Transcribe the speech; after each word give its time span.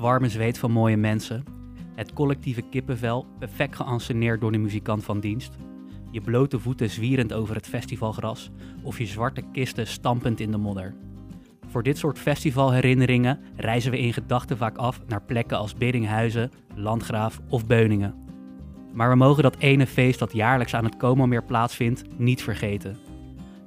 warme 0.00 0.28
zweet 0.28 0.58
van 0.58 0.70
mooie 0.70 0.96
mensen. 0.96 1.44
Het 1.94 2.12
collectieve 2.12 2.62
kippenvel, 2.62 3.26
perfect 3.38 3.76
geanceneerd 3.76 4.40
door 4.40 4.52
de 4.52 4.58
muzikant 4.58 5.04
van 5.04 5.20
dienst. 5.20 5.56
Je 6.10 6.20
blote 6.20 6.58
voeten 6.58 6.90
zwierend 6.90 7.32
over 7.32 7.54
het 7.54 7.66
festivalgras 7.66 8.50
of 8.82 8.98
je 8.98 9.06
zwarte 9.06 9.42
kisten 9.52 9.86
stampend 9.86 10.40
in 10.40 10.50
de 10.50 10.56
modder. 10.56 10.94
Voor 11.66 11.82
dit 11.82 11.98
soort 11.98 12.18
festivalherinneringen 12.18 13.40
reizen 13.56 13.90
we 13.90 13.98
in 13.98 14.12
gedachten 14.12 14.56
vaak 14.56 14.76
af 14.76 15.00
naar 15.06 15.22
plekken 15.22 15.58
als 15.58 15.74
Biddinghuizen, 15.74 16.50
Landgraaf 16.74 17.40
of 17.48 17.66
Beuningen. 17.66 18.14
Maar 18.92 19.10
we 19.10 19.16
mogen 19.16 19.42
dat 19.42 19.56
ene 19.58 19.86
feest 19.86 20.18
dat 20.18 20.32
jaarlijks 20.32 20.74
aan 20.74 20.84
het 20.84 20.96
Como-meer 20.96 21.44
plaatsvindt 21.44 22.04
niet 22.16 22.42
vergeten. 22.42 22.96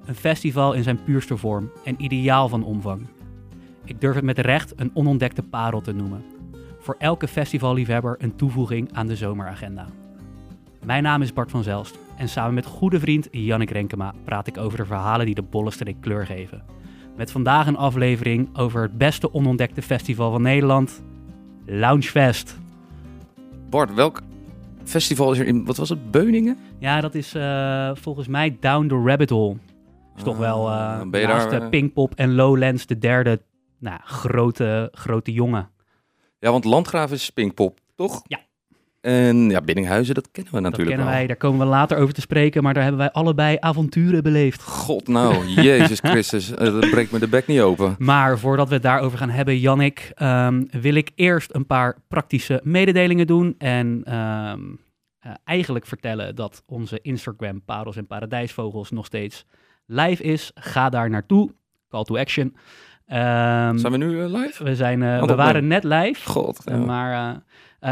Een 0.05 0.15
festival 0.15 0.73
in 0.73 0.83
zijn 0.83 1.03
puurste 1.03 1.37
vorm 1.37 1.71
en 1.83 2.01
ideaal 2.01 2.49
van 2.49 2.63
omvang. 2.63 3.07
Ik 3.85 4.01
durf 4.01 4.15
het 4.15 4.23
met 4.23 4.39
recht 4.39 4.73
een 4.75 4.91
onontdekte 4.93 5.43
parel 5.43 5.81
te 5.81 5.93
noemen. 5.93 6.23
Voor 6.79 6.95
elke 6.97 7.27
festivalliefhebber 7.27 8.15
een 8.19 8.35
toevoeging 8.35 8.89
aan 8.93 9.07
de 9.07 9.15
zomeragenda. 9.15 9.87
Mijn 10.85 11.03
naam 11.03 11.21
is 11.21 11.33
Bart 11.33 11.51
van 11.51 11.63
Zelst 11.63 11.97
en 12.17 12.29
samen 12.29 12.53
met 12.53 12.65
goede 12.65 12.99
vriend 12.99 13.27
Jannik 13.31 13.69
Renkema 13.69 14.13
praat 14.23 14.47
ik 14.47 14.57
over 14.57 14.77
de 14.77 14.85
verhalen 14.85 15.25
die 15.25 15.35
de 15.35 15.41
Bollenstreek 15.41 15.95
kleur 16.01 16.25
geven. 16.25 16.63
Met 17.15 17.31
vandaag 17.31 17.67
een 17.67 17.77
aflevering 17.77 18.57
over 18.57 18.81
het 18.81 18.97
beste 18.97 19.33
onontdekte 19.33 19.81
festival 19.81 20.31
van 20.31 20.41
Nederland, 20.41 21.03
Loungefest. 21.65 22.59
Bart, 23.69 23.93
welk 23.93 24.21
festival 24.83 25.31
is 25.31 25.39
er 25.39 25.45
in, 25.45 25.65
wat 25.65 25.77
was 25.77 25.89
het, 25.89 26.11
Beuningen? 26.11 26.57
Ja, 26.79 27.01
dat 27.01 27.15
is 27.15 27.33
eh, 27.33 27.91
volgens 27.93 28.27
mij 28.27 28.57
Down 28.59 28.87
the 28.87 29.01
Rabbit 29.05 29.29
Hole. 29.29 29.55
Is 30.17 30.23
toch 30.23 30.37
wel 30.37 30.69
Ah, 30.69 31.09
ben 31.09 31.21
je 31.21 31.27
naast 31.27 31.49
daar, 31.49 31.61
eh, 31.61 31.69
Pinkpop 31.69 32.13
en 32.15 32.33
Lowlands 32.35 32.85
de 32.85 32.97
derde 32.97 33.41
nou, 33.83 33.99
grote, 34.03 34.89
grote 34.91 35.31
jongen. 35.31 35.69
Ja, 36.39 36.51
want 36.51 36.63
Landgraaf 36.63 37.11
is 37.11 37.29
Pinkpop, 37.29 37.79
toch? 37.95 38.21
Ja. 38.23 38.39
En 39.01 39.49
ja, 39.49 39.61
Biddinghuizen, 39.61 40.15
dat 40.15 40.31
kennen 40.31 40.53
we 40.53 40.61
Dat 40.61 40.71
natuurlijk 40.71 40.95
kennen 40.95 41.05
wel. 41.07 41.17
wij, 41.17 41.27
daar 41.27 41.37
komen 41.37 41.59
we 41.59 41.65
later 41.65 41.97
over 41.97 42.13
te 42.13 42.21
spreken, 42.21 42.63
maar 42.63 42.73
daar 42.73 42.83
hebben 42.83 43.01
wij 43.01 43.11
allebei 43.11 43.57
avonturen 43.59 44.23
beleefd. 44.23 44.63
God 44.63 45.07
nou, 45.07 45.47
Jezus 45.69 45.99
Christus, 45.99 46.51
eh, 46.51 46.73
dat 46.73 46.89
breekt 46.89 47.11
me 47.11 47.19
de 47.19 47.27
bek 47.27 47.47
niet 47.47 47.59
open. 47.59 47.95
Maar 47.97 48.39
voordat 48.39 48.67
we 48.67 48.73
het 48.73 48.83
daarover 48.83 49.17
gaan 49.17 49.29
hebben, 49.29 49.59
Jannik, 49.59 50.11
ehm, 50.15 50.63
wil 50.81 50.93
ik 50.93 51.11
eerst 51.15 51.55
een 51.55 51.65
paar 51.65 51.97
praktische 52.07 52.61
mededelingen 52.63 53.27
doen. 53.27 53.55
En 53.57 54.01
ehm, 54.03 54.59
eh, 55.19 55.31
eigenlijk 55.43 55.85
vertellen 55.85 56.35
dat 56.35 56.63
onze 56.65 56.99
Instagram 57.01 57.63
Parels 57.63 57.95
en 57.95 58.07
Paradijsvogels 58.07 58.91
nog 58.91 59.05
steeds 59.05 59.45
live 59.85 60.23
is. 60.23 60.51
Ga 60.53 60.89
daar 60.89 61.09
naartoe. 61.09 61.51
Call 61.89 62.03
to 62.03 62.17
action. 62.17 62.55
Ehm, 63.07 63.77
Zijn 63.77 63.91
we 63.91 63.97
nu 63.97 64.23
eh, 64.23 64.31
live? 64.33 64.63
we, 64.63 64.75
zijn, 64.75 65.03
eh, 65.03 65.17
Want 65.17 65.29
we 65.29 65.35
waren 65.35 65.67
net 65.67 65.83
live. 65.83 66.29
God. 66.29 66.61
ja. 66.65 66.71
Eh, 66.73 66.79
Maar 66.85 67.41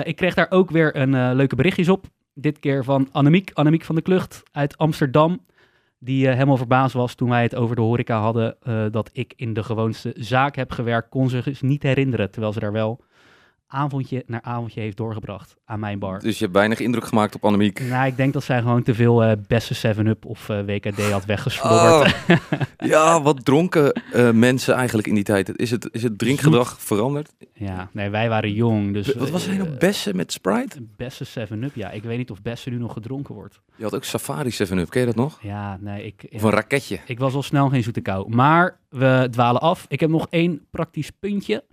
ik 0.04 0.16
kreeg 0.16 0.34
daar 0.34 0.48
ook 0.50 0.70
weer 0.72 0.96
een 0.96 1.36
leuke 1.36 1.56
berichtjes 1.56 1.90
op. 1.90 2.06
Dit 2.34 2.60
keer 2.60 2.84
van 2.84 3.08
Annemiek, 3.12 3.52
Annemiek 3.54 3.84
van 3.84 3.96
de 3.96 4.02
Klucht 4.02 4.44
uit 4.52 4.78
Amsterdam. 4.78 5.46
Die 6.00 6.28
helemaal 6.28 6.58
verbaasd 6.58 6.94
was 6.94 7.16
toen 7.16 7.30
wij 7.30 7.44
het 7.44 7.56
over 7.56 7.76
de 7.76 7.82
horeca 7.82 8.20
hadden. 8.20 8.56
dat 8.92 9.10
ik 9.14 9.34
in 9.36 9.54
de 9.54 9.64
gewoonste 9.64 10.14
zaak 10.16 10.56
heb 10.56 10.72
gewerkt. 10.72 11.10
Kon 11.10 11.30
ze 11.30 11.42
zich 11.42 11.62
niet 11.62 11.84
herinneren. 11.84 12.32
Terwijl 12.32 12.54
ze 12.54 12.60
daar 12.60 12.72
wel 12.72 13.04
avondje 13.72 14.24
na 14.28 14.42
avondje 14.42 14.82
heeft 14.82 14.98
doorgebracht 14.98 15.56
aan 15.66 15.80
mijn 15.80 16.00
bar. 16.00 16.20
Dus 16.20 16.38
je 16.38 16.44
hebt 16.44 16.58
weinig 16.58 16.80
indruk 16.80 17.06
gemaakt 17.06 17.36
op 17.36 17.46
Annemiek. 17.46 17.80
Nou, 17.80 18.08
ik 18.08 18.18
denk 18.18 18.34
dat 18.34 18.44
zij 18.44 18.62
gewoon 18.62 18.84
te 18.84 18.94
veel 18.94 19.24
eh 19.24 19.32
beste 19.48 19.96
7-Up 19.96 20.26
of 20.26 20.50
eh, 20.50 20.66
WKD 20.66 21.12
had 21.12 21.26
weggeslobberd. 21.26 22.16
Oh, 22.30 22.60
ja, 22.92 23.22
wat 23.22 23.46
dronken 23.46 23.94
eh, 23.94 24.32
mensen 24.32 24.74
eigenlijk 24.74 25.08
in 25.08 25.16
die 25.16 25.24
tijd. 25.24 25.58
Is 25.58 25.72
het, 25.72 25.90
is 25.92 26.04
het 26.04 26.18
drinkgedrag 26.18 26.76
veranderd? 26.80 27.34
Ja, 27.54 27.90
nee, 27.92 28.10
wij 28.10 28.30
waren 28.30 28.54
jong. 28.54 28.94
Dus, 28.94 29.14
wat 29.14 29.30
was 29.30 29.46
hij 29.46 29.58
nou? 29.58 29.70
Bessen 29.70 30.16
met 30.16 30.32
Sprite? 30.32 30.78
Beste 30.96 31.26
7-Up, 31.28 31.76
ja. 31.76 31.92
Ik 31.92 32.04
weet 32.04 32.18
niet 32.18 32.32
of 32.32 32.42
Beste 32.42 32.70
nu 32.70 32.78
nog 32.78 32.94
gedronken 32.94 33.36
wordt. 33.36 33.60
Je 33.76 33.84
had 33.84 33.96
ook 33.96 34.04
Safari 34.04 34.52
7-Up, 34.52 34.90
ken 34.90 35.00
je 35.00 35.06
dat 35.06 35.16
nog? 35.16 35.40
Ja, 35.42 35.78
nee, 35.82 36.06
ik... 36.06 36.28
Of 36.32 36.44
een 36.44 36.50
raketje. 36.50 37.00
Ik 37.06 37.20
was 37.20 37.34
al 37.34 37.44
snel 37.44 37.70
geen 37.70 37.84
zoete 37.84 38.02
kou. 38.02 38.36
Maar 38.36 38.80
we 38.90 39.28
dwalen 39.32 39.62
af. 39.62 39.86
Ik 39.88 40.00
heb 40.00 40.10
nog 40.10 40.28
één 40.30 40.66
praktisch 40.72 41.10
puntje. 41.10 41.64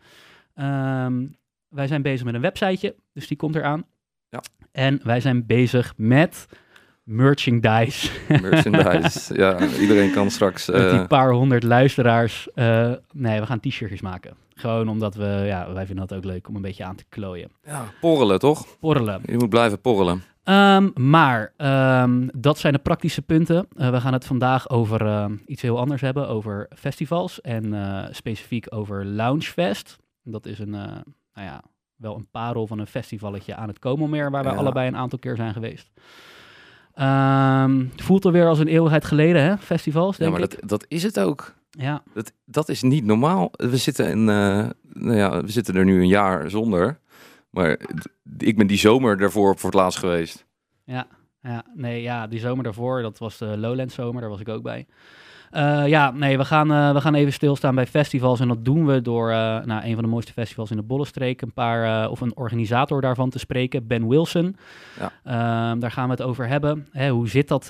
Ehm, 0.55 1.25
wij 1.69 1.87
zijn 1.87 2.03
bezig 2.03 2.25
met 2.25 2.35
een 2.35 2.41
websiteje, 2.41 2.95
dus 3.13 3.27
die 3.27 3.37
komt 3.37 3.55
eraan. 3.55 3.85
Ja. 4.29 4.43
En 4.73 5.01
wij 5.03 5.21
zijn 5.21 5.47
bezig 5.47 5.95
met 5.97 6.47
merchandise. 7.03 8.11
Merchandise. 8.29 9.35
ja, 9.43 9.67
iedereen 9.81 10.13
kan 10.13 10.31
straks... 10.31 10.67
met 10.67 10.81
eh, 10.81 10.91
die 10.91 11.07
paar 11.07 11.33
honderd 11.33 11.63
luisteraars. 11.63 12.49
Eh, 12.55 12.93
nee, 13.13 13.41
we 13.41 13.47
gaan 13.47 13.61
t-shirtjes 13.61 14.01
maken. 14.01 14.35
Gewoon 14.55 14.89
omdat 14.89 15.15
we, 15.15 15.43
ja, 15.47 15.73
wij 15.73 15.87
vinden 15.87 16.07
dat 16.07 16.19
ook 16.19 16.25
leuk 16.25 16.49
om 16.49 16.57
een 16.57 16.63
beetje 16.63 16.85
aan 16.85 16.97
te 16.97 17.05
klooien. 17.09 17.51
ja, 17.63 17.85
porrelen, 18.01 18.39
toch? 18.39 18.79
Porrelen. 18.79 19.21
Je 19.25 19.37
moet 19.37 19.49
blijven 19.49 19.81
porrelen. 19.81 20.23
Ehm, 20.49 20.89
maar 20.95 21.53
ehm, 21.57 22.29
dat 22.35 22.59
zijn 22.59 22.73
de 22.73 22.79
praktische 22.79 23.23
punten. 23.23 23.69
Eh, 23.77 23.91
we 23.91 24.01
gaan 24.01 24.13
het 24.13 24.25
vandaag 24.25 24.71
over 24.71 25.31
iets 25.47 25.63
heel 25.63 25.79
anders 25.79 26.01
hebben, 26.01 26.29
over 26.29 26.69
festivals 26.75 27.41
en 27.41 27.75
eh, 27.75 28.07
specifiek 28.11 28.67
over 28.75 29.05
Loungefest. 29.05 29.99
Dat 30.23 30.47
is 30.47 30.59
een, 30.59 30.75
eh, 30.75 30.97
nou 31.39 31.51
ja, 31.51 31.63
wel 31.97 32.15
een 32.17 32.29
parel 32.31 32.67
van 32.67 32.79
een 32.79 32.87
festivalletje 32.87 33.55
aan 33.55 33.69
het 33.69 33.79
Komelmeer, 33.79 34.31
waar 34.31 34.43
we 34.45 34.51
Ja. 34.51 34.55
allebei 34.57 34.89
een 34.89 34.97
aantal 34.97 35.19
keer 35.19 35.37
zijn 35.37 35.53
geweest. 35.53 35.91
Ehm, 36.95 37.79
het 37.91 38.03
voelt 38.03 38.25
alweer 38.25 38.47
als 38.47 38.59
een 38.59 38.67
eeuwigheid 38.69 39.05
geleden, 39.05 39.43
hè? 39.43 39.59
Festivals, 39.59 40.17
Ja, 40.17 40.25
denk 40.25 40.37
maar 40.37 40.43
ik. 40.51 40.61
dat, 40.61 40.69
dat 40.69 40.85
is 40.89 41.03
het 41.03 41.21
ook. 41.21 41.55
Ja, 41.71 42.03
Dat, 42.15 42.33
dat 42.45 42.69
is 42.69 42.83
niet 42.83 43.05
normaal. 43.05 43.49
We 43.53 43.77
zitten, 43.77 44.07
in, 44.09 44.19
eh, 44.29 44.69
nou 44.93 45.17
ja, 45.17 45.41
we 45.43 45.51
zitten 45.51 45.75
er 45.77 45.85
nu 45.85 46.01
een 46.01 46.09
jaar 46.09 46.51
zonder. 46.51 46.99
Maar 47.51 47.79
ik 48.39 48.57
ben 48.57 48.67
die 48.67 48.79
zomer 48.79 49.17
daarvoor 49.17 49.57
voor 49.59 49.71
het 49.71 49.79
laatst 49.79 49.99
geweest. 49.99 50.47
Ja, 50.85 51.07
ja, 51.43 51.65
nee, 51.75 52.03
ja, 52.03 52.27
die 52.27 52.39
zomer 52.41 52.65
daarvoor, 52.65 53.03
dat 53.03 53.19
was 53.19 53.39
de 53.39 53.59
Lowlands 53.59 53.95
zomer, 53.95 54.21
daar 54.21 54.31
was 54.31 54.41
ik 54.41 54.49
ook 54.49 54.63
bij. 54.63 54.87
Eh, 55.51 55.87
ja, 55.87 56.11
nee, 56.11 56.39
we 56.39 56.45
gaan, 56.45 56.73
eh, 56.73 56.93
we 56.93 57.01
gaan 57.01 57.15
even 57.15 57.33
stilstaan 57.33 57.75
bij 57.75 57.87
festivals 57.87 58.41
en 58.41 58.49
dat 58.49 58.65
doen 58.65 58.87
we 58.87 59.03
door 59.03 59.31
uh, 59.31 59.37
nou, 59.65 59.85
een 59.85 59.95
van 59.95 60.03
de 60.03 60.11
mooiste 60.11 60.33
festivals 60.33 60.71
in 60.71 60.77
de 60.77 60.83
Bollenstreek, 60.83 61.43
een 61.43 61.53
paar, 61.53 62.09
of 62.09 62.21
een 62.21 62.37
organisator 62.37 63.01
daarvan 63.01 63.31
te 63.31 63.39
spreken, 63.39 63.87
Ben 63.87 64.09
Wilson. 64.09 64.57
Ja. 64.99 65.13
Uh, 65.75 65.81
daar 65.81 65.91
gaan 65.91 66.05
we 66.05 66.11
het 66.11 66.23
over 66.23 66.49
hebben. 66.49 66.87
Hè, 66.93 67.11
hoe 67.11 67.29
zit 67.29 67.49
dat 67.49 67.69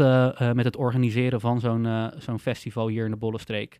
met 0.52 0.64
het 0.64 0.76
organiseren 0.76 1.40
van 1.40 1.60
zo'n 1.60 2.10
zo'n 2.18 2.38
festival 2.38 2.88
hier 2.88 3.04
in 3.04 3.10
de 3.10 3.16
Bollenstreek? 3.16 3.78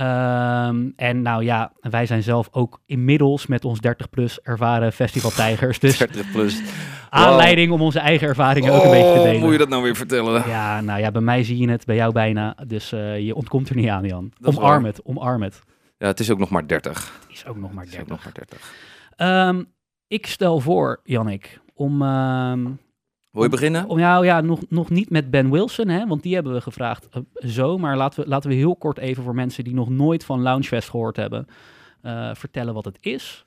Um, 0.00 0.92
en 0.96 1.22
nou 1.22 1.44
ja, 1.44 1.72
wij 1.80 2.06
zijn 2.06 2.22
zelf 2.22 2.48
ook 2.50 2.80
inmiddels 2.86 3.46
met 3.46 3.64
ons 3.64 3.78
30-plus 3.88 4.40
ervaren 4.42 4.92
festivaltijgers. 4.92 5.78
Dus 5.78 5.98
30 5.98 6.30
plus. 6.32 6.60
aanleiding 7.10 7.72
om 7.72 7.82
onze 7.82 7.98
eigen 7.98 8.28
ervaringen 8.28 8.72
ook 8.72 8.80
een 8.82 8.86
Oh, 8.88 8.92
beetje 8.92 9.12
te 9.14 9.22
delen. 9.22 9.40
moet 9.40 9.52
je 9.52 9.58
dat 9.58 9.68
nou 9.68 9.82
weer 9.82 9.96
vertellen? 9.96 10.48
Ja, 10.48 10.80
nou 10.80 11.00
ja, 11.00 11.10
bij 11.10 11.20
mij 11.22 11.42
zie 11.44 11.58
je 11.58 11.70
het, 11.70 11.84
bij 11.84 11.96
jou 11.96 12.12
bijna. 12.12 12.56
Dus 12.66 12.92
uh, 12.92 13.18
je 13.20 13.34
ontkomt 13.34 13.68
er 13.68 13.76
niet 13.76 13.88
aan, 13.88 14.04
Jan. 14.04 14.32
Omarm 14.42 14.84
het, 14.84 15.00
omarm 15.04 15.42
het. 15.42 15.60
Ja, 15.98 16.06
het 16.06 16.20
is 16.20 16.30
ook 16.30 16.38
nog 16.38 16.50
maar 16.50 16.66
30. 16.66 17.18
Het 17.26 17.36
is 17.36 17.46
ook 17.46 17.56
nog 17.56 17.72
maar 17.72 17.84
Het 17.84 17.92
is 17.92 18.00
ook 18.00 18.06
30. 18.08 18.24
nog 18.24 18.34
maar 18.34 18.46
30. 18.48 18.72
Ehm, 19.16 19.64
ik 20.08 20.26
stel 20.26 20.60
voor, 20.60 21.00
Jannik, 21.04 21.60
om... 21.74 22.02
ehm, 22.02 22.66
Wil 23.30 23.42
je 23.42 23.48
beginnen? 23.48 23.88
om 23.88 23.98
ja, 23.98 24.22
ja 24.22 24.40
nog, 24.40 24.60
nog 24.68 24.90
niet 24.90 25.10
met 25.10 25.30
Ben 25.30 25.50
Wilson, 25.50 25.88
hè, 25.88 26.06
want 26.06 26.22
die 26.22 26.34
hebben 26.34 26.52
we 26.52 26.60
gevraagd 26.60 27.08
uh, 27.16 27.50
zo. 27.50 27.78
Maar 27.78 27.96
laten 27.96 28.22
we, 28.22 28.28
laten 28.28 28.50
we 28.50 28.56
heel 28.56 28.76
kort 28.76 28.98
even 28.98 29.22
voor 29.22 29.34
mensen 29.34 29.64
die 29.64 29.74
nog 29.74 29.88
nooit 29.88 30.24
van 30.24 30.42
Loungefest 30.42 30.88
gehoord 30.90 31.16
hebben, 31.16 31.46
uh, 32.02 32.30
vertellen 32.34 32.74
wat 32.74 32.84
het 32.84 32.98
is. 33.00 33.44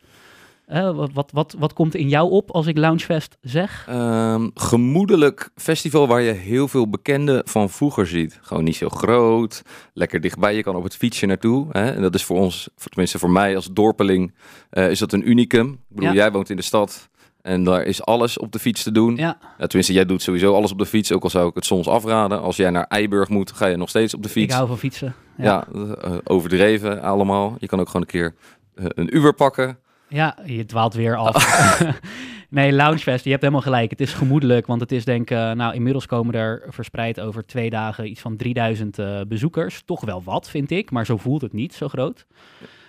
Uh, 0.68 0.96
wat, 0.96 1.12
wat, 1.14 1.32
wat, 1.32 1.56
wat 1.60 1.74
komt 1.74 1.96
in 1.96 2.10
jou 2.10 2.30
op 2.32 2.52
als 2.52 2.68
ik 2.68 2.78
Loungefest 2.78 3.38
zeg? 3.42 3.88
Um, 3.90 4.52
gemoedelijk 4.54 5.50
festival 5.56 6.08
waar 6.08 6.22
je 6.22 6.32
heel 6.32 6.68
veel 6.68 6.90
bekenden 6.90 7.42
van 7.48 7.70
vroeger 7.70 8.08
ziet. 8.08 8.40
Gewoon 8.42 8.64
niet 8.64 8.76
zo 8.76 8.90
groot, 8.90 9.62
lekker 9.94 10.22
dichtbij. 10.22 10.56
Je 10.56 10.64
kan 10.64 10.76
op 10.76 10.84
het 10.84 10.96
fietsje 10.96 11.26
naartoe. 11.26 11.68
Hè? 11.72 11.92
En 11.92 12.02
dat 12.02 12.16
is 12.16 12.24
voor 12.24 12.38
ons, 12.38 12.70
tenminste 12.76 13.20
voor 13.20 13.30
mij 13.32 13.56
als 13.56 13.68
dorpeling, 13.74 14.34
uh, 14.72 14.90
is 14.90 15.00
dat 15.00 15.14
een 15.14 15.30
unicum. 15.30 15.68
Ik 15.72 15.80
bedoel, 15.88 16.10
Ja. 16.10 16.16
jij 16.16 16.32
woont 16.32 16.50
in 16.50 16.56
de 16.56 16.62
stad. 16.62 17.10
En 17.42 17.64
daar 17.64 17.84
is 17.84 18.04
alles 18.04 18.38
op 18.38 18.52
de 18.52 18.60
fiets 18.60 18.84
te 18.84 18.92
doen. 18.92 19.16
Ja, 19.16 19.38
Ja, 19.58 19.66
tenminste, 19.66 19.94
jij 19.94 20.06
doet 20.06 20.22
sowieso 20.22 20.56
alles 20.56 20.72
op 20.72 20.78
de 20.78 20.86
fiets. 20.86 21.12
Ook 21.12 21.24
al 21.24 21.30
zou 21.30 21.48
ik 21.48 21.56
het 21.56 21.66
soms 21.66 21.88
afraden. 21.88 22.42
Als 22.42 22.56
jij 22.56 22.70
naar 22.70 22.86
Eiburg 22.88 23.30
moet, 23.30 23.52
ga 23.52 23.66
je 23.66 23.78
nog 23.78 23.90
steeds 23.90 24.14
op 24.14 24.22
de 24.22 24.28
ik 24.28 24.34
fiets. 24.34 24.56
hou 24.56 24.68
van 24.68 24.78
fietsen. 24.78 25.16
Ja, 25.38 25.68
uh, 25.76 25.92
overdreven 26.24 27.02
allemaal. 27.02 27.56
Je 27.60 27.68
kan 27.68 27.80
ook 27.80 27.86
gewoon 27.86 28.02
een 28.02 28.08
keer 28.08 28.36
uh, 28.76 28.86
een 28.88 29.16
Uber 29.16 29.34
pakken. 29.34 29.78
Ja, 30.08 30.38
je 30.46 30.66
dwaalt 30.66 30.94
weer 30.94 31.16
af. 31.16 31.70
nee, 32.50 32.74
Loungefest, 32.74 33.24
je 33.24 33.30
hebt 33.30 33.42
helemaal 33.42 33.64
gelijk. 33.64 33.90
Het 33.90 34.02
is 34.02 34.14
gemoedelijk, 34.14 34.68
want 34.68 34.82
het 34.82 34.92
is 34.92 35.06
denk 35.06 35.30
ik... 35.30 35.38
Uh, 35.38 35.52
nou, 35.52 35.74
inmiddels 35.74 36.06
komen 36.06 36.34
er 36.34 36.64
verspreid 36.70 37.20
over 37.20 37.46
twee 37.46 37.70
dagen 37.70 38.10
iets 38.10 38.22
van 38.22 38.38
3000 38.38 39.00
uh, 39.00 39.22
bezoekers. 39.28 39.82
Toch 39.86 40.02
wel 40.02 40.24
wat, 40.24 40.50
vind 40.50 40.72
ik, 40.72 40.92
maar 40.92 41.06
zo 41.06 41.18
voelt 41.18 41.42
het 41.42 41.54
niet, 41.54 41.74
zo 41.74 41.88
groot. 41.88 42.26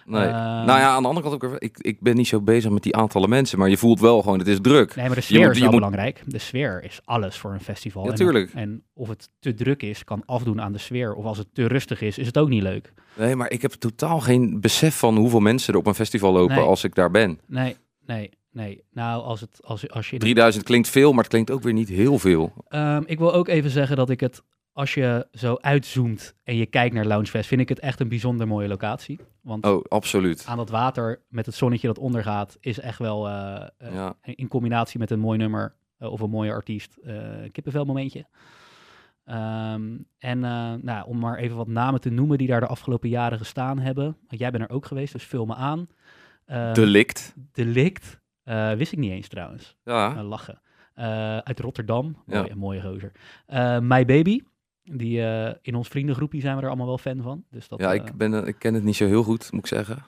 Nee. 0.06 0.26
Uh, 0.26 0.30
nou 0.32 0.66
ja, 0.66 0.88
aan 0.94 1.02
de 1.02 1.08
andere 1.08 1.28
kant 1.28 1.44
ook, 1.44 1.58
ik, 1.58 1.78
ik 1.78 2.00
ben 2.00 2.16
niet 2.16 2.26
zo 2.28 2.40
bezig 2.40 2.70
met 2.70 2.82
die 2.82 2.96
aantallen 2.96 3.28
mensen, 3.28 3.58
maar 3.58 3.68
je 3.68 3.76
voelt 3.76 4.00
wel 4.00 4.22
gewoon, 4.22 4.38
het 4.38 4.48
is 4.48 4.58
druk. 4.60 4.94
Nee, 4.96 5.06
maar 5.06 5.14
de 5.14 5.20
sfeer 5.20 5.40
moet- 5.46 5.50
is 5.54 5.58
wel 5.60 5.70
moet- 5.70 5.76
belangrijk. 5.80 6.22
De 6.26 6.38
sfeer 6.38 6.84
is 6.84 7.00
alles 7.04 7.36
voor 7.36 7.52
een 7.52 7.60
festival. 7.60 8.02
En- 8.02 8.08
Natuurlijk. 8.08 8.50
En, 8.54 8.82
of 8.94 9.08
het 9.08 9.28
te 9.40 9.54
druk 9.54 9.82
is, 9.82 10.04
kan 10.04 10.22
afdoen 10.26 10.60
aan 10.60 10.72
de 10.72 10.78
sfeer. 10.78 11.14
Of 11.14 11.24
als 11.24 11.38
het 11.38 11.46
te 11.52 11.66
rustig 11.66 12.00
is, 12.00 12.18
is 12.18 12.26
het 12.26 12.38
ook 12.38 12.48
niet 12.48 12.62
leuk. 12.62 12.92
Nee, 13.16 13.36
maar 13.36 13.50
ik 13.50 13.62
heb 13.62 13.72
totaal 13.72 14.20
geen 14.20 14.60
besef 14.60 14.98
van 14.98 15.16
hoeveel 15.16 15.40
mensen 15.40 15.72
er 15.72 15.78
op 15.78 15.86
een 15.86 15.94
festival 15.94 16.32
lopen 16.32 16.56
Nee. 16.56 16.64
als 16.64 16.84
ik 16.84 16.94
daar 16.94 17.10
ben. 17.10 17.40
Nee, 17.46 17.76
nee, 18.06 18.30
nee. 18.52 18.82
Nou, 18.92 19.22
als, 19.22 19.40
het, 19.40 19.60
als, 19.64 19.90
als 19.90 20.06
je... 20.06 20.12
in- 20.12 20.18
3000 20.20 20.64
klinkt 20.64 20.88
veel, 20.88 21.10
maar 21.10 21.18
het 21.22 21.28
klinkt 21.32 21.50
ook 21.50 21.62
weer 21.62 21.72
niet 21.72 21.88
heel 21.88 22.18
veel. 22.18 22.52
Ehm, 22.68 23.02
ik 23.06 23.18
wil 23.18 23.32
ook 23.34 23.48
even 23.48 23.70
zeggen 23.70 23.96
dat 23.96 24.10
ik 24.10 24.20
het, 24.20 24.42
als 24.72 24.94
je 24.94 25.26
zo 25.32 25.56
uitzoomt 25.60 26.34
en 26.44 26.56
je 26.56 26.66
kijkt 26.66 26.94
naar 26.94 27.04
Loungefest, 27.04 27.48
vind 27.48 27.60
ik 27.60 27.68
het 27.68 27.78
echt 27.78 28.00
een 28.00 28.08
bijzonder 28.08 28.46
mooie 28.46 28.68
locatie. 28.68 29.20
Want 29.40 29.66
Oh, 29.66 29.84
absoluut. 29.88 30.44
aan 30.46 30.56
dat 30.56 30.70
water 30.70 31.22
met 31.28 31.46
het 31.46 31.54
zonnetje 31.54 31.86
dat 31.86 31.98
ondergaat, 31.98 32.56
is 32.60 32.80
echt 32.80 32.98
wel 32.98 33.28
eh, 33.28 33.66
eh, 33.78 33.94
Ja. 33.94 34.14
in 34.22 34.48
combinatie 34.48 34.98
met 34.98 35.10
een 35.10 35.18
mooi 35.20 35.38
nummer 35.38 35.74
eh, 35.98 36.10
of 36.12 36.20
een 36.20 36.30
mooie 36.30 36.52
artiest, 36.52 36.98
kippenvel 37.52 37.84
momentje. 37.84 38.26
Ehm, 39.24 39.96
en 40.18 40.38
nou, 40.82 41.06
om 41.06 41.18
maar 41.18 41.38
even 41.38 41.56
wat 41.56 41.68
namen 41.68 42.00
te 42.00 42.10
noemen 42.10 42.38
die 42.38 42.46
daar 42.48 42.60
de 42.60 42.66
afgelopen 42.66 43.08
jaren 43.08 43.38
gestaan 43.38 43.78
hebben. 43.78 44.04
Want 44.28 44.40
jij 44.40 44.50
bent 44.50 44.62
er 44.64 44.70
ook 44.70 44.86
geweest, 44.86 45.12
dus 45.12 45.24
vul 45.24 45.46
me 45.46 45.54
aan. 45.54 45.88
Ehm, 46.46 46.74
Delict. 46.74 47.34
Delict, 47.52 48.20
wist 48.76 48.92
ik 48.92 48.98
niet 48.98 49.10
eens 49.12 49.28
trouwens. 49.28 49.76
Ja. 49.84 50.22
Lachen. 50.22 50.60
Uit 51.44 51.60
Rotterdam. 51.60 52.16
Ja. 52.26 52.40
Mooie, 52.40 52.54
mooie 52.54 52.80
gozer. 52.80 53.12
Eh, 53.46 53.78
My 53.78 54.04
Baby. 54.04 54.40
Die, 54.94 55.22
eh, 55.22 55.54
in 55.62 55.74
ons 55.74 55.88
vriendengroepje 55.88 56.40
zijn 56.40 56.56
we 56.56 56.62
er 56.62 56.68
allemaal 56.68 56.86
wel 56.86 56.98
fan 56.98 57.22
van. 57.22 57.44
Dus 57.50 57.68
dat, 57.68 57.80
Ja, 57.80 57.92
eh, 57.92 57.94
ik, 57.94 58.12
ben, 58.14 58.34
eh, 58.34 58.46
ik 58.46 58.58
ken 58.58 58.74
het 58.74 58.84
niet 58.84 58.96
zo 58.96 59.06
heel 59.06 59.22
goed, 59.22 59.52
moet 59.52 59.60
ik 59.60 59.66
zeggen. 59.66 60.04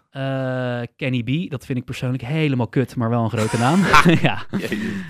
Kenny 0.97 1.23
B, 1.23 1.51
dat 1.51 1.67
vind 1.67 1.79
ik 1.79 1.85
persoonlijk 1.85 2.23
helemaal 2.23 2.69
kut, 2.69 2.97
maar 2.97 3.11
wel 3.11 3.25
een 3.25 3.31
grote 3.31 3.59
naam. 3.59 3.81
ja, 4.29 4.47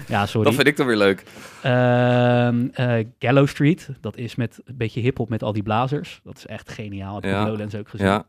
ja, 0.08 0.26
sorry. 0.26 0.46
Dat 0.46 0.54
vind 0.54 0.66
ik 0.66 0.76
dan 0.76 0.86
weer 0.86 0.96
leuk. 0.96 1.24
Ehm, 1.62 2.68
eh, 2.72 3.04
Gallow 3.18 3.46
Street, 3.46 3.90
dat 4.00 4.16
is 4.16 4.34
met 4.34 4.60
een 4.64 4.76
beetje 4.76 5.00
hip-hop 5.00 5.28
met 5.28 5.42
al 5.42 5.52
die 5.52 5.62
blazers. 5.62 6.20
Dat 6.24 6.36
is 6.36 6.46
echt 6.46 6.70
geniaal. 6.70 7.14
Heb 7.14 7.24
ik 7.24 7.30
Ja. 7.30 7.46
Lowlands 7.46 7.74
ook 7.74 7.88
gezien. 7.88 8.06
Ja, 8.06 8.26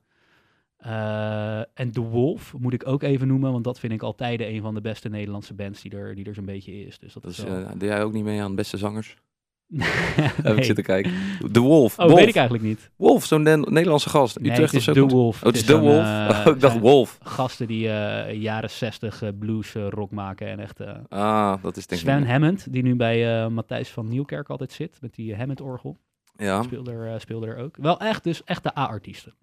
en 1.74 1.91
The 1.91 2.01
Wolf 2.01 2.53
moet 2.57 2.74
ik 2.74 2.88
ook 2.88 3.03
even 3.03 3.27
noemen, 3.27 3.51
want 3.51 3.63
dat 3.63 3.80
vind 3.80 3.94
ik 3.94 4.01
altijd 4.01 4.41
een 4.41 4.62
van 4.62 4.74
de 4.74 4.81
beste 4.81 5.09
Nederlandse 5.09 5.53
bands 5.53 5.81
die 5.81 5.95
er, 5.95 6.15
die 6.15 6.25
er 6.25 6.33
zo'n 6.33 6.45
beetje 6.45 6.86
is. 6.86 7.00
Dus 7.00 7.13
dat, 7.13 7.25
is 7.25 7.44
wel... 7.44 7.68
jij 7.77 8.03
ook 8.03 8.13
niet 8.13 8.24
mee 8.24 8.41
aan 8.41 8.56
beste 8.56 8.77
zangers? 8.77 9.18
Heb 10.44 10.57
ik 10.57 10.63
zitten 10.63 10.83
kijken. 10.83 11.12
De 11.51 11.59
Wolf. 11.59 12.00
Oh, 12.00 12.06
Wolf. 12.06 12.19
weet 12.19 12.27
ik 12.27 12.35
eigenlijk 12.35 12.65
niet. 12.67 12.89
Wolf, 12.95 13.25
zo'n 13.25 13.41
Ne- 13.41 13.56
Nederlandse 13.57 14.09
gast. 14.09 14.39
Nee, 14.39 14.51
Utrecht 14.51 14.71
het 14.71 14.73
of 14.73 14.77
is 14.79 14.83
zo. 14.85 14.94
The 14.94 15.00
komt- 15.00 15.12
Wolf. 15.12 15.38
Oh, 15.38 15.44
het 15.44 15.56
is 15.56 15.62
is 15.62 15.67
De 15.67 15.73
een, 15.73 15.79
Wolf. 15.81 16.03
eh, 16.06 16.44
Oh, 16.45 16.51
ik 16.56 16.59
dacht 16.62 16.79
Wolf. 16.79 17.17
Gasten 17.23 17.67
die 17.67 17.89
eh, 17.89 18.41
jaren 18.41 18.69
60 18.69 19.21
eh, 19.21 19.29
blues 19.39 19.73
rock 19.73 20.12
maken 20.12 20.47
en 20.47 20.59
echt... 20.59 20.79
Ah, 21.09 21.53
dat 21.63 21.77
is 21.77 21.88
denk 21.88 22.01
ik 22.01 22.07
Sven 22.07 22.19
niet. 22.19 22.29
Hammond, 22.29 22.73
die 22.73 22.83
nu 22.83 22.95
bij 22.95 23.50
Matthijs 23.50 23.89
van 23.89 24.07
Nieuwkerk 24.07 24.50
altijd 24.50 24.71
zit, 24.71 24.97
met 25.01 25.15
die 25.15 25.35
Hammond-orgel, 25.35 25.97
Ja, 26.38 26.63
speelde, 26.63 26.91
er, 26.91 27.21
speelde 27.21 27.47
er 27.47 27.57
ook. 27.57 27.75
Wel 27.81 28.00
echt, 28.00 28.23
dus 28.23 28.44
echt 28.44 28.63
de 28.63 28.77
A-artiesten. 28.77 29.33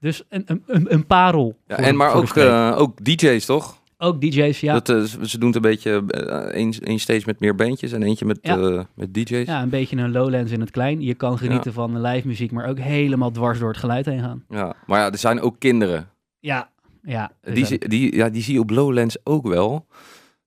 Dus 0.00 0.22
een, 0.28 0.42
een, 0.46 0.62
een, 0.66 0.92
een 0.92 1.06
parel. 1.06 1.56
ja 1.66 1.76
en 1.76 1.84
de- 1.84 1.92
maar 1.92 2.12
de 2.12 2.42
ook, 2.74 2.78
ook 2.80 3.04
DJ's, 3.04 3.44
toch? 3.44 3.78
Ook 3.98 4.20
DJ's, 4.20 4.60
ja. 4.60 4.72
Dat, 4.72 4.88
eh, 4.88 5.24
ze 5.24 5.38
doen 5.38 5.46
het 5.46 5.56
een 5.56 5.62
beetje 5.70 6.04
één 6.52 6.72
één 6.72 6.98
stage 6.98 7.22
met 7.26 7.40
meer 7.40 7.54
bandjes 7.54 7.92
en 7.92 8.02
eentje 8.02 8.24
met, 8.24 8.38
Ja. 8.42 8.58
eh, 8.58 8.80
met 8.94 9.14
DJ's. 9.14 9.46
Ja, 9.46 9.62
een 9.62 9.68
beetje 9.68 9.96
een 9.96 10.12
Lowlands 10.12 10.52
in 10.52 10.60
het 10.60 10.70
klein. 10.70 11.00
Je 11.00 11.14
kan 11.14 11.38
genieten 11.38 11.72
van 11.72 12.00
live 12.00 12.26
muziek, 12.26 12.50
maar 12.52 12.68
ook 12.68 12.78
helemaal 12.78 13.30
dwars 13.30 13.58
door 13.58 13.68
het 13.68 13.78
geluid 13.78 14.06
heen 14.06 14.20
gaan. 14.20 14.44
Ja, 14.48 14.74
Maar 14.86 15.00
ja, 15.00 15.10
er 15.10 15.18
zijn 15.18 15.40
ook 15.40 15.58
kinderen. 15.58 16.08
Ja, 16.40 16.70
ja. 17.02 17.30
Die, 17.52 17.66
zie- 17.66 17.88
die, 17.88 18.16
ja, 18.16 18.28
die 18.28 18.42
zie 18.42 18.54
je 18.54 18.60
op 18.60 18.70
Lowlands 18.70 19.16
ook 19.24 19.46
wel. 19.48 19.86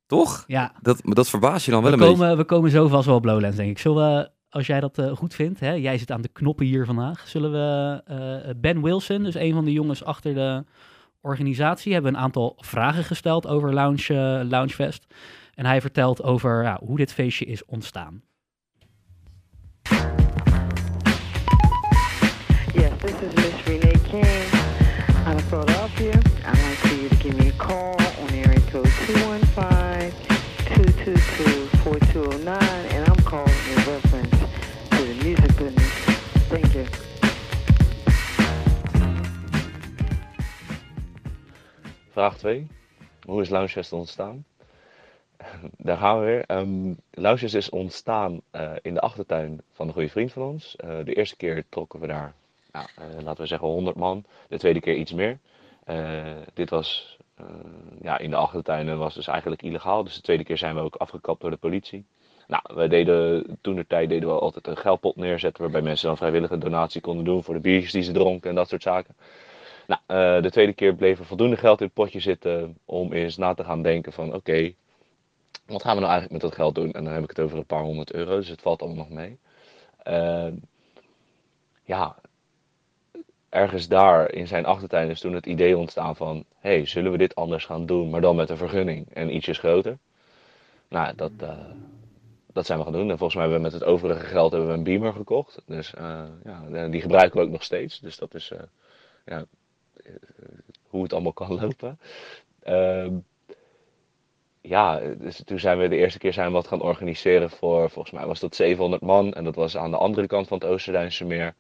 Toch? 0.06 0.44
ja. 0.48 0.72
Dat, 0.82 1.04
maar 1.04 1.16
dat 1.16 1.30
verbaast 1.30 1.66
je 1.66 1.72
dan 1.72 1.82
wel 1.82 1.90
We 1.92 1.98
een 1.98 2.04
beetje. 2.04 2.18
komen, 2.20 2.38
we 2.38 2.44
komen 2.44 2.72
zo 2.72 2.88
vast 2.88 3.06
wel 3.06 3.16
op 3.16 3.26
Lowlands, 3.26 3.58
denk 3.58 3.70
ik. 3.70 3.80
Zullen 3.80 4.16
we, 4.18 4.30
als 4.50 4.68
jij 4.68 4.80
dat 4.80 4.98
eh, 4.98 5.12
goed 5.16 5.34
vindt, 5.34 5.60
hè, 5.60 5.72
jij 5.74 5.98
zit 5.98 6.12
aan 6.12 6.22
de 6.22 6.30
knoppen 6.34 6.66
hier 6.66 6.86
vandaag, 6.86 7.28
zullen 7.28 7.52
we 7.52 8.56
Ben 8.58 8.82
Wilson, 8.82 9.24
dus 9.24 9.36
een 9.36 9.54
van 9.54 9.66
de 9.66 9.72
jongens 9.72 10.04
achter 10.04 10.34
de 10.34 10.64
organisatie, 11.22 11.94
hebben 11.94 12.14
een 12.14 12.22
aantal 12.22 12.58
vragen 12.58 13.04
gesteld 13.04 13.48
over 13.48 13.74
Lounge, 13.74 14.08
eh, 14.08 14.50
Loungefest. 14.50 15.06
En 15.54 15.66
hij 15.66 15.82
vertelt 15.82 16.24
over 16.24 16.78
hoe 16.84 16.98
dit 16.98 17.14
feestje 17.14 17.46
is 17.46 17.66
ontstaan. 17.66 18.24
Vraag 42.12 42.38
2. 42.38 42.68
Hoe 43.26 43.42
is 43.42 43.50
Loungefest 43.50 43.94
ontstaan? 43.94 44.46
Daar 45.78 45.98
gaan 45.98 46.20
we 46.20 46.26
weer. 46.26 46.58
Um, 46.58 46.98
Loungefest 47.12 47.56
is 47.56 47.70
ontstaan 47.70 48.42
eh, 48.50 48.72
in 48.82 48.94
de 48.94 49.00
achtertuin 49.00 49.62
van 49.72 49.88
een 49.88 49.94
goede 49.94 50.10
vriend 50.10 50.32
van 50.32 50.44
ons. 50.44 50.76
Eh, 50.76 50.98
de 51.04 51.14
eerste 51.14 51.36
keer 51.36 51.64
trokken 51.70 52.00
we 52.00 52.08
daar, 52.08 52.34
nou, 52.72 52.88
eh, 52.96 53.24
laten 53.24 53.42
we 53.42 53.48
zeggen 53.48 53.68
100 53.68 53.96
man. 53.96 54.26
De 54.48 54.58
tweede 54.58 54.80
keer 54.80 54.96
iets 54.96 55.14
meer. 55.14 55.40
Dit 56.54 56.70
was 56.70 57.18
ja, 58.02 58.18
in 58.18 58.30
de 58.30 58.36
achtertuin 58.36 58.90
en 58.90 58.98
was 58.98 59.14
dus 59.14 59.28
eigenlijk 59.28 59.62
illegaal. 59.62 60.04
Dus 60.04 60.16
de 60.16 60.22
tweede 60.22 60.44
keer 60.44 60.58
zijn 60.58 60.76
we 60.76 60.82
ook 60.82 60.96
afgekapt 60.96 61.42
door 61.42 61.50
de 61.50 61.58
politie. 61.58 62.06
Nou, 62.48 62.64
we 62.74 62.88
deden 62.88 63.46
toen 63.62 63.76
de 63.76 63.88
tijd 63.88 64.10
deden 64.10 64.30
we 64.30 64.40
altijd 64.40 64.68
een 64.68 64.78
geldpot 64.78 65.16
neerzetten 65.16 65.64
waarbij 65.64 65.82
mensen 65.82 66.08
dan 66.08 66.18
vrijwillige 66.18 66.58
donatie 66.58 67.02
konden 67.02 67.26
doen 67.26 67.44
voor 67.44 67.54
de 67.54 67.60
biertjes 67.60 67.92
die 67.92 68.04
ze 68.04 68.12
dronken 68.12 68.50
en 68.50 68.56
dat 68.56 68.70
soort 68.70 68.82
zaken. 68.84 69.16
Nou, 69.92 70.02
eh, 70.06 70.44
de 70.44 70.52
tweede 70.52 70.74
keer 70.74 70.96
bleef 70.96 71.20
er 71.20 71.26
voldoende 71.26 71.58
geld 71.58 71.80
in 71.80 71.86
het 71.86 71.94
potje 71.94 72.20
zitten 72.20 72.78
om 72.86 73.14
eens 73.14 73.38
na 73.38 73.54
te 73.54 73.64
gaan 73.64 73.82
denken 73.82 74.14
van 74.14 74.34
oké, 74.34 74.74
wat 75.66 75.82
gaan 75.82 75.96
we 75.96 76.02
nou 76.02 76.12
eigenlijk 76.12 76.32
met 76.32 76.42
dat 76.42 76.56
geld 76.56 76.76
doen? 76.76 76.92
En 76.92 77.04
dan 77.04 77.14
heb 77.14 77.24
ik 77.24 77.30
het 77.30 77.40
over 77.40 77.58
een 77.58 77.66
paar 77.66 77.84
honderd 77.84 78.12
euro, 78.12 78.36
dus 78.36 78.48
het 78.48 78.62
valt 78.62 78.82
allemaal 78.82 78.98
nog 78.98 79.10
mee. 79.10 79.38
Ehm, 80.04 80.54
ja, 81.84 82.16
ergens 83.50 83.88
daar 83.88 84.32
in 84.32 84.48
zijn 84.48 84.66
achtertuin 84.66 85.10
is 85.10 85.20
toen 85.20 85.34
het 85.34 85.46
idee 85.46 85.78
ontstaan 85.78 86.16
van 86.16 86.46
hey, 86.60 86.86
zullen 86.86 87.12
we 87.12 87.18
dit 87.18 87.36
anders 87.36 87.66
gaan 87.66 87.86
doen, 87.86 88.10
maar 88.10 88.22
dan 88.22 88.36
met 88.36 88.50
een 88.50 88.58
vergunning 88.58 89.14
en 89.14 89.36
ietsjes 89.36 89.58
groter? 89.58 89.98
Nou, 90.88 91.16
dat, 91.16 91.32
eh, 91.40 91.66
dat 92.54 92.66
zijn 92.66 92.78
we 92.78 92.84
gaan 92.84 92.94
doen. 92.94 93.10
En 93.10 93.18
volgens 93.18 93.36
mij 93.36 93.44
hebben 93.44 93.62
we 93.64 93.70
met 93.72 93.82
het 93.82 93.90
overige 93.90 94.26
geld 94.26 94.52
hebben 94.52 94.70
we 94.70 94.76
een 94.76 94.84
beamer 94.84 95.14
gekocht. 95.14 95.62
Dus 95.66 95.94
eh, 95.94 96.24
ja, 96.44 96.88
die 96.88 97.02
gebruiken 97.02 97.40
we 97.40 97.46
ook 97.46 97.52
nog 97.52 97.64
steeds. 97.64 98.00
Dus 98.00 98.18
dat 98.18 98.34
is 98.34 98.52
ja, 99.26 99.46
hoe 100.88 101.04
het 101.04 101.14
allemaal 101.14 101.34
kan 101.34 101.60
lopen. 101.62 102.00
Ehm, 102.64 103.16
ja, 104.62 105.00
dus 105.00 105.42
toen 105.46 105.60
zijn 105.60 105.78
we 105.78 105.88
de 105.88 105.96
eerste 105.96 106.20
keer 106.20 106.34
zijn 106.34 106.52
wat 106.52 106.68
gaan 106.68 106.82
organiseren 106.82 107.50
voor, 107.50 107.90
volgens 107.90 108.14
mij 108.14 108.26
was 108.26 108.40
dat 108.40 108.56
700 108.56 109.02
man. 109.02 109.34
En 109.34 109.44
dat 109.44 109.56
was 109.56 109.78
aan 109.78 109.92
de 109.92 109.98
andere 109.98 110.28
kant 110.28 110.48
van 110.48 110.58
het 110.58 110.68
Oosterduinse 110.68 111.26
meer. 111.26 111.56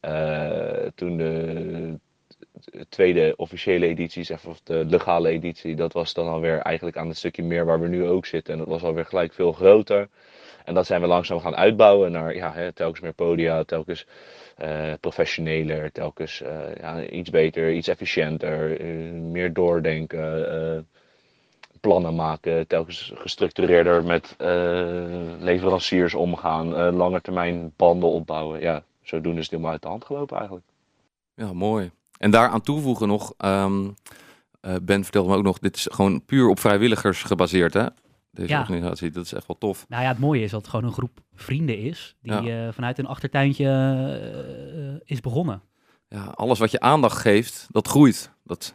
Eh, 0.00 0.86
toen 0.94 1.16
de 1.16 1.98
tweede 2.88 3.34
officiële 3.36 3.86
editie, 3.86 4.22
zeg, 4.22 4.44
of 4.44 4.60
de 4.60 4.84
legale 4.84 5.28
editie, 5.28 5.76
dat 5.76 5.92
was 5.92 6.14
dan 6.14 6.28
alweer 6.28 6.58
eigenlijk 6.58 6.96
aan 6.96 7.08
het 7.08 7.16
stukje 7.16 7.42
meer 7.42 7.64
waar 7.64 7.80
we 7.80 7.88
nu 7.88 8.06
ook 8.06 8.26
zitten. 8.26 8.52
En 8.52 8.58
dat 8.58 8.68
was 8.68 8.82
alweer 8.82 9.06
gelijk 9.06 9.32
veel 9.32 9.52
groter. 9.52 10.08
En 10.64 10.74
dat 10.74 10.86
zijn 10.86 11.00
we 11.00 11.06
langzaam 11.06 11.40
gaan 11.40 11.56
uitbouwen 11.56 12.12
naar 12.12 12.34
ja, 12.34 12.52
hè, 12.52 12.72
telkens 12.72 13.00
meer 13.00 13.12
podia, 13.12 13.64
telkens 13.64 14.06
eh, 14.06 14.12
professioneler, 15.00 15.92
telkens 15.92 16.42
eh, 16.42 16.74
ja, 16.80 17.06
iets 17.06 17.30
beter, 17.30 17.72
iets 17.72 17.88
efficiënter, 17.88 18.80
eh, 18.80 19.12
meer 19.12 19.52
doordenken, 19.52 20.50
eh, 20.50 20.80
plannen 21.80 22.14
maken, 22.14 22.66
telkens 22.66 23.12
gestructureerder 23.14 24.04
met 24.04 24.34
eh, 24.38 25.04
leveranciers 25.38 26.14
omgaan, 26.14 26.76
eh 26.76 26.96
lange 26.96 27.20
termijn 27.20 27.72
banden 27.76 28.08
opbouwen. 28.08 28.60
Ja, 28.60 28.82
zodoende 29.02 29.38
is 29.38 29.42
het 29.42 29.50
helemaal 29.50 29.72
uit 29.72 29.82
de 29.82 29.88
hand 29.88 30.04
gelopen 30.04 30.36
eigenlijk. 30.36 30.66
Ja, 31.34 31.52
mooi. 31.52 31.90
En 32.18 32.30
daaraan 32.30 32.60
toevoegen 32.60 33.08
nog, 33.08 33.32
ehm, 33.36 33.88
eh, 34.60 34.74
Ben 34.82 35.02
vertelde 35.02 35.30
me 35.30 35.36
ook 35.36 35.42
nog, 35.42 35.58
dit 35.58 35.76
is 35.76 35.88
gewoon 35.92 36.24
puur 36.24 36.48
op 36.48 36.60
vrijwilligers 36.60 37.22
gebaseerd, 37.22 37.74
hè? 37.74 37.86
Deze 38.36 38.48
Ja. 38.52 38.60
organisatie, 38.60 39.10
dat 39.10 39.24
is 39.24 39.32
echt 39.32 39.46
wel 39.46 39.58
tof. 39.58 39.84
Nou 39.88 40.02
ja, 40.02 40.08
het 40.08 40.18
mooie 40.18 40.42
is 40.42 40.50
dat 40.50 40.60
het 40.60 40.70
gewoon 40.70 40.84
een 40.84 40.92
groep 40.92 41.20
vrienden 41.34 41.78
is 41.78 42.16
die 42.22 42.32
Ja. 42.42 42.66
eh, 42.66 42.72
vanuit 42.72 42.98
een 42.98 43.06
achtertuintje 43.06 43.66
eh, 43.66 45.00
is 45.04 45.20
begonnen. 45.20 45.62
Ja, 46.08 46.24
alles 46.24 46.58
wat 46.58 46.70
je 46.70 46.80
aandacht 46.80 47.18
geeft, 47.18 47.66
dat 47.70 47.88
groeit. 47.88 48.32
Dat, 48.44 48.74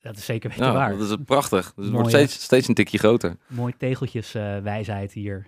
Dat 0.00 0.16
is 0.16 0.24
zeker 0.24 0.50
weten 0.50 0.64
ja, 0.66 0.72
waar. 0.72 0.98
dat 0.98 1.08
is 1.10 1.16
prachtig. 1.24 1.72
Dus 1.76 1.84
het 1.84 1.94
wordt 1.94 2.08
steeds, 2.08 2.42
steeds 2.42 2.68
een 2.68 2.74
tikje 2.74 2.98
groter. 2.98 3.36
Mooi 3.46 3.74
tegeltjes 3.78 4.34
eh, 4.34 4.58
wijsheid 4.58 5.12
hier 5.12 5.46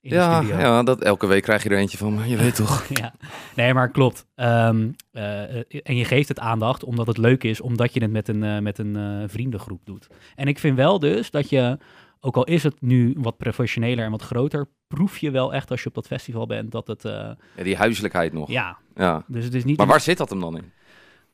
in 0.00 0.10
de 0.10 0.16
Ja, 0.16 0.36
studio. 0.40 0.58
ja 0.58 0.82
dat, 0.82 1.02
elke 1.02 1.26
week 1.26 1.42
krijg 1.42 1.62
je 1.62 1.68
er 1.68 1.76
eentje 1.78 1.98
van, 1.98 2.14
maar 2.14 2.28
je 2.28 2.36
weet 2.36 2.54
toch. 2.64 2.86
ja. 2.94 3.14
Nee, 3.56 3.74
maar 3.74 3.90
klopt. 3.90 4.26
Ehm, 4.34 4.88
eh, 5.12 5.58
eh, 5.58 5.64
en 5.82 5.96
je 5.96 6.04
geeft 6.04 6.28
het 6.28 6.38
aandacht 6.40 6.84
omdat 6.84 7.06
het 7.06 7.18
leuk 7.18 7.44
is, 7.44 7.60
omdat 7.60 7.94
je 7.94 8.02
het 8.02 8.10
met 8.10 8.28
een, 8.28 8.62
met 8.62 8.78
een 8.78 9.24
vriendengroep 9.30 9.80
doet. 9.86 10.06
En 10.36 10.46
ik 10.46 10.58
vind 10.58 10.76
wel 10.76 10.98
dus 10.98 11.30
dat 11.30 11.48
je, 11.50 11.78
ook 12.20 12.36
al 12.36 12.44
is 12.44 12.62
het 12.62 12.80
nu 12.80 13.14
wat 13.18 13.36
professioneler 13.36 14.04
en 14.04 14.10
wat 14.10 14.22
groter, 14.22 14.68
proef 14.86 15.18
je 15.18 15.30
wel 15.30 15.54
echt 15.54 15.70
als 15.70 15.82
je 15.82 15.88
op 15.88 15.94
dat 15.94 16.06
festival 16.06 16.46
bent 16.46 16.72
dat 16.72 16.86
het, 16.86 17.04
eh, 17.04 17.12
Ja, 17.56 17.62
die 17.62 17.76
huiselijkheid 17.76 18.32
nog. 18.32 18.48
ja, 18.50 18.78
Ja. 18.96 19.24
dus 19.26 19.44
het 19.44 19.54
is 19.54 19.64
niet... 19.64 19.76
Maar 19.76 19.86
waar 19.86 20.00
zit 20.00 20.18
dat 20.18 20.30
hem 20.30 20.40
dan 20.40 20.56
in? 20.56 20.72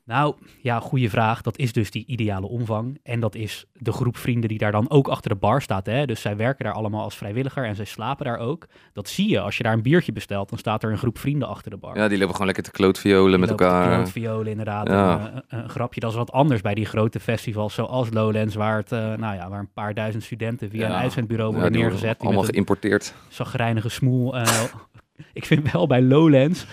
Nou, 0.07 0.35
ja, 0.63 0.81
goede 0.81 1.09
vraag. 1.09 1.43
Dat 1.43 1.59
is 1.59 1.73
dus 1.73 1.91
die 1.91 2.07
ideale 2.07 2.47
omvang. 2.49 2.99
En 3.03 3.21
dat 3.21 3.35
is 3.35 3.65
de 3.73 3.93
groep 3.93 4.17
vrienden 4.17 4.49
die 4.49 4.59
daar 4.59 4.73
dan 4.73 4.91
ook 4.91 5.09
achter 5.09 5.31
de 5.31 5.37
bar 5.37 5.63
staat. 5.63 5.87
Hè? 5.87 6.07
Dus 6.07 6.21
zij 6.21 6.37
werken 6.37 6.65
daar 6.65 6.75
allemaal 6.75 7.03
als 7.03 7.17
vrijwilliger 7.17 7.65
en 7.65 7.77
zij 7.77 7.85
slapen 7.85 8.25
daar 8.25 8.39
ook. 8.39 8.67
Dat 8.93 9.09
zie 9.09 9.29
je. 9.31 9.41
Als 9.41 9.57
je 9.57 9.63
daar 9.63 9.73
een 9.73 9.83
biertje 9.83 10.13
bestelt, 10.13 10.49
dan 10.49 10.59
staat 10.59 10.83
er 10.83 10.91
een 10.91 10.99
groep 10.99 11.19
vrienden 11.19 11.49
achter 11.49 11.71
de 11.71 11.77
bar. 11.77 11.97
Ja, 11.97 12.09
die 12.09 12.17
lopen 12.19 12.33
gewoon 12.33 12.47
lekker 12.47 12.65
te 12.65 12.71
klootviolen 12.71 13.41
met 13.41 13.51
elkaar. 13.51 13.95
klootviolen, 13.95 14.47
inderdaad. 14.51 14.89
Ja. 14.89 15.33
Eh, 15.49 15.59
een, 15.63 15.69
grapje. 15.69 16.01
Dat 16.01 16.11
is 16.11 16.17
wat 16.17 16.33
anders 16.33 16.61
bij 16.61 16.75
die 16.75 16.87
grote 16.87 17.21
festivals 17.21 17.75
zoals 17.75 18.09
Lowlands, 18.13 18.55
waar, 18.55 18.77
het, 18.77 18.93
eh, 18.93 18.99
nou 18.99 19.35
ja, 19.35 19.49
waar 19.49 19.61
een 19.61 19.73
paar 19.73 19.95
duizend 19.95 20.23
studenten 20.23 20.71
via 20.71 20.81
Ja. 20.81 20.95
een 20.95 21.01
uitzendbureau 21.01 21.53
worden 21.53 21.73
neergezet. 21.73 22.17
Die 22.19 22.27
allemaal 22.27 22.45
een 22.45 22.51
geïmporteerd. 22.53 23.15
zagrijnige 23.29 23.89
smoel. 23.89 24.37
eh, 24.37 24.63
ik 25.33 25.45
vind 25.45 25.73
wel 25.73 25.87
bij 25.87 26.03
Lowlands, 26.03 26.67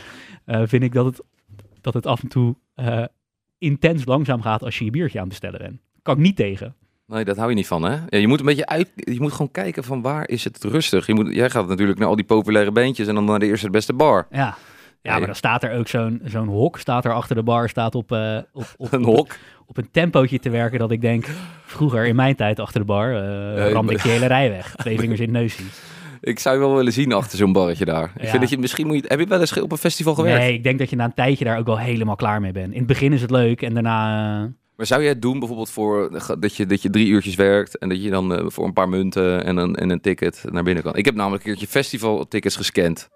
vind 0.46 0.84
ik 0.84 0.94
dat 0.94 1.06
het, 1.06 1.22
dat 1.82 1.94
het 1.94 2.06
af 2.06 2.22
en 2.22 2.28
toe 2.28 2.56
intens 3.62 4.06
langzaam 4.06 4.42
gaat 4.42 4.64
als 4.64 4.78
je 4.78 4.86
je 4.86 4.92
biertje 4.92 5.18
aan 5.18 5.30
het 5.30 5.40
bestellen 5.40 5.60
bent. 5.60 5.82
Kan 6.02 6.16
ik 6.16 6.22
niet 6.22 6.36
tegen. 6.36 6.76
Nee, 7.08 7.24
dat 7.26 7.38
hou 7.38 7.50
je 7.50 7.56
niet 7.56 7.68
van, 7.68 7.84
hè? 7.84 7.96
Ja, 8.10 8.18
je 8.18 8.28
moet 8.28 8.40
een 8.40 8.46
beetje 8.46 8.66
uit. 8.66 8.92
Je 8.96 9.20
moet 9.20 9.32
gewoon 9.32 9.52
kijken 9.52 9.84
van 9.84 10.02
waar 10.02 10.30
is 10.30 10.44
het 10.44 10.64
rustig. 10.64 11.08
Je 11.08 11.14
moet, 11.14 11.34
jij 11.36 11.50
gaat 11.50 11.68
natuurlijk 11.68 12.00
naar 12.00 12.08
al 12.08 12.16
die 12.16 12.26
populaire 12.26 12.72
bandjes 12.72 13.08
en 13.08 13.16
dan 13.16 13.26
naar 13.26 13.40
de 13.40 13.46
eerste 13.46 13.66
de 13.66 13.72
beste 13.72 13.94
bar. 13.94 14.28
Ja. 14.32 14.58
Ja, 15.02 15.18
maar 15.18 15.26
dan 15.26 15.36
staat 15.36 15.64
er 15.64 15.78
ook 15.78 15.88
zo'n 15.88 16.22
zo'n 16.24 16.48
hok, 16.48 16.78
staat 16.80 17.06
er 17.06 17.14
achter 17.14 17.36
de 17.36 17.44
bar, 17.44 17.70
staat 17.70 17.96
op, 17.96 18.12
eh, 18.12 18.38
op, 18.54 18.66
op, 18.78 18.92
Een 18.94 19.04
hok. 19.04 19.36
op 19.66 19.78
een 19.78 19.92
tempootje 19.92 20.40
te 20.40 20.50
werken 20.50 20.80
dat 20.80 20.92
ik 20.92 21.02
denk, 21.02 21.26
vroeger 21.66 22.06
in 22.06 22.16
mijn 22.16 22.36
tijd 22.36 22.60
achter 22.60 22.80
de 22.80 22.86
bar, 22.86 23.10
eh 23.10 23.68
je 23.68 23.72
ramde 23.74 23.94
ik 23.94 24.02
die 24.02 24.12
hele 24.12 24.26
rij 24.26 24.50
weg. 24.50 24.76
Twee 24.76 25.00
vingers 25.00 25.20
in 25.20 25.26
het 25.26 25.36
neusje. 25.36 25.64
Ik 26.22 26.40
zou 26.40 26.56
je 26.56 26.62
wel 26.62 26.76
willen 26.76 26.94
zien 26.94 27.14
achter 27.14 27.38
zo'n 27.38 27.54
barretje 27.54 27.86
daar. 27.86 28.12
Ik 28.16 28.22
Ja. 28.24 28.28
vind 28.30 28.42
dat 28.42 28.50
je 28.50 28.58
misschien 28.58 28.88
moet. 28.88 28.96
Je, 28.96 29.04
heb 29.08 29.20
je 29.20 29.26
wel 29.28 29.40
eens 29.40 29.62
op 29.62 29.72
een 29.72 29.78
festival 29.78 30.16
gewerkt? 30.16 30.40
Nee, 30.40 30.54
ik 30.54 30.64
denk 30.64 30.80
dat 30.80 30.90
je 30.90 30.96
na 30.96 31.04
een 31.06 31.14
tijdje 31.14 31.46
daar 31.46 31.58
ook 31.58 31.66
wel 31.66 31.80
helemaal 31.80 32.16
klaar 32.16 32.42
mee 32.42 32.52
bent. 32.52 32.72
In 32.72 32.78
het 32.78 32.88
begin 32.88 33.14
is 33.14 33.22
het 33.22 33.32
leuk 33.32 33.62
en 33.62 33.74
daarna... 33.74 34.42
eh, 34.44 34.50
Maar 34.76 34.86
zou 34.86 35.02
jij 35.02 35.10
het 35.10 35.22
doen 35.22 35.40
bijvoorbeeld 35.40 35.70
voor 35.70 36.22
dat 36.40 36.56
je, 36.56 36.66
dat 36.66 36.82
je 36.82 36.90
drie 36.90 37.08
uurtjes 37.08 37.36
werkt 37.36 37.78
en 37.78 37.90
dat 37.90 38.04
je 38.04 38.10
dan 38.10 38.36
eh, 38.36 38.46
voor 38.48 38.66
een 38.66 38.74
paar 38.74 38.90
munten 38.90 39.44
en 39.46 39.58
een, 39.58 39.76
en 39.76 39.90
een 39.90 40.02
ticket 40.02 40.44
naar 40.50 40.64
binnen 40.64 40.84
kan? 40.84 40.96
Ik 40.96 41.06
heb 41.06 41.16
namelijk 41.16 41.44
een 41.44 41.50
keertje 41.50 41.68
festivaltickets 41.68 42.56
gescand. 42.56 43.10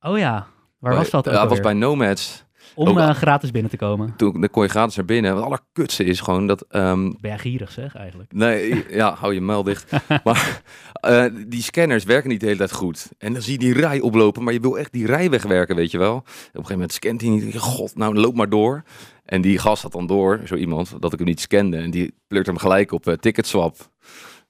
Oh 0.00 0.18
ja, 0.18 0.32
waar 0.78 0.90
Bij- 0.90 1.00
was 1.00 1.10
dat 1.10 1.24
dat 1.24 1.48
was 1.48 1.60
bij 1.60 1.72
Nomads. 1.72 2.44
Om 2.88 2.98
eh, 2.98 3.10
gratis 3.10 3.50
binnen 3.50 3.70
te 3.70 3.76
komen. 3.76 4.14
Toen 4.16 4.40
dan 4.40 4.50
kon 4.50 4.62
je 4.62 4.68
gratis 4.68 4.96
naar 4.96 5.04
binnen. 5.04 5.34
Het 5.34 5.44
allerkutste 5.44 6.04
is 6.04 6.20
gewoon 6.20 6.46
dat 6.46 6.64
ehm, 6.68 7.02
Ben 7.02 7.30
jij 7.30 7.38
gierig 7.38 7.70
zeg, 7.70 7.94
eigenlijk. 7.96 8.32
Nee, 8.32 8.84
ja, 8.90 9.14
hou 9.14 9.34
je 9.34 9.40
muil 9.40 9.62
dicht. 9.62 9.92
maar 10.24 10.62
eh, 10.92 11.24
die 11.46 11.62
scanners 11.62 12.04
werken 12.04 12.30
niet 12.30 12.40
de 12.40 12.46
hele 12.46 12.58
tijd 12.58 12.72
goed. 12.72 13.08
En 13.18 13.32
dan 13.32 13.42
zie 13.42 13.52
je 13.52 13.58
die 13.58 13.72
rij 13.72 14.00
oplopen, 14.00 14.44
maar 14.44 14.52
je 14.52 14.60
wil 14.60 14.78
echt 14.78 14.92
die 14.92 15.06
rij 15.06 15.30
wegwerken, 15.30 15.76
weet 15.76 15.90
je 15.90 15.98
wel. 15.98 16.16
Op 16.16 16.24
een 16.26 16.50
gegeven 16.52 16.72
moment 16.72 16.92
scant 16.92 17.20
hij 17.20 17.30
niet. 17.30 17.58
God, 17.58 17.96
nou 17.96 18.14
loop 18.14 18.34
maar 18.34 18.48
door. 18.48 18.82
En 19.24 19.40
die 19.40 19.58
gast 19.58 19.82
had 19.82 19.92
dan 19.92 20.06
door, 20.06 20.40
zo 20.44 20.54
iemand, 20.54 20.94
dat 21.00 21.12
ik 21.12 21.18
hem 21.18 21.28
niet 21.28 21.40
scande. 21.40 21.76
En 21.76 21.90
die 21.90 22.14
pleurt 22.26 22.46
hem 22.46 22.58
gelijk 22.58 22.92
op 22.92 23.06
eh, 23.06 23.14
ticketswap. 23.14 23.76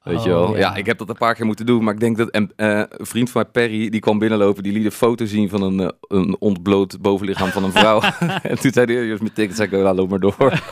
Weet 0.03 0.17
Oh, 0.19 0.23
je 0.25 0.29
wel? 0.29 0.53
ja. 0.53 0.59
Ja. 0.59 0.75
ik 0.75 0.87
heb 0.87 0.99
dat 0.99 1.09
een 1.09 1.17
paar 1.17 1.35
keer 1.35 1.47
moeten 1.47 1.67
doen. 1.67 1.85
Maar 1.85 1.95
ik 1.95 2.01
denk 2.01 2.17
dat 2.17 2.29
en, 2.31 2.51
eh, 2.57 2.83
een 2.89 3.07
vriend 3.07 3.31
van 3.31 3.43
mij, 3.43 3.51
Perry, 3.53 3.89
die 3.89 4.01
kwam 4.01 4.19
binnenlopen. 4.19 4.63
Die 4.63 4.73
liet 4.73 4.85
een 4.85 4.91
foto 4.93 5.25
zien 5.25 5.49
van 5.49 5.63
een, 5.63 5.81
eh, 5.81 5.89
een 6.09 6.37
ontbloot 6.39 7.01
bovenlichaam 7.01 7.49
van 7.49 7.65
een 7.65 7.73
vrouw. 7.73 8.01
en 8.43 8.59
toen 8.61 8.73
zei 8.73 8.95
hij, 8.95 9.05
eerst 9.05 9.23
met 9.23 9.35
tickets, 9.35 9.57
zei 9.57 9.69
ik, 9.69 9.75
oh, 9.77 9.83
nou, 9.83 9.97
loop 9.97 10.11
maar 10.11 10.19
door. 10.21 10.53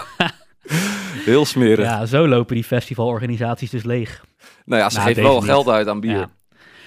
Heel 1.25 1.45
smerig. 1.45 1.85
Ja, 1.85 2.07
zo 2.07 2.29
lopen 2.29 2.55
die 2.55 2.65
festivalorganisaties 2.65 3.71
dus 3.71 3.85
leeg. 3.85 4.25
Nou 4.65 4.83
ja, 4.83 4.89
ze 4.91 4.97
Nou, 4.97 5.09
geven 5.09 5.23
wel 5.23 5.35
niet. 5.35 5.45
geld 5.45 5.69
uit 5.69 5.89
aan 5.89 6.01
bier. 6.01 6.11
Ja. 6.19 6.31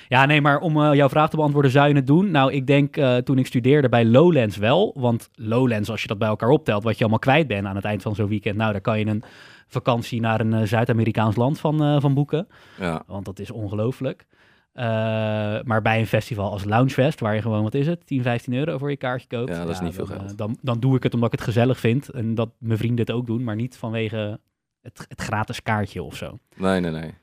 Ja, 0.07 0.25
nee, 0.25 0.41
maar 0.41 0.59
om 0.59 0.81
eh, 0.83 0.93
jouw 0.93 1.09
vraag 1.09 1.29
te 1.29 1.35
beantwoorden, 1.35 1.71
zou 1.71 1.87
je 1.87 1.95
het 1.95 2.07
doen? 2.07 2.31
Nou, 2.31 2.51
ik 2.51 2.67
denk 2.67 2.95
toen 3.23 3.37
ik 3.37 3.45
studeerde 3.45 3.89
bij 3.89 4.05
Lowlands 4.05 4.57
wel. 4.57 4.93
Want 4.97 5.29
Lowlands, 5.35 5.89
als 5.89 6.01
je 6.01 6.07
dat 6.07 6.17
bij 6.17 6.27
elkaar 6.27 6.49
optelt, 6.49 6.83
wat 6.83 6.93
je 6.93 6.99
allemaal 6.99 7.19
kwijt 7.19 7.47
bent 7.47 7.65
aan 7.65 7.75
het 7.75 7.85
eind 7.85 8.01
van 8.01 8.15
zo'n 8.15 8.27
weekend. 8.27 8.55
Nou, 8.55 8.71
daar 8.71 8.81
kan 8.81 8.99
je 8.99 9.05
een 9.05 9.23
vakantie 9.71 10.21
naar 10.21 10.39
een 10.39 10.53
eh, 10.53 10.61
Zuid-Amerikaans 10.63 11.35
land 11.35 11.59
van, 11.59 11.83
eh, 11.83 12.01
van 12.01 12.13
boeken. 12.13 12.47
Ja. 12.79 13.03
Want 13.07 13.25
dat 13.25 13.39
is 13.39 13.51
ongelooflijk. 13.51 14.25
Eh, 14.73 14.85
maar 15.63 15.81
bij 15.81 15.99
een 15.99 16.07
festival 16.07 16.51
als 16.51 16.63
Loungefest, 16.63 17.19
waar 17.19 17.35
je 17.35 17.41
gewoon, 17.41 17.63
wat 17.63 17.73
is 17.73 17.87
het, 17.87 18.05
10, 18.05 18.21
15 18.21 18.53
euro 18.53 18.77
voor 18.77 18.89
je 18.89 18.97
kaartje 18.97 19.27
koopt. 19.27 19.49
Ja, 19.49 19.59
dat 19.59 19.69
is 19.69 19.79
niet 19.79 19.93
veel 19.93 20.05
dan, 20.05 20.19
geld. 20.19 20.37
Dan, 20.37 20.57
dan 20.61 20.79
doe 20.79 20.95
ik 20.95 21.03
het 21.03 21.13
omdat 21.13 21.33
ik 21.33 21.39
het 21.39 21.47
gezellig 21.47 21.79
vind. 21.79 22.09
En 22.09 22.35
dat 22.35 22.49
mijn 22.57 22.77
vrienden 22.77 23.05
het 23.05 23.15
ook 23.15 23.25
doen, 23.25 23.43
maar 23.43 23.55
niet 23.55 23.77
vanwege 23.77 24.39
het, 24.81 25.05
het 25.07 25.21
gratis 25.21 25.63
kaartje 25.63 26.03
of 26.03 26.15
zo. 26.15 26.39
Nee, 26.55 26.79
nee, 26.79 26.91
nee. 26.91 27.13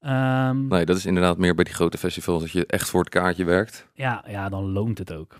Ehm, 0.00 0.66
Nee, 0.66 0.84
dat 0.84 0.96
is 0.96 1.06
inderdaad 1.06 1.38
meer 1.38 1.54
bij 1.54 1.64
die 1.64 1.74
grote 1.74 1.98
festivals 1.98 2.42
dat 2.42 2.50
je 2.50 2.66
echt 2.66 2.90
voor 2.90 3.00
het 3.00 3.08
kaartje 3.08 3.44
werkt. 3.44 3.88
Ja, 3.94 4.24
ja, 4.28 4.48
dan 4.48 4.72
loont 4.72 4.98
het 4.98 5.12
ook. 5.12 5.36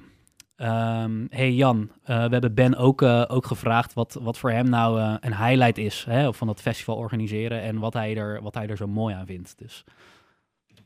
Ehm, 0.62 1.26
hey 1.30 1.50
Jan, 1.50 1.90
eh, 2.02 2.24
we 2.24 2.32
hebben 2.32 2.54
Ben 2.54 2.76
ook, 2.76 3.02
eh, 3.02 3.24
ook 3.28 3.46
gevraagd 3.46 3.92
wat, 3.92 4.18
wat 4.22 4.38
voor 4.38 4.50
hem 4.50 4.68
nou 4.68 5.00
eh, 5.00 5.14
een 5.20 5.36
highlight 5.36 5.78
is 5.78 6.04
hè, 6.04 6.32
van 6.32 6.46
dat 6.46 6.60
festival 6.60 6.96
organiseren 6.96 7.60
en 7.60 7.78
wat 7.78 7.92
hij, 7.92 8.16
er, 8.16 8.42
wat 8.42 8.54
hij 8.54 8.68
er 8.68 8.76
zo 8.76 8.86
mooi 8.86 9.14
aan 9.14 9.26
vindt. 9.26 9.58
Dus 9.58 9.84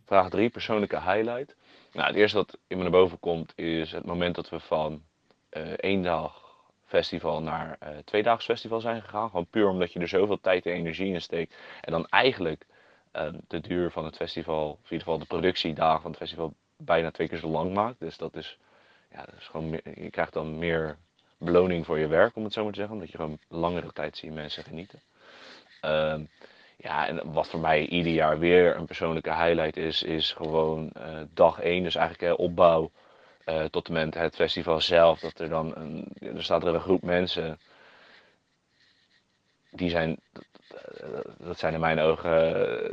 Vraag 0.04 0.30
3, 0.30 0.49
persoonlijke 0.49 1.00
highlight. 1.00 1.56
Nou, 1.92 2.06
het 2.06 2.16
eerste 2.16 2.37
wat 2.37 2.59
in 2.66 2.76
me 2.76 2.83
naar 2.83 2.92
boven 2.92 3.18
komt 3.21 3.52
is 3.56 3.92
het 3.92 4.04
moment 4.04 4.35
dat 4.35 4.49
we 4.49 4.61
van 4.61 5.02
één 5.76 6.02
dag 6.02 6.42
festival 6.85 7.42
naar 7.42 7.76
eh 7.78 7.88
tweedaags 8.04 8.45
festival 8.45 8.80
zijn 8.80 9.02
gegaan. 9.02 9.28
Gewoon 9.28 9.47
puur 9.47 9.68
omdat 9.68 9.92
je 9.92 10.00
er 10.00 10.09
zoveel 10.09 10.40
tijd 10.40 10.66
en 10.66 10.73
energie 10.73 11.12
in 11.12 11.21
steekt. 11.23 11.54
En 11.80 11.92
dan 11.92 12.06
eigenlijk 12.06 12.66
eh, 13.16 13.28
de 13.47 13.61
duur 13.61 13.90
van 13.90 14.04
het 14.04 14.16
festival, 14.16 14.71
of 14.71 14.76
in 14.76 14.83
ieder 14.83 14.99
geval 14.99 15.18
de 15.18 15.25
productiedagen 15.25 16.02
van 16.02 16.11
het 16.11 16.21
festival, 16.21 16.54
bijna 16.76 17.11
twee 17.11 17.28
keer 17.28 17.38
zo 17.38 17.49
lang 17.49 17.75
maakt. 17.75 17.99
Dus 17.99 18.16
dat 18.16 18.37
is, 18.37 18.59
ja, 19.17 19.25
dat 19.25 19.35
is 19.39 19.47
gewoon 19.47 19.71
je 19.95 20.11
krijgt 20.11 20.33
dan 20.33 20.59
meer 20.59 20.97
beloning 21.39 21.87
voor 21.87 21.99
je 21.99 22.07
werk, 22.07 22.37
om 22.37 22.45
het 22.45 22.53
zo 22.53 22.63
maar 22.63 22.73
te 22.73 22.79
zeggen. 22.79 22.95
Omdat 22.97 23.11
je 23.11 23.17
gewoon 23.17 23.39
langere 23.49 23.93
tijd 23.93 24.17
ziet 24.17 24.33
mensen 24.33 24.65
genieten. 24.65 25.03
Ehm, 25.81 26.25
ja, 26.77 27.07
en 27.07 27.33
wat 27.33 27.49
voor 27.49 27.61
mij 27.61 27.87
ieder 27.87 28.13
jaar 28.13 28.39
weer 28.39 28.77
een 28.77 28.87
persoonlijke 28.87 29.35
highlight 29.35 29.77
is, 29.77 30.03
is 30.03 30.33
gewoon 30.33 30.91
eh, 30.93 31.21
dag 31.35 31.61
1, 31.61 31.83
dus 31.83 31.95
eigenlijk 31.95 32.33
eh, 32.33 32.45
opbouw 32.45 32.91
eh, 33.45 33.65
tot 33.65 33.87
en 33.87 33.93
met 33.93 34.15
het 34.15 34.35
festival 34.35 34.81
zelf. 34.81 35.21
Dat 35.21 35.39
er 35.39 35.49
dan 35.49 35.77
een, 35.77 36.09
er 36.37 36.43
staat 36.43 36.63
er 36.63 36.75
een 36.75 36.81
groep 36.81 37.03
mensen, 37.03 37.59
die 39.71 39.91
zijn, 39.91 40.21
dat 41.39 41.59
zijn 41.59 41.75
in 41.75 41.81
mijn 41.81 41.99
ogen 41.99 42.31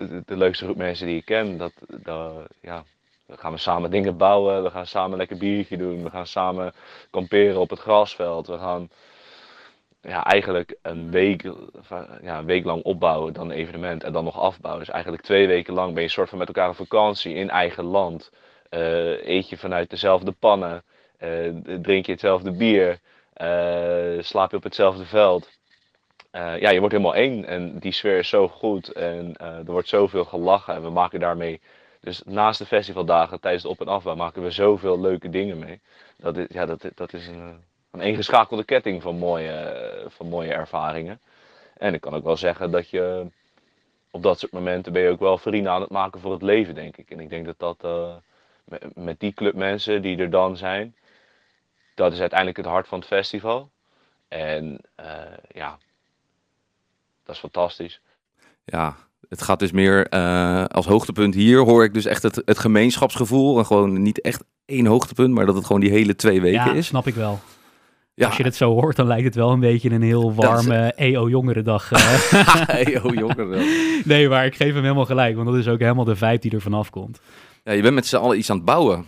de, 0.10 0.22
de 0.26 0.38
leukste 0.38 0.64
groep 0.64 0.78
mensen 0.78 1.08
die 1.08 1.18
ik 1.18 1.26
ken. 1.26 1.58
Dat, 1.58 1.74
dat, 1.88 2.48
ja, 2.62 2.84
dan 3.28 3.38
gaan 3.38 3.52
we 3.52 3.58
samen 3.58 3.92
dingen 3.92 4.18
bouwen, 4.18 4.64
we 4.64 4.70
gaan 4.70 4.86
samen 4.86 5.18
lekker 5.18 5.38
biertje 5.38 5.78
doen, 5.78 6.04
we 6.04 6.10
gaan 6.10 6.28
samen 6.28 6.74
kamperen 7.10 7.60
op 7.60 7.70
het 7.70 7.80
grasveld. 7.80 8.48
We 8.48 8.58
gaan 8.58 8.90
ja, 10.02 10.24
eigenlijk 10.26 10.76
een 10.82 11.12
week, 11.12 11.44
ja, 12.22 12.40
een 12.40 12.46
week 12.46 12.66
lang 12.66 12.84
opbouwen, 12.84 13.34
dan 13.34 13.50
een 13.50 13.58
evenement 13.58 14.04
en 14.04 14.14
dan 14.14 14.24
nog 14.24 14.40
afbouwen. 14.40 14.84
Dus 14.84 14.94
eigenlijk 14.94 15.24
twee 15.24 15.48
weken 15.48 15.74
lang 15.74 15.94
ben 15.94 16.04
je 16.04 16.10
soort 16.10 16.30
van 16.30 16.38
met 16.38 16.48
elkaar 16.48 16.70
op 16.70 16.76
vakantie 16.76 17.34
in 17.34 17.50
eigen 17.50 17.84
land. 17.84 18.32
Eh, 18.70 19.28
eet 19.28 19.50
je 19.50 19.58
vanuit 19.58 19.90
dezelfde 19.90 20.32
pannen, 20.32 20.84
eh, 21.18 21.50
drink 21.82 22.06
je 22.06 22.12
hetzelfde 22.12 22.52
bier, 22.52 23.00
eh, 23.34 24.20
slaap 24.20 24.52
je 24.52 24.58
op 24.58 24.64
hetzelfde 24.64 25.06
veld. 25.06 25.50
Ja, 26.32 26.70
je 26.70 26.80
wordt 26.80 26.94
helemaal 26.94 27.16
één 27.16 27.46
en 27.46 27.80
die 27.80 27.92
sfeer 27.92 28.18
is 28.18 28.30
zo 28.30 28.48
goed 28.48 28.92
en 28.92 29.36
er 29.38 29.72
wordt 29.72 29.88
zoveel 29.88 30.26
gelachen 30.26 30.76
en 30.76 30.82
we 30.82 30.90
maken 30.90 31.20
daarmee, 31.20 31.62
dus 32.04 32.22
naast 32.26 32.60
de 32.60 32.66
festivaldagen 32.66 33.40
tijdens 33.40 33.64
de 33.64 33.70
op- 33.70 33.82
en 33.82 33.88
afbouw 33.88 34.16
maken 34.16 34.44
we 34.44 34.52
zoveel 34.52 35.00
leuke 35.00 35.30
dingen 35.30 35.60
mee. 35.60 35.82
Dat 36.18 36.38
is, 36.38 36.46
ja, 36.50 36.66
dat, 36.66 36.86
dat 36.96 37.14
is 37.14 37.28
een, 37.28 37.64
een 37.92 38.02
ingeschakelde 38.02 38.64
ketting 38.64 39.02
van 39.02 39.18
mooie, 39.18 40.06
van 40.08 40.28
mooie 40.28 40.54
ervaringen. 40.54 41.20
En 41.78 41.94
ik 41.94 42.02
kan 42.02 42.14
ook 42.14 42.24
wel 42.24 42.38
zeggen 42.38 42.72
dat 42.72 42.90
je 42.90 43.28
op 44.12 44.24
dat 44.24 44.40
soort 44.40 44.52
momenten 44.52 44.94
ben 44.94 45.02
je 45.02 45.10
ook 45.10 45.20
wel 45.20 45.38
vrienden 45.38 45.72
aan 45.72 45.82
het 45.82 45.90
maken 45.90 46.20
voor 46.20 46.32
het 46.32 46.42
leven, 46.42 46.76
denk 46.76 46.98
ik. 46.98 47.10
En 47.10 47.20
ik 47.20 47.30
denk 47.30 47.46
dat 47.46 47.60
dat 47.60 47.84
eh, 47.84 48.16
met, 48.64 48.96
met 48.96 49.20
die 49.20 49.34
club 49.34 49.54
mensen 49.54 50.02
die 50.02 50.18
er 50.18 50.30
dan 50.30 50.58
zijn, 50.58 50.96
dat 51.96 52.14
is 52.14 52.20
uiteindelijk 52.20 52.58
het 52.58 52.68
hart 52.68 52.88
van 52.88 53.00
het 53.00 53.08
festival. 53.08 53.70
En 54.28 54.80
eh, 54.96 55.38
ja, 55.52 55.78
dat 57.24 57.36
is 57.36 57.42
fantastisch. 57.42 58.02
Ja, 58.64 58.96
het 59.30 59.42
gaat 59.42 59.60
dus 59.60 59.72
meer 59.72 60.08
eh, 60.08 60.66
als 60.66 60.86
hoogtepunt 60.86 61.34
hier 61.36 61.60
hoor 61.60 61.84
ik 61.84 61.94
dus 61.94 62.06
echt 62.06 62.24
het, 62.24 62.42
het 62.46 62.60
gemeenschapsgevoel. 62.60 63.58
En 63.58 63.66
gewoon 63.66 64.02
niet 64.02 64.22
echt 64.22 64.44
één 64.66 64.86
hoogtepunt, 64.86 65.34
maar 65.34 65.46
dat 65.46 65.56
het 65.56 65.66
gewoon 65.66 65.82
die 65.82 65.92
hele 65.92 66.16
twee 66.16 66.42
weken 66.42 66.66
ja, 66.66 66.74
is. 66.74 66.86
snap 66.86 67.08
ik 67.08 67.16
wel. 67.16 67.40
Ja, 68.16 68.28
Als 68.28 68.38
je 68.38 68.44
het 68.44 68.56
zo 68.56 68.72
hoort, 68.74 68.96
dan 68.96 69.08
lijkt 69.08 69.26
het 69.26 69.36
wel 69.36 69.52
een 69.52 69.60
beetje 69.60 69.90
een 69.92 70.02
heel 70.02 70.36
Dat 70.36 70.60
is- 70.60 70.66
warme 70.66 70.94
EO-jongerendag. 70.96 71.92
eh. 71.92 72.00
hey, 72.68 73.02
oh, 73.02 73.14
jongen 73.14 73.50
wel. 73.50 73.62
nee, 74.06 74.30
maar 74.30 74.46
ik 74.46 74.56
geef 74.56 74.74
hem 74.74 74.82
helemaal 74.82 75.06
gelijk, 75.06 75.36
want 75.36 75.48
dat 75.48 75.58
is 75.58 75.68
ook 75.68 75.80
helemaal 75.80 76.04
de 76.06 76.16
vibe 76.16 76.40
die 76.40 76.52
er 76.52 76.62
vanaf 76.62 76.90
komt. 76.90 77.20
Ja, 77.64 77.72
je 77.72 77.82
bent 77.82 77.94
met 77.96 78.06
z'n 78.06 78.16
allen 78.16 78.38
iets 78.38 78.50
aan 78.50 78.56
het 78.56 78.66
bouwen. 78.66 79.06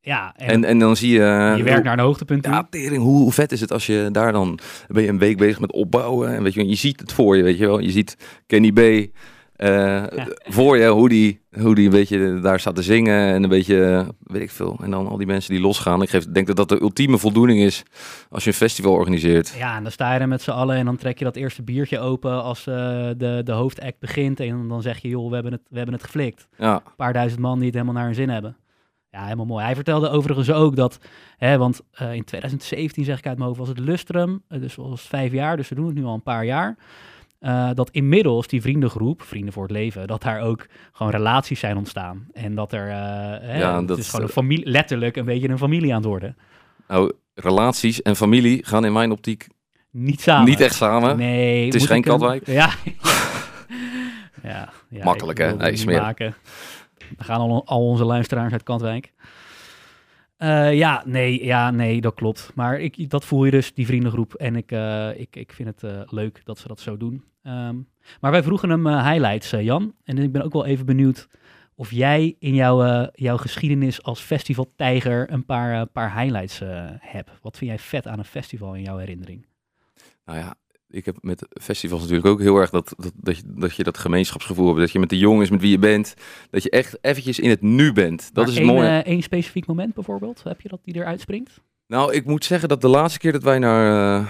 Ja, 0.00 0.32
en, 0.36 0.48
En, 0.48 0.64
en 0.64 0.78
dan 0.78 0.96
zie 0.96 1.10
je... 1.10 1.54
je 1.56 1.62
werkt 1.62 1.84
naar 1.84 1.92
een 1.98 2.04
hoogtepunt 2.04 2.42
toe. 2.42 2.52
Ja, 2.52 2.66
tering, 2.70 3.02
hoe, 3.02 3.18
hoe 3.22 3.32
vet 3.32 3.52
is 3.52 3.60
het 3.60 3.72
als 3.72 3.86
je 3.86 4.08
daar 4.12 4.32
dan... 4.32 4.58
ben 4.88 5.02
je 5.02 5.08
een 5.08 5.18
week 5.18 5.36
bezig 5.36 5.60
met 5.60 5.72
opbouwen. 5.72 6.34
En 6.34 6.42
weet 6.42 6.54
je, 6.54 6.68
je 6.68 6.74
ziet 6.74 7.00
het 7.00 7.12
voor 7.12 7.36
je, 7.36 7.42
weet 7.42 7.58
je 7.58 7.66
wel. 7.66 7.78
Je 7.78 7.90
ziet 7.90 8.16
Kenny 8.46 8.72
B. 8.72 9.10
eh, 9.58 10.04
voor 10.42 10.76
je 10.76 10.86
hoe 10.86 11.08
die, 11.08 11.40
hoe 11.60 11.74
die 11.74 11.84
een 11.84 11.90
beetje 11.90 12.40
daar 12.40 12.60
staat 12.60 12.74
te 12.74 12.82
zingen 12.82 13.32
en 13.34 13.42
een 13.42 13.48
beetje, 13.48 14.06
weet 14.20 14.42
ik 14.42 14.50
veel. 14.50 14.78
En 14.82 14.90
dan 14.90 15.08
al 15.08 15.16
die 15.16 15.26
mensen 15.26 15.52
die 15.52 15.62
losgaan. 15.62 16.02
Ik 16.02 16.10
geef, 16.10 16.24
denk 16.24 16.46
dat 16.46 16.56
dat 16.56 16.68
de 16.68 16.80
ultieme 16.80 17.18
voldoening 17.18 17.60
is 17.60 17.82
als 18.30 18.44
je 18.44 18.50
een 18.50 18.56
festival 18.56 18.92
organiseert. 18.92 19.54
Ja, 19.56 19.76
en 19.76 19.82
dan 19.82 19.92
sta 19.92 20.14
je 20.14 20.20
er 20.20 20.28
met 20.28 20.42
z'n 20.42 20.50
allen 20.50 20.76
en 20.76 20.84
dan 20.84 20.96
trek 20.96 21.18
je 21.18 21.24
dat 21.24 21.36
eerste 21.36 21.62
biertje 21.62 21.98
open 21.98 22.42
als 22.42 22.66
eh, 22.66 22.74
de, 23.16 23.40
de 23.44 23.52
hoofdact 23.52 23.98
begint. 23.98 24.40
En 24.40 24.68
dan 24.68 24.82
zeg 24.82 24.98
je, 24.98 25.08
joh, 25.08 25.28
we 25.28 25.34
hebben 25.34 25.52
het, 25.52 25.62
we 25.68 25.76
hebben 25.76 25.94
het 25.94 26.04
geflikt. 26.04 26.48
Ja, 26.58 26.74
Een 26.74 26.92
paar 26.96 27.12
duizend 27.12 27.40
man 27.40 27.56
die 27.56 27.66
het 27.66 27.74
helemaal 27.74 27.94
naar 27.94 28.06
hun 28.06 28.14
zin 28.14 28.28
hebben. 28.28 28.56
Ja, 29.10 29.22
helemaal 29.22 29.46
mooi. 29.46 29.64
Hij 29.64 29.74
vertelde 29.74 30.08
overigens 30.08 30.50
ook 30.50 30.76
dat, 30.76 30.98
hè, 31.36 31.58
want 31.58 31.80
eh, 31.92 32.14
in 32.14 32.24
2017 32.24 33.04
zeg 33.04 33.18
ik 33.18 33.26
uit 33.26 33.36
mijn 33.36 33.48
hoofd, 33.48 33.60
was 33.60 33.68
het 33.68 33.78
Lustrum. 33.78 34.42
dus 34.48 34.74
was 34.74 34.90
het 34.90 35.00
vijf 35.00 35.32
jaar, 35.32 35.56
dus 35.56 35.68
we 35.68 35.74
doen 35.74 35.86
het 35.86 35.94
nu 35.94 36.04
al 36.04 36.14
een 36.14 36.22
paar 36.22 36.44
jaar. 36.44 36.76
Eh, 37.38 37.70
dat 37.74 37.90
inmiddels 37.90 38.46
die 38.46 38.60
vriendengroep, 38.62 39.22
Vrienden 39.22 39.52
voor 39.52 39.62
het 39.62 39.72
Leven, 39.72 40.06
dat 40.06 40.22
daar 40.22 40.40
ook 40.40 40.66
gewoon 40.92 41.12
relaties 41.12 41.60
zijn 41.60 41.76
ontstaan. 41.76 42.26
En 42.32 42.54
dat 42.54 42.72
er, 42.72 42.88
eh, 42.88 42.94
hè, 43.48 43.58
Ja, 43.58 43.76
het 43.78 43.88
dat 43.88 43.98
is 43.98 44.06
gewoon 44.08 44.22
een 44.22 44.28
eh, 44.28 44.34
familie, 44.34 44.66
letterlijk 44.68 45.16
een 45.16 45.24
beetje 45.24 45.48
een 45.48 45.58
familie 45.58 45.90
aan 45.90 45.96
het 46.00 46.06
worden. 46.08 46.36
nou, 46.88 47.12
relaties 47.34 48.02
en 48.02 48.16
familie 48.16 48.64
gaan 48.66 48.84
in 48.84 48.92
mijn 48.92 49.10
optiek 49.10 49.46
Niet 49.90 50.20
samen. 50.20 50.48
niet 50.48 50.60
echt 50.60 50.74
samen. 50.74 51.16
Nee. 51.16 51.64
Het 51.64 51.74
is 51.74 51.86
geen 51.86 51.96
een- 51.96 52.02
Katwijk. 52.02 52.46
Ja. 52.46 52.70
ja, 54.42 54.68
ja. 54.90 55.04
Makkelijk, 55.04 55.38
hè? 55.38 55.54
Nee, 55.56 55.84
maken. 55.86 56.34
We 57.18 57.24
gaan 57.24 57.40
al, 57.40 57.62
al 57.66 57.86
onze 57.86 58.04
luisteraars 58.04 58.52
uit 58.52 58.62
Katwijk. 58.62 59.12
Eh, 60.38 60.74
ja, 60.74 61.02
nee, 61.06 61.44
ja, 61.44 61.70
nee, 61.70 62.00
dat 62.00 62.14
klopt. 62.14 62.50
Maar 62.54 62.80
ik, 62.80 63.10
dat 63.10 63.24
voel 63.24 63.44
je 63.44 63.50
dus, 63.50 63.74
die 63.74 63.86
vriendengroep. 63.86 64.34
En 64.34 64.56
ik, 64.56 64.72
eh, 64.72 65.20
ik, 65.20 65.36
ik 65.36 65.52
vind 65.52 65.68
het 65.68 65.82
eh, 65.82 66.00
leuk 66.06 66.40
dat 66.44 66.58
ze 66.58 66.68
dat 66.68 66.80
zo 66.80 66.96
doen. 66.96 67.24
Ehm, 67.42 67.76
maar 68.20 68.30
wij 68.30 68.42
vroegen 68.42 68.70
hem 68.70 68.86
highlights, 68.86 69.50
Jan. 69.50 69.94
En 70.04 70.18
ik 70.18 70.32
ben 70.32 70.42
ook 70.42 70.52
wel 70.52 70.66
even 70.66 70.86
benieuwd 70.86 71.28
of 71.74 71.90
jij 71.90 72.36
in 72.38 72.54
jouw, 72.54 73.08
jouw 73.12 73.36
geschiedenis 73.36 74.02
als 74.02 74.20
festivaltijger 74.20 75.32
een 75.32 75.44
paar, 75.44 75.86
paar 75.86 76.20
highlights 76.20 76.60
hebt. 76.98 77.30
Wat 77.42 77.56
vind 77.56 77.70
jij 77.70 77.78
vet 77.78 78.06
aan 78.06 78.18
een 78.18 78.24
festival 78.24 78.74
in 78.74 78.82
jouw 78.82 78.96
herinnering? 78.96 79.46
Nou 80.24 80.38
ja, 80.38 80.54
ik 80.90 81.04
heb 81.04 81.16
met 81.20 81.46
festivals 81.62 82.00
natuurlijk 82.00 82.28
ook 82.28 82.40
heel 82.40 82.56
erg 82.56 82.70
dat, 82.70 82.94
dat, 82.96 83.12
dat, 83.14 83.36
je, 83.36 83.42
dat 83.46 83.76
je 83.76 83.82
dat 83.82 83.98
gemeenschapsgevoel 83.98 84.66
hebt. 84.66 84.78
Dat 84.78 84.90
je 84.90 84.98
met 84.98 85.10
de 85.10 85.18
jongens 85.18 85.50
met 85.50 85.60
wie 85.60 85.70
je 85.70 85.78
bent, 85.78 86.14
dat 86.50 86.62
je 86.62 86.70
echt 86.70 86.98
eventjes 87.00 87.38
in 87.38 87.50
het 87.50 87.62
nu 87.62 87.92
bent. 87.92 88.30
Dat 88.32 88.44
Maar 88.44 88.54
is 88.54 88.58
één, 88.58 88.66
mooie. 88.66 88.88
eh, 88.88 89.22
specifiek 89.22 89.66
moment 89.66 89.94
bijvoorbeeld, 89.94 90.42
heb 90.44 90.60
je 90.60 90.68
dat 90.68 90.80
die 90.84 90.94
eruit 90.96 91.20
springt? 91.20 91.60
Nou, 91.86 92.12
ik 92.12 92.24
moet 92.24 92.44
zeggen 92.44 92.68
dat 92.68 92.80
de 92.80 92.88
laatste 92.88 93.18
keer 93.18 93.32
dat 93.32 93.42
wij 93.42 93.58
naar... 93.58 94.18
eh, 94.20 94.26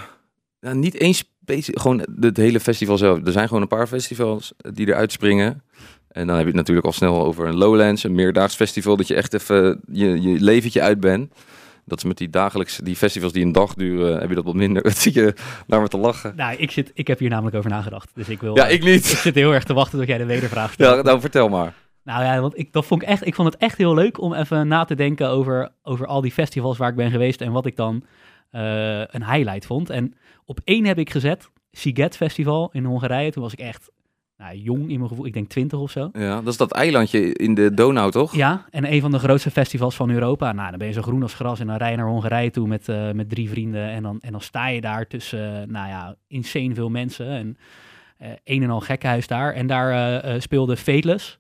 nou, 0.61 0.77
niet 0.77 0.97
één 0.97 1.15
specifiek... 1.15 1.81
Gewoon 1.81 2.07
het 2.21 2.37
hele 2.37 2.61
festival 2.61 2.99
zelf. 2.99 3.27
Er 3.27 3.33
zijn 3.33 3.47
gewoon 3.47 3.63
een 3.63 3.69
paar 3.69 3.87
festivals 3.87 4.53
die 4.73 4.87
eruit 4.89 5.13
springen. 5.13 5.63
En 6.09 6.27
dan 6.27 6.37
heb 6.37 6.45
je 6.45 6.51
het 6.51 6.61
natuurlijk 6.61 6.87
al 6.87 6.93
snel 6.93 7.25
over 7.25 7.47
een 7.47 7.57
Lowlands, 7.57 8.05
een 8.05 8.15
meerdaags 8.15 8.55
festival. 8.55 8.97
Dat 8.97 9.09
je 9.09 9.15
echt 9.15 9.35
even 9.35 9.81
je, 9.93 10.23
je 10.23 10.41
leventje 10.41 10.81
uit 10.81 11.01
bent. 11.01 11.33
Dat 11.89 11.99
is 11.99 12.05
met 12.05 12.17
die 12.17 12.31
dagelijkse, 12.31 12.85
die 12.85 12.97
festivals 12.97 13.33
die 13.33 13.45
een 13.45 13.53
dag 13.53 13.75
duren, 13.75 14.21
heb 14.21 14.29
je 14.29 14.35
dat 14.35 14.45
wat 14.45 14.55
minder. 14.55 14.83
Dat 14.89 14.97
zie 14.97 15.15
je 15.15 15.35
naar 15.67 15.81
me 15.81 15.89
te 15.89 15.99
lachen. 15.99 16.33
Nou, 16.37 16.57
ik, 16.57 16.71
zit, 16.71 16.91
ik 16.95 17.07
heb 17.07 17.19
hier 17.19 17.31
namelijk 17.31 17.57
over 17.57 17.71
nagedacht. 17.71 18.11
Dus 18.15 18.29
ik 18.29 18.41
wil. 18.41 18.57
Ja, 18.57 18.67
ik 18.67 18.85
niet. 18.85 19.11
ik 19.11 19.19
zit 19.19 19.35
heel 19.35 19.55
erg 19.55 19.65
te 19.65 19.75
wachten 19.75 19.99
tot 19.99 20.09
jij 20.09 20.19
de 20.19 20.25
wedervraag 20.25 20.73
stelt. 20.73 20.97
Ja, 20.97 21.03
nou 21.03 21.21
vertel 21.21 21.49
maar. 21.49 21.75
Nou 22.05 22.25
ja, 22.25 22.41
want 22.41 22.59
ik, 22.59 22.73
dat 22.73 22.87
vond 22.87 23.03
ik, 23.03 23.09
echt, 23.09 23.27
ik 23.27 23.35
vond 23.35 23.53
het 23.53 23.63
echt 23.63 23.79
heel 23.79 23.95
leuk 23.95 24.21
om 24.21 24.35
even 24.35 24.69
na 24.69 24.85
te 24.85 24.95
denken 24.95 25.29
over, 25.29 25.71
over 25.83 26.07
al 26.07 26.21
die 26.21 26.33
festivals 26.33 26.79
waar 26.79 26.89
ik 26.89 26.97
ben 26.97 27.11
geweest 27.11 27.41
en 27.41 27.53
wat 27.53 27.67
ik 27.67 27.77
dan 27.77 28.05
eh, 28.51 29.01
een 29.01 29.25
highlight 29.25 29.67
vond. 29.67 29.91
En 29.91 30.15
op 30.45 30.61
één 30.65 30.85
heb 30.85 30.99
ik 30.99 31.11
gezet, 31.11 31.51
Siget 31.73 32.17
Festival 32.17 32.69
in 32.73 32.85
Hongarije. 32.85 33.31
Toen 33.31 33.43
was 33.43 33.53
ik 33.53 33.59
echt 33.59 33.91
nou, 34.39 34.57
jong 34.57 34.91
in 34.91 34.97
mijn 34.99 35.09
gevoel, 35.09 35.27
ik 35.27 35.33
denk 35.33 35.49
twintig 35.49 35.79
of 35.79 35.91
zo. 35.91 36.09
Ja, 36.13 36.35
dat 36.41 36.47
is 36.53 36.57
dat 36.57 36.73
eilandje 36.73 37.33
in 37.35 37.55
de 37.55 37.75
Donau, 37.75 38.11
toch? 38.11 38.35
Ja, 38.35 38.67
en 38.71 38.93
een 38.93 39.01
van 39.01 39.11
de 39.11 39.19
grootste 39.19 39.51
festivals 39.51 39.97
van 39.97 40.11
Europa. 40.11 40.53
Nou, 40.53 40.69
dan 40.71 40.79
ben 40.79 40.87
je 40.89 40.93
zo 40.93 41.03
groen 41.03 41.23
als 41.23 41.35
gras 41.35 41.61
en 41.61 41.67
dan 41.67 41.77
rij 41.77 41.91
je 41.91 41.97
naar 41.97 42.07
Hongarije 42.07 42.51
toe 42.51 42.67
met, 42.69 42.89
eh, 42.89 43.11
met 43.11 43.29
drie 43.29 43.49
vrienden. 43.49 43.89
En 43.91 44.03
dan, 44.03 44.19
en 44.21 44.33
dan 44.33 44.41
sta 44.41 44.69
je 44.69 44.81
daar 44.81 45.07
tussen, 45.07 45.63
eh, 45.63 45.69
nou 45.69 45.89
ja, 45.89 46.15
insane 46.27 46.75
veel 46.75 46.89
mensen. 46.91 47.27
En 47.29 47.57
eh, 48.19 48.29
een 48.45 48.63
en 48.63 48.71
al 48.71 48.81
gekkenhuis 48.81 49.27
daar. 49.27 49.53
En 49.55 49.67
daar 49.67 50.43
speelde 50.43 50.77
Fateless. 50.77 51.39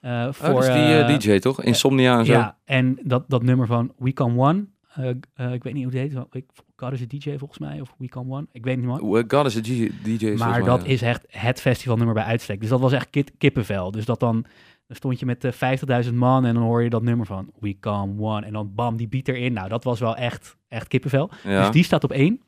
eh, 0.00 0.10
Oh, 0.26 0.32
voor, 0.32 0.54
dat 0.54 0.64
is 0.76 1.06
die 1.06 1.18
DJ, 1.32 1.38
toch? 1.38 1.62
Insomnia 1.62 2.18
en 2.18 2.24
zo. 2.26 2.32
Ja, 2.32 2.56
en 2.64 2.98
dat, 3.02 3.24
dat 3.28 3.42
nummer 3.42 3.66
van 3.66 3.92
We 3.98 4.12
Come 4.12 4.42
One. 4.42 4.64
Eh, 4.96 5.10
eh, 5.34 5.52
ik 5.52 5.62
weet 5.62 5.74
niet 5.74 5.84
hoe 5.84 5.98
het 5.98 6.12
heet. 6.32 6.44
God 6.76 6.92
is 6.92 7.02
a 7.02 7.06
DJ 7.08 7.38
volgens 7.38 7.58
mij. 7.58 7.80
Of 7.80 7.94
We 7.98 8.08
Come 8.08 8.34
One. 8.34 8.46
Ik 8.52 8.64
weet 8.64 8.76
niet 8.76 8.86
meer. 8.86 9.24
God 9.28 9.46
is 9.46 9.56
a 9.56 9.60
DJ. 9.60 10.34
Maar 10.36 10.50
mij, 10.50 10.62
dat 10.62 10.82
ja. 10.82 10.88
is 10.88 11.02
echt 11.02 11.24
het 11.28 11.60
festivalnummer 11.60 12.14
bij 12.14 12.24
uitstek. 12.24 12.60
Dus 12.60 12.68
dat 12.68 12.80
was 12.80 12.92
echt 12.92 13.10
kip- 13.10 13.30
kippenvel. 13.38 13.90
Dus 13.90 14.04
dat 14.04 14.20
dan, 14.20 14.44
dan 14.86 14.96
stond 14.96 15.20
je 15.20 15.26
met 15.26 15.44
eh, 15.44 16.04
50.000 16.06 16.14
man 16.14 16.44
en 16.44 16.54
dan 16.54 16.62
hoor 16.62 16.82
je 16.82 16.90
dat 16.90 17.02
nummer 17.02 17.26
van 17.26 17.50
We 17.60 17.78
Come 17.80 18.22
One. 18.22 18.46
En 18.46 18.52
dan 18.52 18.74
bam, 18.74 18.96
die 18.96 19.08
beat 19.08 19.28
erin. 19.28 19.52
Nou, 19.52 19.68
dat 19.68 19.84
was 19.84 20.00
wel 20.00 20.16
echt, 20.16 20.56
echt 20.68 20.88
kippenvel. 20.88 21.30
Ja. 21.44 21.60
Dus 21.60 21.70
die 21.70 21.84
staat 21.84 22.04
op 22.04 22.12
één. 22.12 22.40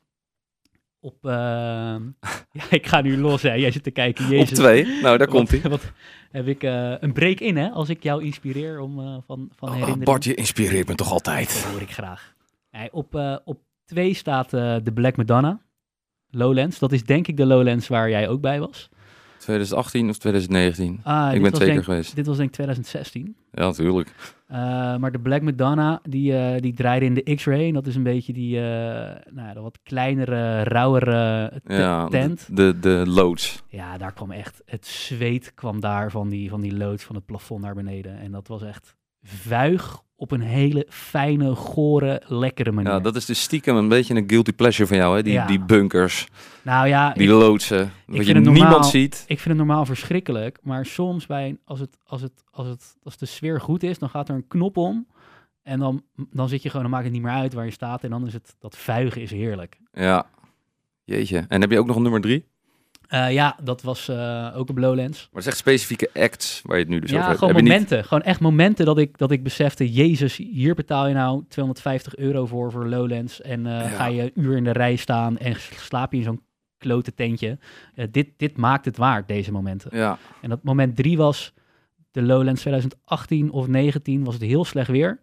Op, 1.01 1.25
ehm, 1.25 2.03
ja, 2.59 2.63
ik 2.71 2.87
ga 2.87 3.01
nu 3.01 3.17
los 3.19 3.43
hè. 3.43 3.53
Jij 3.53 3.71
zit 3.71 3.83
te 3.83 3.91
kijken. 3.91 4.25
Op 4.25 4.31
Jezus. 4.31 4.59
twee. 4.59 4.87
Nou, 5.03 5.19
daar 5.19 5.29
komt 5.29 5.51
hij. 5.51 5.61
Wat, 5.71 5.93
heb 6.31 6.47
ik 6.47 6.63
een 7.03 7.13
break 7.13 7.39
in 7.41 7.57
hè, 7.57 7.69
als 7.71 7.89
ik 7.89 8.03
jou 8.03 8.25
inspireer 8.25 8.81
om 8.81 8.95
van, 9.27 9.49
van 9.57 9.69
Oh, 9.69 9.75
herinnering. 9.75 10.05
Bart, 10.05 10.25
je 10.25 10.35
inspireert 10.35 10.89
me 10.89 10.95
toch 10.95 11.07
Dat 11.07 11.15
altijd. 11.15 11.65
hoor 11.65 11.81
ik 11.81 11.91
graag. 11.91 12.37
Nee, 12.71 12.93
op, 12.93 13.15
eh, 13.15 13.37
op 13.45 13.61
twee 13.85 14.15
staat 14.15 14.53
eh, 14.53 14.77
de 14.83 14.93
Black 14.93 15.17
Madonna. 15.17 15.61
Lowlands. 16.31 16.79
Dat 16.79 16.93
is 16.93 17.05
denk 17.05 17.27
ik 17.29 17.37
de 17.37 17.47
Lowlands 17.47 17.89
waar 17.89 18.11
jij 18.11 18.29
ook 18.29 18.41
bij 18.41 18.61
was. 18.61 18.89
2018 19.39 20.09
of 20.09 20.19
2019? 20.19 21.01
Ah, 21.03 21.35
ik 21.35 21.43
ben 21.43 21.53
denk, 21.53 21.85
geweest. 21.85 22.17
Dit 22.17 22.27
was 22.27 22.37
denk 22.37 22.49
ik 22.49 22.55
2016. 22.55 23.37
Ja, 23.53 23.65
natuurlijk. 23.65 24.15
Eh, 24.47 24.59
maar 24.97 25.13
de 25.13 25.21
Black 25.21 25.43
Madonna, 25.43 26.01
die, 26.03 26.61
die 26.61 26.75
draaide 26.75 27.05
in 27.05 27.15
de 27.15 27.35
X-Ray. 27.35 27.67
En 27.67 27.75
dat 27.75 27.87
is 27.87 27.97
een 27.97 28.03
beetje 28.03 28.33
die 28.33 28.61
nou, 29.31 29.55
de 29.55 29.61
wat 29.61 29.79
kleinere, 29.83 30.63
rauwere 30.63 31.53
Ja, 31.65 32.09
tent. 32.09 32.57
de, 32.57 32.79
de, 32.79 32.79
de 32.81 33.11
loods. 33.11 33.63
Ja, 33.69 33.99
daar 33.99 34.13
kwam 34.13 34.31
echt, 34.31 34.63
het 34.65 34.87
zweet 34.87 35.55
kwam 35.55 35.81
daar 35.81 36.11
van 36.11 36.29
die, 36.29 36.49
van 36.49 36.61
die 36.61 36.77
loods 36.77 37.05
van 37.05 37.15
het 37.15 37.27
plafond 37.27 37.63
naar 37.63 37.75
beneden. 37.75 38.19
En 38.19 38.33
dat 38.33 38.49
was 38.49 38.63
echt 38.63 38.98
vuig 39.29 40.03
op 40.17 40.31
een 40.31 40.41
hele 40.41 40.87
fijne, 40.89 41.55
gore, 41.55 42.23
lekkere 42.27 42.73
manier. 42.73 42.91
Ja, 42.93 43.01
dat 43.01 43.17
is 43.17 43.25
dus 43.25 43.43
stiekem 43.43 43.77
een 43.77 43.89
beetje 43.89 44.15
een 44.15 44.25
guilty 44.27 44.53
pleasure 44.53 44.89
van 44.89 44.97
jou, 44.97 45.17
hè? 45.17 45.23
Die, 45.23 45.33
Ja. 45.33 45.47
die 45.47 45.61
bunkers, 45.61 46.27
nou 46.63 46.89
ja, 46.89 47.13
die 47.13 47.23
ik, 47.23 47.29
loodsen. 47.29 47.93
Wat 48.07 48.27
je 48.27 48.35
normaal- 48.35 48.53
niemand 48.53 48.87
ziet. 48.87 49.15
ik 49.27 49.39
vind 49.41 49.59
het 49.59 49.67
normaal 49.67 49.85
verschrikkelijk. 49.87 50.59
Maar 50.63 50.87
soms 50.87 51.27
bij, 51.27 51.49
een- 51.49 51.61
als, 51.65 51.81
het, 51.81 51.97
als, 52.05 52.21
het, 52.23 52.33
als, 52.51 52.67
het, 52.69 52.97
als 53.03 53.17
de 53.17 53.27
sfeer 53.27 53.61
goed 53.61 53.83
is, 53.83 53.99
dan 53.99 54.09
gaat 54.11 54.29
er 54.29 54.35
een 54.35 54.47
knop 54.49 54.77
om. 54.77 55.07
En 55.63 55.79
dan, 55.79 56.03
dan 56.31 56.49
zit 56.49 56.63
je 56.63 56.69
gewoon, 56.69 56.83
dan 56.83 56.91
maakt 56.93 57.05
het 57.05 57.13
niet 57.13 57.23
meer 57.23 57.33
uit 57.33 57.53
waar 57.53 57.65
je 57.65 57.71
staat. 57.71 58.05
En 58.05 58.11
dan 58.11 58.27
is 58.27 58.33
het, 58.33 58.57
dat 58.59 58.77
vuigen 58.77 59.23
is 59.23 59.31
heerlijk. 59.31 59.79
Ja. 59.93 60.27
Jeetje. 61.05 61.45
En 61.49 61.61
heb 61.61 61.71
je 61.71 61.79
ook 61.79 61.87
nog 61.87 61.97
een 61.97 62.03
nummer 62.03 62.21
drie? 62.21 62.45
Eh, 63.09 63.33
ja, 63.33 63.57
dat 63.63 63.83
was 63.83 64.09
eh, 64.09 64.53
ook 64.57 64.69
op 64.71 64.79
Lowlands. 64.79 65.19
Maar 65.19 65.29
het 65.33 65.41
is 65.41 65.47
echt 65.47 65.57
specifieke 65.57 66.11
acts 66.15 66.63
waar 66.65 66.77
je 66.77 66.83
het 66.83 66.93
nu 66.93 66.99
dus 67.01 67.09
over 67.11 67.21
ja, 67.23 67.27
hebt. 67.27 67.39
gewoon 67.39 67.55
Heb 67.55 67.65
je 67.65 67.71
niet- 67.71 67.81
momenten. 67.81 68.05
Gewoon 68.05 68.23
echt 68.25 68.41
momenten 68.41 68.85
dat 68.87 68.99
ik, 68.99 69.19
dat 69.19 69.31
ik 69.31 69.43
besefte, 69.43 69.93
jezus, 69.93 70.37
hier 70.37 70.75
betaal 70.75 71.07
je 71.07 71.15
nou 71.15 71.45
250 71.49 72.17
euro 72.17 72.47
voor, 72.47 72.71
voor 72.71 72.87
Lowlands. 72.89 73.41
En 73.41 73.67
eh, 73.67 73.73
Ja. 73.73 73.89
ga 73.89 74.07
je 74.07 74.23
een 74.23 74.31
uur 74.35 74.57
in 74.57 74.65
de 74.65 74.73
rij 74.73 74.97
staan 74.97 75.39
en 75.39 75.55
slaap 75.77 76.13
je 76.13 76.19
in 76.19 76.25
zo'n 76.25 76.43
klote 76.79 77.15
tentje. 77.15 77.59
Dit, 78.11 78.29
dit 78.37 78.57
maakt 78.57 78.85
het 78.85 78.97
waard, 78.97 79.29
deze 79.29 79.53
momenten. 79.53 79.97
Ja. 79.97 80.19
En 80.41 80.49
dat 80.49 80.63
moment 80.63 80.97
drie 80.97 81.17
was 81.17 81.53
de 82.11 82.23
Lowlands 82.23 82.61
2018 82.61 83.51
of 83.51 83.67
19, 83.67 84.25
was 84.25 84.35
het 84.35 84.43
heel 84.43 84.65
slecht 84.65 84.91
weer. 84.91 85.21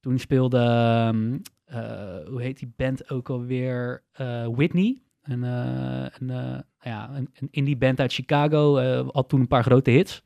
Toen 0.00 0.18
speelde, 0.18 0.58
ehm, 0.58 1.36
eh, 1.64 2.26
hoe 2.28 2.42
heet 2.42 2.58
die 2.58 2.72
band 2.76 3.10
ook 3.10 3.30
alweer? 3.30 4.02
Whitney. 4.54 4.98
Een, 5.22 5.42
een, 5.42 6.64
ja, 6.80 7.10
een, 7.14 7.28
een 7.40 7.48
indie 7.50 7.76
band 7.76 8.00
uit 8.00 8.12
Chicago. 8.12 8.76
eh, 8.76 9.00
had 9.12 9.28
toen 9.28 9.40
een 9.40 9.48
paar 9.48 9.62
grote 9.64 9.90
hits. 9.90 10.22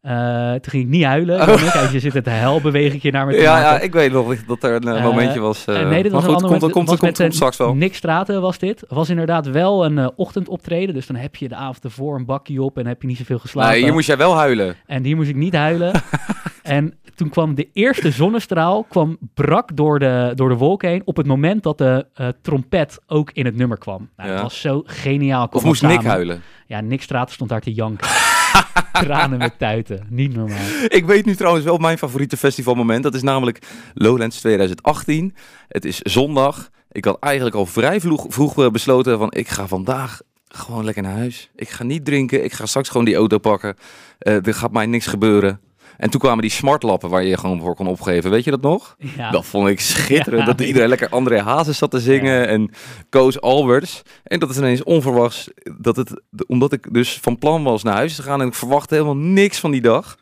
Eh, 0.00 0.50
toen 0.52 0.70
ging 0.70 0.82
ik 0.82 0.88
niet 0.88 1.04
huilen. 1.04 1.40
Oh. 1.40 1.46
Hij- 1.72 1.92
Je 1.92 2.00
zit 2.00 2.12
het 2.12 2.26
helbewegingje 2.26 3.10
naar 3.10 3.26
me 3.26 3.32
Ja, 3.32 3.60
ja, 3.60 3.80
ik 3.80 3.92
weet 3.92 4.12
nog 4.12 4.44
dat 4.44 4.62
er 4.62 4.74
een 4.74 4.96
eh, 4.96 5.02
momentje 5.02 5.40
was. 5.40 5.64
Eh, 5.64 5.88
nee, 5.88 6.02
dit 6.02 6.12
was 6.12 6.22
een 6.24 6.28
goed, 6.28 6.42
ander 6.42 6.50
komt, 6.50 6.60
komt, 6.60 6.72
komt, 6.72 6.88
Was 6.88 6.98
komt, 6.98 7.10
met, 7.10 7.20
komt 7.20 7.34
straks 7.34 7.56
wel. 7.56 7.74
Nick 7.74 7.94
Straten 7.94 8.40
was 8.40 8.58
dit. 8.58 8.84
Was 8.88 9.10
inderdaad 9.10 9.46
wel 9.46 9.84
een 9.84 10.12
ochtendoptreden. 10.16 10.94
Dus 10.94 11.06
dan 11.06 11.16
heb 11.16 11.36
je 11.36 11.48
de 11.48 11.54
avond 11.54 11.84
ervoor 11.84 12.16
een 12.16 12.24
bakje 12.24 12.62
op 12.62 12.78
en 12.78 12.86
heb 12.86 13.00
je 13.02 13.08
niet 13.08 13.16
zoveel 13.16 13.38
geslapen. 13.38 13.70
Nee, 13.72 13.82
hier 13.82 13.92
moest 13.92 14.06
jij 14.06 14.16
wel 14.16 14.34
huilen. 14.36 14.76
En 14.86 15.04
hier 15.04 15.16
moest 15.16 15.28
ik 15.28 15.36
niet 15.36 15.54
huilen. 15.54 15.92
en 16.62 16.94
toen 17.14 17.28
kwam 17.28 17.54
de 17.54 17.68
eerste 17.72 18.10
zonnestraal 18.10 18.84
kwam 18.84 19.16
brak 19.34 19.76
door 19.76 19.98
de, 19.98 20.32
door 20.34 20.48
de 20.48 20.54
wolken 20.54 20.88
heen 20.88 21.02
op 21.04 21.16
het 21.16 21.26
moment 21.26 21.62
dat 21.62 21.78
de 21.78 22.06
eh, 22.14 22.28
trompet 22.42 22.98
ook 23.06 23.30
in 23.32 23.44
het 23.44 23.56
nummer 23.56 23.78
kwam. 23.78 24.08
Nou, 24.16 24.28
Ja. 24.28 24.34
Dat 24.34 24.42
was 24.44 24.60
zo 24.60 24.82
geniaal. 24.86 25.48
Of 25.50 25.64
moest 25.64 25.80
dat 25.80 25.90
Nick 25.90 26.00
samen. 26.00 26.14
huilen? 26.14 26.42
Ja, 26.66 26.80
Nick 26.80 27.02
Straten 27.02 27.34
stond 27.34 27.50
daar 27.50 27.60
te 27.60 27.72
janken. 27.72 28.08
Tranen 28.92 29.38
met 29.38 29.58
tuiten. 29.58 30.06
Niet 30.10 30.34
normaal. 30.34 30.58
Ik 30.88 31.04
weet 31.06 31.24
nu 31.24 31.34
trouwens 31.34 31.64
wel 31.64 31.76
mijn 31.78 31.98
favoriete 31.98 32.36
festivalmoment. 32.36 33.02
Dat 33.02 33.14
is 33.14 33.22
namelijk 33.22 33.58
Lowlands 33.94 34.40
2018. 34.40 35.34
Het 35.68 35.84
is 35.84 35.98
zondag. 35.98 36.70
Ik 36.92 37.04
had 37.04 37.16
eigenlijk 37.20 37.56
al 37.56 37.66
vrij 37.66 38.00
vroeg, 38.00 38.26
vroeg 38.28 38.58
eh, 38.58 38.70
besloten 38.70 39.18
van 39.18 39.32
ik 39.32 39.48
ga 39.48 39.66
vandaag 39.66 40.20
Gewoon 40.48 40.84
lekker 40.84 41.02
naar 41.02 41.16
huis. 41.16 41.50
Ik 41.56 41.68
ga 41.68 41.84
niet 41.84 42.04
drinken. 42.04 42.44
Ik 42.44 42.52
ga 42.52 42.66
straks 42.66 42.88
gewoon 42.88 43.04
die 43.04 43.14
auto 43.14 43.38
pakken. 43.38 43.76
Eh, 44.18 44.46
er 44.46 44.54
gaat 44.54 44.72
mij 44.72 44.86
niks 44.86 45.06
gebeuren. 45.06 45.60
En 45.96 46.10
toen 46.10 46.20
kwamen 46.20 46.42
die 46.42 46.50
smartlappen 46.50 47.10
waar 47.10 47.24
je 47.24 47.38
gewoon 47.38 47.60
voor 47.60 47.74
kon 47.74 47.86
opgeven. 47.86 48.30
Weet 48.30 48.44
je 48.44 48.50
dat 48.50 48.60
nog? 48.60 48.96
Ja. 49.16 49.30
Dat 49.30 49.46
vond 49.46 49.68
ik 49.68 49.80
schitterend. 49.80 50.46
Ja. 50.46 50.52
Dat 50.54 50.60
iedereen 50.66 50.88
lekker 50.88 51.08
André 51.08 51.40
Hazes 51.40 51.78
zat 51.78 51.90
te 51.90 52.00
zingen 52.00 52.48
en 52.48 52.70
Koos 53.08 53.40
Alberts. 53.40 54.02
En 54.22 54.38
dat 54.38 54.50
is 54.50 54.56
ineens 54.56 54.82
onverwachts. 54.82 55.48
Dat 55.78 55.96
het, 55.96 56.22
omdat 56.46 56.72
ik 56.72 56.94
dus 56.94 57.18
van 57.20 57.38
plan 57.38 57.62
was 57.62 57.82
naar 57.82 57.94
huis 57.94 58.16
te 58.16 58.22
gaan 58.22 58.40
en 58.40 58.46
ik 58.46 58.54
verwachtte 58.54 58.94
helemaal 58.94 59.16
niks 59.16 59.58
van 59.58 59.70
die 59.70 59.80
dag. 59.80 60.16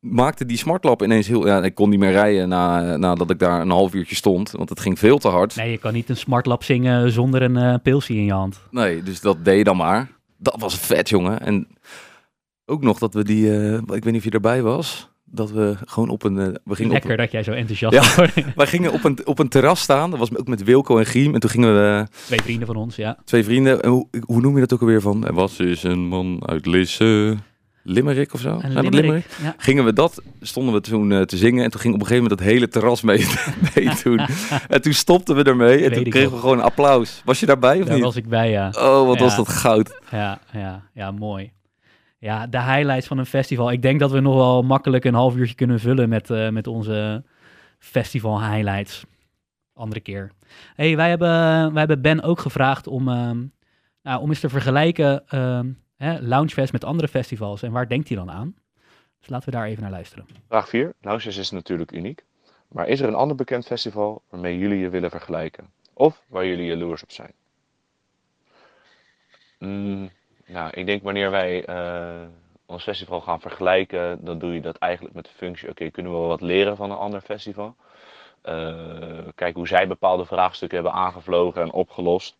Maakte 0.00 0.46
die 0.46 0.56
smartlap 0.56 1.02
ineens 1.02 1.26
heel... 1.26 1.46
Ja, 1.46 1.62
ik 1.62 1.74
kon 1.74 1.90
niet 1.90 1.98
meer 1.98 2.12
rijden 2.12 2.48
na, 2.48 2.96
nadat 2.96 3.30
ik 3.30 3.38
daar 3.38 3.60
een 3.60 3.70
half 3.70 3.94
uurtje 3.94 4.14
stond. 4.14 4.50
Want 4.50 4.68
het 4.68 4.80
ging 4.80 4.98
veel 4.98 5.18
te 5.18 5.28
hard. 5.28 5.56
Nee, 5.56 5.70
je 5.70 5.78
kan 5.78 5.92
niet 5.92 6.08
een 6.08 6.16
smartlap 6.16 6.64
zingen 6.64 7.12
zonder 7.12 7.42
een 7.42 7.56
eh 7.56 7.74
pilsie 7.82 8.16
in 8.16 8.24
je 8.24 8.32
hand. 8.32 8.60
Nee, 8.70 9.02
dus 9.02 9.20
dat 9.20 9.44
deed 9.44 9.58
je 9.58 9.64
dan 9.64 9.76
maar. 9.76 10.08
Dat 10.38 10.56
was 10.58 10.78
vet, 10.78 11.08
jongen. 11.08 11.40
En 11.40 11.68
ook 12.66 12.82
nog 12.82 12.98
dat 12.98 13.14
we 13.14 13.24
die... 13.24 13.58
eh, 13.58 13.72
ik 13.74 13.88
weet 13.88 14.04
niet 14.04 14.16
of 14.16 14.24
je 14.24 14.30
erbij 14.30 14.62
was. 14.62 15.08
Dat 15.24 15.50
we 15.50 15.74
gewoon 15.84 16.08
op 16.08 16.22
een... 16.24 16.38
eh, 16.38 16.46
we 16.64 16.74
gingen 16.74 16.90
op, 16.90 16.98
Lekker 16.98 17.16
dat 17.16 17.30
jij 17.32 17.42
zo 17.42 17.50
enthousiast 17.52 17.94
Ja. 17.94 18.14
wordt. 18.16 18.34
wij 18.56 18.66
gingen 18.66 18.92
op 18.92 19.04
een, 19.04 19.18
op 19.26 19.38
een 19.38 19.48
terras 19.48 19.80
staan. 19.80 20.10
Dat 20.10 20.18
was 20.18 20.36
ook 20.36 20.48
met 20.48 20.64
Wilco 20.64 20.98
en 20.98 21.06
Griem. 21.06 21.34
En 21.34 21.40
toen 21.40 21.50
gingen 21.50 21.74
we... 21.74 22.06
eh, 22.10 22.16
Twee 22.26 22.40
vrienden 22.40 22.66
van 22.66 22.76
ons, 22.76 22.96
ja. 22.96 23.16
twee 23.24 23.44
vrienden. 23.44 23.82
En 23.82 23.90
hoe, 23.90 24.06
hoe 24.26 24.40
noem 24.40 24.54
je 24.54 24.60
dat 24.60 24.72
ook 24.72 24.80
alweer 24.80 25.00
van? 25.00 25.26
Er 25.26 25.34
was 25.34 25.56
dus 25.56 25.82
een 25.82 26.06
man 26.06 26.42
uit 26.48 26.66
Lisse. 26.66 27.36
Limerick 27.88 28.32
of 28.34 28.40
zo? 28.40 28.58
Een 28.62 28.72
limerick. 28.72 28.92
Limerick? 28.94 29.26
Ja. 29.42 29.54
Gingen 29.58 29.84
we 29.84 29.92
dat, 29.92 30.22
stonden 30.40 30.74
we 30.74 30.80
toen 30.80 31.26
te 31.26 31.36
zingen. 31.36 31.64
En 31.64 31.70
toen 31.70 31.80
ging 31.80 31.94
op 31.94 32.00
een 32.00 32.06
gegeven 32.06 32.28
moment 32.28 32.40
het 32.40 32.52
hele 32.52 32.68
terras 32.68 33.02
mee, 33.02 33.26
meedoen. 33.74 34.18
en 34.68 34.82
toen 34.82 34.92
stopten 34.92 35.36
we 35.36 35.42
ermee. 35.42 35.84
En 35.84 35.92
toen 35.92 36.04
kregen 36.04 36.30
we 36.30 36.38
gewoon 36.38 36.58
een 36.58 36.64
applaus. 36.64 37.22
Was 37.24 37.40
je 37.40 37.46
daarbij 37.46 37.78
of 37.80 37.84
Daar 37.86 37.94
niet? 37.94 38.04
was 38.04 38.16
ik 38.16 38.28
bij, 38.28 38.50
ja. 38.50 38.70
Oh, 38.78 39.06
wat 39.06 39.18
Ja. 39.18 39.22
was 39.24 39.36
dat 39.36 39.48
goud. 39.48 40.00
Ja, 40.10 40.38
ja, 40.52 40.82
ja, 40.94 41.10
mooi. 41.10 41.52
Ja, 42.26 42.46
de 42.46 42.62
highlights 42.62 43.06
van 43.06 43.18
een 43.18 43.26
festival. 43.26 43.72
Ik 43.72 43.82
denk 43.82 44.00
dat 44.00 44.10
we 44.10 44.20
nog 44.20 44.34
wel 44.34 44.62
makkelijk 44.62 45.04
een 45.04 45.14
half 45.14 45.36
uurtje 45.36 45.54
kunnen 45.54 45.80
vullen 45.80 46.08
met, 46.08 46.30
eh, 46.30 46.48
met 46.48 46.66
onze 46.66 47.24
festival 47.78 48.42
highlights. 48.42 49.04
Andere 49.74 50.00
keer. 50.00 50.32
hey, 50.74 50.96
wij, 50.96 51.08
hebben, 51.08 51.28
wij 51.72 51.78
hebben 51.78 52.00
Ben 52.00 52.22
ook 52.22 52.40
gevraagd 52.40 52.86
om, 52.86 53.08
ehm, 53.08 53.44
nou, 54.02 54.20
om 54.20 54.28
eens 54.28 54.40
te 54.40 54.48
vergelijken 54.48 55.28
ehm 55.28 55.72
hè, 55.96 56.20
Loungefest 56.20 56.72
met 56.72 56.84
andere 56.84 57.08
festivals. 57.08 57.62
En 57.62 57.72
waar 57.72 57.88
denkt 57.88 58.08
hij 58.08 58.16
dan 58.16 58.30
aan? 58.30 58.54
Dus 59.18 59.28
laten 59.28 59.50
we 59.50 59.56
daar 59.56 59.66
even 59.66 59.82
naar 59.82 59.90
luisteren. 59.90 60.26
Vraag 60.48 60.68
4. 60.68 60.94
Lounges 61.00 61.36
is 61.36 61.50
natuurlijk 61.50 61.92
uniek. 61.92 62.24
Maar 62.68 62.88
is 62.88 63.00
er 63.00 63.08
een 63.08 63.14
ander 63.14 63.36
bekend 63.36 63.66
festival 63.66 64.22
waarmee 64.30 64.58
jullie 64.58 64.78
je 64.78 64.88
willen 64.88 65.10
vergelijken? 65.10 65.70
Of 65.92 66.22
waar 66.28 66.46
jullie 66.46 66.66
jaloers 66.66 67.02
op 67.02 67.10
zijn? 67.10 67.32
Mm, 69.58 70.10
nou, 70.46 70.70
ik 70.70 70.86
denk 70.86 71.02
wanneer 71.02 71.30
wij 71.30 71.64
eh, 71.64 72.26
ons 72.66 72.82
festival 72.82 73.20
gaan 73.20 73.40
vergelijken, 73.40 74.24
dan 74.24 74.38
doe 74.38 74.54
je 74.54 74.60
dat 74.60 74.76
eigenlijk 74.76 75.14
met 75.14 75.24
de 75.24 75.30
functie: 75.30 75.68
oké, 75.68 75.90
kunnen 75.90 76.12
we 76.12 76.26
wat 76.26 76.40
leren 76.40 76.76
van 76.76 76.90
een 76.90 76.96
ander 76.96 77.20
festival? 77.20 77.76
Eh, 78.42 79.18
kijk 79.34 79.54
hoe 79.54 79.68
zij 79.68 79.86
bepaalde 79.86 80.24
vraagstukken 80.24 80.82
hebben 80.82 81.00
aangevlogen 81.00 81.62
en 81.62 81.72
opgelost. 81.72 82.36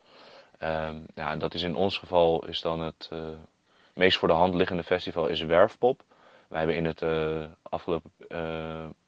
Ehm, 0.59 0.97
ja, 1.15 1.37
dat 1.37 1.55
is 1.55 1.63
in 1.63 1.77
ons 1.77 1.99
geval 1.99 2.47
is 2.47 2.61
dan 2.61 2.81
het 2.81 3.09
eh, 3.13 3.19
meest 3.95 4.19
voor 4.19 4.29
de 4.29 4.35
hand 4.35 4.55
liggende 4.55 4.85
festival 4.85 5.27
is 5.27 5.41
Werfpop. 5.41 6.03
Wij 6.49 6.59
hebben 6.59 6.77
in 6.77 6.85
het 6.85 7.03
afgelopen 7.63 8.11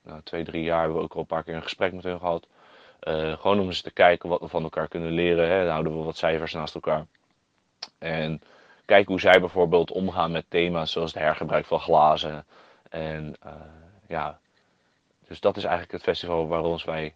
nou, 0.03 0.21
twee, 0.25 0.45
drie 0.45 0.63
jaar 0.63 0.79
hebben 0.79 0.97
we 0.97 1.03
ook 1.03 1.15
al 1.15 1.21
een 1.21 1.27
paar 1.27 1.43
keer 1.43 1.55
een 1.55 1.63
gesprek 1.63 1.93
met 1.93 2.05
hun 2.05 2.19
gehad. 2.19 2.47
Eh, 2.99 3.33
gewoon 3.33 3.61
om 3.61 3.67
eens 3.67 3.81
te 3.81 3.91
kijken 3.91 4.29
wat 4.29 4.41
we 4.41 4.49
van 4.49 4.63
elkaar 4.63 4.89
kunnen 4.89 5.11
leren. 5.11 5.49
Hè. 5.49 5.63
Dan 5.63 5.73
houden 5.73 5.99
we 5.99 6.05
wat 6.05 6.17
cijfers 6.17 6.53
naast 6.53 6.75
elkaar. 6.75 7.07
En 7.99 8.43
kijken 8.89 9.13
hoe 9.13 9.21
zij 9.21 9.41
bijvoorbeeld 9.41 9.91
omgaan 9.91 10.33
met 10.33 10.45
thema's 10.49 10.93
zoals 10.93 11.13
het 11.13 11.23
hergebruik 11.23 11.67
van 11.67 11.81
glazen. 11.81 12.47
En 12.91 13.37
eh, 13.41 13.53
ja, 14.07 14.39
dus 15.27 15.41
dat 15.41 15.57
is 15.57 15.63
eigenlijk 15.63 15.93
het 15.93 16.03
festival 16.03 16.49
waar 16.49 16.63
ons 16.63 16.85
wij 16.85 17.15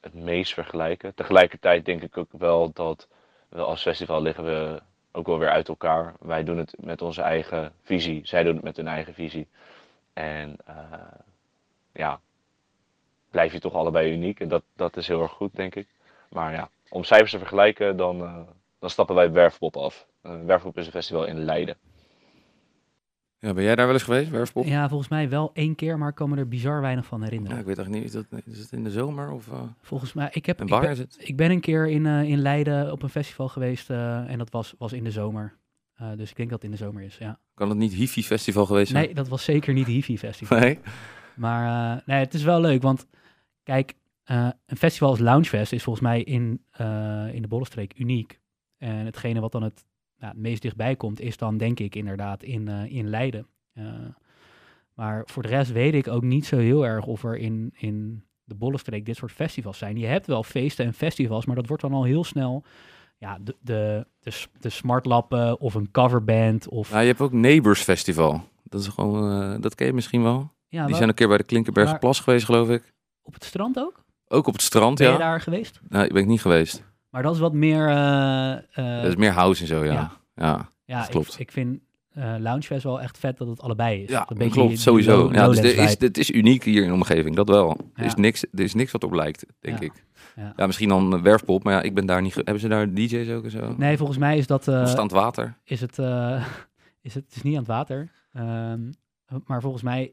het 0.00 0.14
meest 0.14 0.54
vergelijken. 0.54 1.14
Tegelijkertijd 1.14 1.84
denk 1.84 2.02
ik 2.02 2.16
ook 2.16 2.28
wel 2.30 2.72
dat 2.72 3.08
we 3.48 3.60
als 3.62 3.82
festival 3.82 4.22
liggen 4.22 4.44
we 4.44 4.82
ook 5.12 5.26
wel 5.26 5.38
weer 5.38 5.50
uit 5.50 5.68
elkaar. 5.68 6.14
Wij 6.20 6.44
doen 6.44 6.58
het 6.58 6.74
met 6.80 7.02
onze 7.02 7.22
eigen 7.22 7.72
visie. 7.82 8.26
Zij 8.26 8.42
doen 8.42 8.54
het 8.54 8.64
met 8.64 8.76
hun 8.76 8.88
eigen 8.88 9.14
visie. 9.14 9.48
En 10.12 10.56
eh, 10.64 10.74
ja, 11.92 12.20
blijf 13.30 13.52
je 13.52 13.60
toch 13.60 13.74
allebei 13.74 14.12
uniek. 14.12 14.40
En 14.40 14.48
dat, 14.48 14.62
dat 14.76 14.96
is 14.96 15.08
heel 15.08 15.22
erg 15.22 15.32
goed, 15.32 15.56
denk 15.56 15.74
ik. 15.74 15.86
Maar 16.28 16.52
ja, 16.52 16.68
om 16.88 17.04
cijfers 17.04 17.30
te 17.30 17.38
vergelijken, 17.38 17.96
dan, 17.96 18.22
eh, 18.22 18.40
dan 18.78 18.90
stappen 18.90 19.14
wij 19.14 19.32
Werfpop 19.32 19.76
af. 19.76 20.07
Eh 20.22 20.44
Werfpop 20.44 20.78
is 20.78 20.86
een 20.86 20.92
festival 20.92 21.24
in 21.26 21.38
Leiden. 21.44 21.76
Ja, 23.40 23.52
ben 23.54 23.64
jij 23.64 23.74
daar 23.74 23.84
wel 23.86 23.94
eens 23.94 24.04
geweest, 24.04 24.30
Werfpop? 24.30 24.64
Ja, 24.64 24.70
Ja, 24.70 24.88
volgens 24.88 25.08
mij 25.08 25.28
wel 25.28 25.50
één 25.54 25.74
keer, 25.74 25.98
maar 25.98 26.08
ik 26.08 26.14
kan 26.14 26.30
me 26.30 26.36
er 26.36 26.48
bizar 26.48 26.80
weinig 26.80 27.06
van 27.06 27.22
herinneren. 27.22 27.58
ik 27.58 27.64
weet 27.64 27.78
echt 27.78 27.88
niet. 27.88 28.04
Is, 28.04 28.12
dat, 28.12 28.24
is 28.44 28.58
het 28.58 28.72
in 28.72 28.84
de 28.84 28.90
zomer? 28.90 29.30
Of, 29.30 29.48
eh, 29.48 29.62
Volgens 29.82 30.12
mij, 30.12 30.28
ik 30.32 30.46
heb... 30.46 30.60
en 30.60 30.66
ik 30.66 30.80
ben- 30.80 30.90
is 30.90 30.98
het? 30.98 31.16
Ik 31.20 31.36
ben 31.36 31.50
een 31.50 31.60
keer 31.60 31.88
in, 31.88 32.06
eh, 32.06 32.22
in 32.22 32.38
Leiden 32.38 32.92
op 32.92 33.02
een 33.02 33.08
festival 33.08 33.48
geweest 33.48 33.90
eh, 33.90 34.30
en 34.30 34.38
dat 34.38 34.50
was, 34.50 34.74
was 34.78 34.92
in 34.92 35.04
de 35.04 35.10
zomer. 35.10 35.56
Eh, 35.94 36.08
dus 36.16 36.30
ik 36.30 36.36
denk 36.36 36.50
dat 36.50 36.62
het 36.62 36.70
in 36.70 36.76
de 36.76 36.84
zomer 36.84 37.02
is, 37.02 37.16
ja. 37.18 37.38
Kan 37.54 37.68
het 37.68 37.78
niet 37.78 37.92
Hifi 37.94 38.22
Festival 38.24 38.66
geweest 38.66 38.90
zijn? 38.90 39.04
Nee, 39.04 39.14
dat 39.14 39.28
was 39.28 39.44
zeker 39.44 39.74
niet 39.74 39.86
Hifi 39.86 40.18
Festival. 40.18 40.58
Nee? 40.58 40.78
Maar 41.36 41.96
eh, 41.96 42.02
nee, 42.06 42.18
het 42.18 42.34
is 42.34 42.42
wel 42.42 42.60
leuk, 42.60 42.82
want 42.82 43.06
kijk, 43.62 43.94
eh, 44.24 44.48
een 44.66 44.76
festival 44.76 45.08
als 45.08 45.18
Loungefest 45.18 45.72
is 45.72 45.82
volgens 45.82 46.04
mij 46.04 46.22
in, 46.22 46.62
eh, 46.70 46.86
in 47.34 47.42
de 47.42 47.48
Bollenstreek 47.48 47.98
uniek. 47.98 48.40
En 48.78 49.04
hetgene 49.04 49.40
wat 49.40 49.52
dan 49.52 49.62
het, 49.62 49.84
nou, 50.18 50.32
het 50.32 50.42
meest 50.42 50.62
dichtbij 50.62 50.96
komt, 50.96 51.20
is 51.20 51.36
dan 51.36 51.56
denk 51.56 51.80
ik 51.80 51.94
inderdaad 51.94 52.42
in, 52.42 52.68
eh, 52.68 52.84
in 52.92 53.08
Leiden. 53.08 53.46
Eh, 53.72 53.84
maar 54.94 55.22
voor 55.26 55.42
de 55.42 55.48
rest 55.48 55.72
weet 55.72 55.94
ik 55.94 56.08
ook 56.08 56.22
niet 56.22 56.46
zo 56.46 56.56
heel 56.58 56.86
erg 56.86 57.06
of 57.06 57.24
er 57.24 57.36
in, 57.36 57.70
in 57.76 58.24
de 58.44 58.54
Bollenstreek 58.54 59.06
dit 59.06 59.16
soort 59.16 59.32
festivals 59.32 59.78
zijn. 59.78 59.96
Je 59.98 60.06
hebt 60.06 60.26
wel 60.26 60.42
feesten 60.42 60.84
en 60.86 60.94
festivals, 60.94 61.46
maar 61.46 61.56
dat 61.56 61.66
wordt 61.66 61.82
dan 61.82 61.92
al 61.92 62.04
heel 62.04 62.24
snel 62.24 62.64
ja, 63.18 63.38
de, 63.40 63.56
de, 63.60 64.06
de, 64.60 64.68
smartlappen 64.70 65.60
of 65.60 65.74
een 65.74 65.90
coverband. 65.90 66.68
Of, 66.68 66.90
Nou, 66.90 67.00
je 67.02 67.08
hebt 67.08 67.20
ook 67.20 67.32
Neighbors 67.32 67.82
Festival. 67.82 68.42
Dat 68.62 68.80
is 68.80 68.88
gewoon, 68.88 69.42
eh, 69.54 69.60
dat 69.60 69.74
ken 69.74 69.86
je 69.86 69.92
misschien 69.92 70.22
wel. 70.22 70.38
ja, 70.68 70.78
Die 70.78 70.86
wel- 70.88 70.96
zijn 70.96 71.08
een 71.08 71.14
keer 71.14 71.28
bij 71.28 71.36
de 71.36 71.44
Klinkenbergse 71.44 71.90
Maar- 71.90 72.00
Plas 72.00 72.20
geweest, 72.20 72.44
geloof 72.44 72.68
ik. 72.70 72.94
op 73.22 73.34
het 73.34 73.44
strand 73.44 73.78
ook? 73.78 74.04
Ook 74.28 74.46
op 74.46 74.52
het 74.52 74.62
strand, 74.62 74.98
Ben 74.98 75.06
ja. 75.06 75.12
je 75.12 75.18
daar 75.18 75.40
geweest? 75.40 75.80
Nee, 75.88 76.08
ben 76.08 76.22
ik 76.22 76.26
niet 76.28 76.40
geweest. 76.40 76.84
Maar 77.10 77.22
dat 77.22 77.34
is 77.34 77.40
wat 77.40 77.52
meer... 77.52 77.88
eh, 77.88 78.52
eh, 78.52 79.02
dat 79.02 79.10
is 79.10 79.16
meer 79.16 79.30
house 79.32 79.60
en 79.62 79.68
zo, 79.68 79.84
ja. 79.84 79.92
ja. 79.92 80.10
Ja, 80.34 80.70
ja, 80.84 81.00
dat 81.00 81.08
klopt. 81.08 81.32
Ik, 81.34 81.38
ik 81.40 81.52
vind 81.52 81.78
eh 82.12 82.34
Loungefest 82.38 82.82
wel 82.84 83.00
echt 83.00 83.18
vet 83.18 83.38
dat 83.38 83.48
het 83.48 83.60
allebei 83.60 84.02
is. 84.02 84.08
ja 84.10 84.24
dat 84.34 84.48
klopt, 84.48 84.78
sowieso. 84.78 85.16
low- 85.16 85.34
ja, 85.34 85.46
dus 85.48 85.58
er 85.58 85.78
is, 85.78 85.96
is 85.96 86.30
uniek 86.30 86.64
hier 86.64 86.82
in 86.82 86.88
de 86.88 86.94
omgeving, 86.94 87.36
dat 87.36 87.48
wel. 87.48 87.76
Er, 87.94 88.04
is 88.04 88.14
niks, 88.14 88.42
er 88.52 88.60
is 88.60 88.74
niks 88.74 88.92
wat 88.92 89.04
op 89.04 89.12
lijkt, 89.12 89.46
denk 89.60 89.78
Ja. 89.80 89.84
ik. 89.86 89.92
Ja. 90.36 90.52
Ja, 90.56 90.66
misschien 90.66 90.88
dan 90.88 91.22
Werfpop, 91.22 91.64
maar 91.64 91.72
ja, 91.74 91.82
ik 91.82 91.94
ben 91.94 92.06
daar 92.06 92.22
niet... 92.22 92.34
Hebben 92.34 92.60
ze 92.60 92.68
daar 92.68 92.94
DJ's 92.94 93.28
ook 93.28 93.44
en 93.44 93.50
zo? 93.50 93.74
Nee, 93.76 93.96
volgens 93.96 94.18
mij 94.18 94.36
is 94.36 94.46
dat... 94.46 94.62
staand 94.62 95.10
water? 95.10 95.56
is 95.64 95.80
het, 95.80 95.98
is 97.08 97.14
het, 97.14 97.24
het 97.24 97.36
is 97.36 97.42
niet 97.42 97.52
aan 97.52 97.58
het 97.58 97.68
water. 97.68 98.10
Ehm, 98.32 98.80
maar 99.46 99.60
volgens 99.60 99.82
mij 99.82 100.12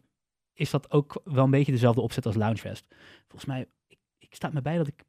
is 0.53 0.69
dat 0.69 0.91
ook 0.91 1.21
wel 1.23 1.43
een 1.43 1.49
beetje 1.51 1.71
dezelfde 1.71 2.01
opzet 2.01 2.25
als 2.25 2.35
Loungefest. 2.35 2.85
Volgens 3.27 3.45
mij, 3.45 3.67
ik, 3.87 3.97
ik 4.19 4.35
sta 4.35 4.49
me 4.53 4.61
bij 4.61 4.77
dat 4.77 4.87
ik 4.87 5.03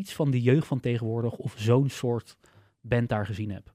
iets 0.00 0.12
van 0.14 0.30
de 0.30 0.40
jeugd 0.40 0.66
van 0.66 0.80
tegenwoordig 0.80 1.32
of 1.36 1.54
zo'n 1.56 1.88
soort 1.88 2.36
band 2.80 3.08
daar 3.08 3.26
gezien 3.26 3.50
heb. 3.50 3.72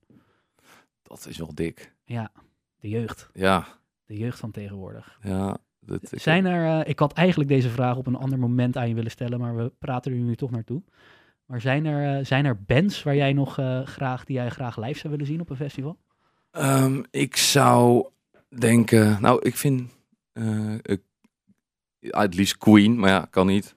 Dat 1.04 1.26
is 1.30 1.38
wel 1.38 1.54
dik. 1.56 1.94
Ja, 2.06 2.32
de 2.80 2.90
jeugd. 2.90 3.30
Ja, 3.34 3.68
De 4.06 4.18
jeugd 4.18 4.40
van 4.40 4.52
tegenwoordig. 4.52 5.18
ja. 5.22 5.58
Dat, 5.80 6.12
ik- 6.12 6.20
Zijn 6.20 6.46
er, 6.46 6.82
eh, 6.82 6.90
ik 6.90 7.00
had 7.00 7.14
eigenlijk 7.14 7.50
deze 7.50 7.70
vraag 7.70 7.96
op 7.98 8.08
een 8.08 8.16
ander 8.16 8.40
moment 8.40 8.78
aan 8.78 8.88
je 8.88 8.96
willen 8.96 9.12
stellen, 9.12 9.40
maar 9.40 9.56
we 9.56 9.72
praten 9.80 10.12
er 10.12 10.18
nu 10.18 10.36
toch 10.36 10.52
naartoe. 10.52 10.82
Maar 11.46 11.62
zijn 11.62 11.86
er, 11.86 12.18
eh, 12.20 12.26
zijn 12.26 12.46
er 12.46 12.62
bands 12.64 13.04
waar 13.04 13.16
jij 13.16 13.34
nog 13.34 13.58
eh, 13.58 13.86
graag, 13.86 14.24
die 14.26 14.36
jij 14.36 14.50
graag 14.50 14.78
live 14.78 15.00
zou 15.00 15.10
willen 15.12 15.26
zien 15.28 15.40
op 15.42 15.50
een 15.50 15.56
festival? 15.56 15.98
Ehm, 16.52 17.04
ik 17.12 17.36
zou 17.36 18.08
denken... 18.60 19.22
Nou, 19.22 19.40
ik 19.42 19.56
vind... 19.56 19.92
het 22.00 22.34
liefst 22.36 22.58
Queen, 22.58 23.00
maar 23.00 23.10
ja, 23.10 23.28
kan 23.30 23.48
niet. 23.48 23.76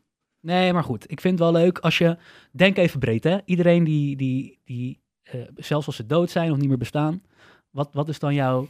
Nee, 0.49 0.73
maar 0.73 0.85
goed. 0.85 1.11
Ik 1.11 1.21
vind 1.21 1.39
het 1.39 1.51
wel 1.51 1.63
leuk 1.63 1.79
als 1.79 1.99
je... 1.99 2.17
Denk 2.53 2.77
even 2.77 3.01
breed, 3.01 3.25
hè. 3.25 3.39
Iedereen 3.45 3.85
die, 3.85 4.17
die, 4.17 4.59
die 4.65 5.01
eh, 5.23 5.41
zelfs 5.57 5.87
als 5.87 5.97
ze 5.97 6.07
dood 6.07 6.31
zijn 6.31 6.51
of 6.51 6.57
niet 6.57 6.69
meer 6.69 6.79
bestaan... 6.79 7.23
Wat, 7.71 7.89
wat 7.93 8.09
is 8.09 8.19
dan 8.19 8.35
jouw 8.35 8.69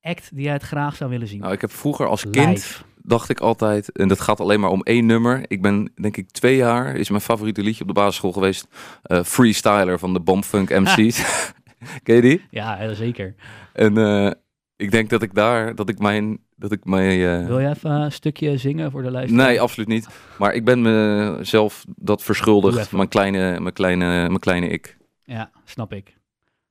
act 0.00 0.34
die 0.34 0.44
jij 0.44 0.52
het 0.52 0.62
graag 0.62 0.96
zou 0.96 1.10
willen 1.10 1.28
zien? 1.28 1.40
Nou, 1.40 1.52
ik 1.52 1.60
heb 1.60 1.72
vroeger 1.72 2.06
als 2.06 2.30
kind... 2.30 2.46
Live. 2.46 2.82
dacht 3.02 3.28
ik 3.28 3.40
altijd, 3.40 3.92
en 3.92 4.08
dat 4.08 4.20
gaat 4.20 4.40
alleen 4.40 4.60
maar 4.60 4.70
om 4.70 4.82
één 4.82 5.06
nummer. 5.06 5.44
Ik 5.46 5.62
ben 5.62 5.92
denk 5.94 6.16
ik 6.16 6.30
twee 6.30 6.56
jaar, 6.56 6.96
is 6.96 7.08
mijn 7.08 7.20
favoriete 7.22 7.62
liedje 7.62 7.80
op 7.80 7.88
de 7.88 7.94
basisschool 7.94 8.32
geweest. 8.32 8.68
eh, 9.02 9.22
Freestyler 9.22 9.98
van 9.98 10.12
de 10.12 10.20
Bombfunk 10.20 10.70
MC's. 10.70 11.22
Ken 12.02 12.14
je 12.14 12.20
die? 12.20 12.44
Ja, 12.50 12.94
zeker. 12.94 13.34
En 13.72 13.96
eh, 13.98 14.30
ik 14.76 14.90
denk 14.90 15.10
dat 15.10 15.22
ik 15.22 15.34
daar, 15.34 15.74
dat 15.74 15.88
ik 15.88 15.98
mijn, 15.98 16.38
dat 16.56 16.72
ik 16.72 16.84
mijn... 16.84 17.10
eh, 17.40 17.46
Wil 17.46 17.58
je 17.58 17.68
even 17.68 17.90
een 17.90 18.12
stukje 18.12 18.56
zingen 18.56 18.90
voor 18.90 19.02
de 19.02 19.10
luisteraar? 19.10 19.46
Nee, 19.46 19.60
absoluut 19.60 19.88
niet. 19.88 20.08
Maar 20.38 20.54
ik 20.54 20.64
ben 20.64 20.82
mezelf 20.82 21.84
dat 21.96 22.22
verschuldigd, 22.22 22.92
mijn 22.92 23.08
kleine, 23.08 23.60
mijn 23.60 23.74
kleine, 23.74 24.06
mijn 24.06 24.38
kleine 24.38 24.68
ik. 24.68 24.96
Ja, 25.24 25.50
snap 25.64 25.92
ik. 25.92 26.16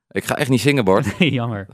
Ik 0.10 0.24
ga 0.24 0.36
echt 0.36 0.50
niet 0.50 0.62
zingen, 0.62 0.86
Bart. 0.86 1.20
Nee, 1.20 1.32
jammer. 1.42 1.68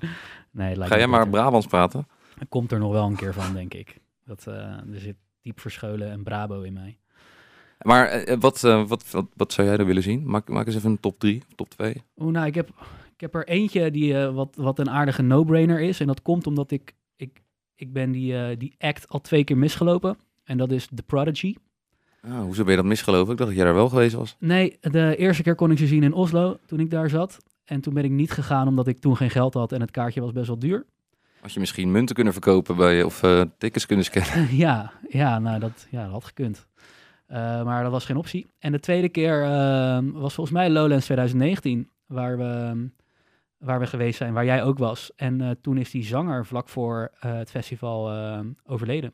Nee, 0.51 0.75
lijkt 0.75 0.91
Ga 0.93 0.97
jij 0.99 1.07
maar. 1.07 1.29
Brabants 1.29 1.67
praten? 1.67 2.07
Er 2.39 2.47
komt 2.47 2.71
er 2.71 2.79
nog 2.79 2.91
wel 2.91 3.05
een 3.05 3.15
keer 3.15 3.33
van, 3.33 3.53
denk 3.53 3.73
ik. 3.73 3.97
Dat, 4.25 4.47
eh, 4.47 4.53
er 4.93 4.99
zit 4.99 5.15
diep 5.41 5.59
verscholen 5.59 6.11
en 6.11 6.23
Brabo 6.23 6.61
in 6.61 6.73
mij. 6.73 6.97
Maar 7.81 8.07
eh, 8.07 8.37
wat, 8.39 8.61
wat, 8.61 9.11
wat, 9.11 9.25
wat 9.35 9.53
zou 9.53 9.67
jij 9.67 9.77
dan 9.77 9.85
willen 9.85 10.03
zien? 10.03 10.23
Maak, 10.29 10.49
maak 10.49 10.65
eens 10.65 10.75
even 10.75 10.89
een 10.91 10.99
top 10.99 11.19
3, 11.19 11.43
top 11.55 11.69
2. 11.69 12.03
Oeh, 12.17 12.31
nou, 12.31 12.45
ik 12.45 12.55
heb, 12.55 12.69
ik 13.13 13.21
heb 13.21 13.35
er 13.35 13.47
eentje 13.47 13.91
die 13.91 14.17
wat, 14.17 14.55
wat 14.55 14.79
een 14.79 14.89
aardige 14.89 15.21
no-brainer 15.21 15.79
is. 15.81 15.99
En 15.99 16.07
dat 16.07 16.21
komt 16.21 16.47
omdat 16.47 16.71
ik, 16.71 16.93
ik, 17.81 17.93
ben 17.93 18.11
die, 18.11 18.37
eh, 18.37 18.57
die 18.57 18.75
act 18.77 19.09
al 19.09 19.21
twee 19.21 19.43
keer 19.43 19.57
misgelopen. 19.57 20.17
En 20.43 20.57
dat 20.57 20.71
is 20.71 20.87
The 20.95 21.03
Prodigy. 21.03 21.55
Ah, 22.21 22.39
hoezo 22.39 22.63
ben 22.63 22.71
je 22.71 22.77
dat 22.77 22.85
misgelopen? 22.85 23.31
Ik 23.31 23.37
dacht 23.37 23.49
dat 23.49 23.57
jij 23.57 23.65
daar 23.65 23.75
wel 23.75 23.89
geweest 23.89 24.15
was. 24.15 24.35
Nee, 24.39 24.77
de 24.81 25.15
eerste 25.17 25.43
keer 25.43 25.55
kon 25.55 25.71
ik 25.71 25.77
ze 25.77 25.87
zien 25.87 26.03
in 26.03 26.13
Oslo, 26.13 26.57
toen 26.65 26.79
ik 26.79 26.89
daar 26.89 27.09
zat. 27.09 27.37
En 27.65 27.81
toen 27.81 27.93
ben 27.93 28.03
ik 28.03 28.11
niet 28.11 28.31
gegaan 28.31 28.67
omdat 28.67 28.87
ik 28.87 28.99
toen 28.99 29.17
geen 29.17 29.29
geld 29.29 29.53
had 29.53 29.71
en 29.71 29.81
het 29.81 29.91
kaartje 29.91 30.21
was 30.21 30.31
best 30.31 30.47
wel 30.47 30.59
duur. 30.59 30.85
Had 31.41 31.53
je 31.53 31.59
misschien 31.59 31.91
munten 31.91 32.15
kunnen 32.15 32.33
verkopen 32.33 32.75
bij 32.75 32.95
je 32.95 33.05
of 33.05 33.23
eh, 33.23 33.41
tickets 33.57 33.85
kunnen 33.85 34.05
scannen? 34.05 34.55
ja, 34.65 34.91
ja, 35.09 35.39
nou 35.39 35.59
dat, 35.59 35.87
ja, 35.89 36.03
dat 36.03 36.11
had 36.11 36.25
gekund. 36.25 36.67
Eh, 37.25 37.63
maar 37.63 37.83
dat 37.83 37.91
was 37.91 38.05
geen 38.05 38.17
optie. 38.17 38.47
En 38.59 38.71
de 38.71 38.79
tweede 38.79 39.09
keer 39.09 39.43
eh, 39.43 39.99
was 40.13 40.33
volgens 40.33 40.55
mij 40.55 40.69
Lowlands 40.69 41.05
2019, 41.05 41.89
waar 42.05 42.37
we, 42.37 42.89
waar 43.61 43.79
we 43.79 43.87
geweest 43.87 44.17
zijn, 44.17 44.33
waar 44.33 44.45
jij 44.45 44.63
ook 44.63 44.77
was. 44.77 45.11
En 45.15 45.41
eh, 45.41 45.49
toen 45.61 45.77
is 45.77 45.91
die 45.91 46.03
zanger 46.03 46.45
vlak 46.45 46.69
voor 46.69 47.11
eh, 47.19 47.33
het 47.37 47.49
festival 47.49 48.11
eh, 48.11 48.39
overleden. 48.65 49.13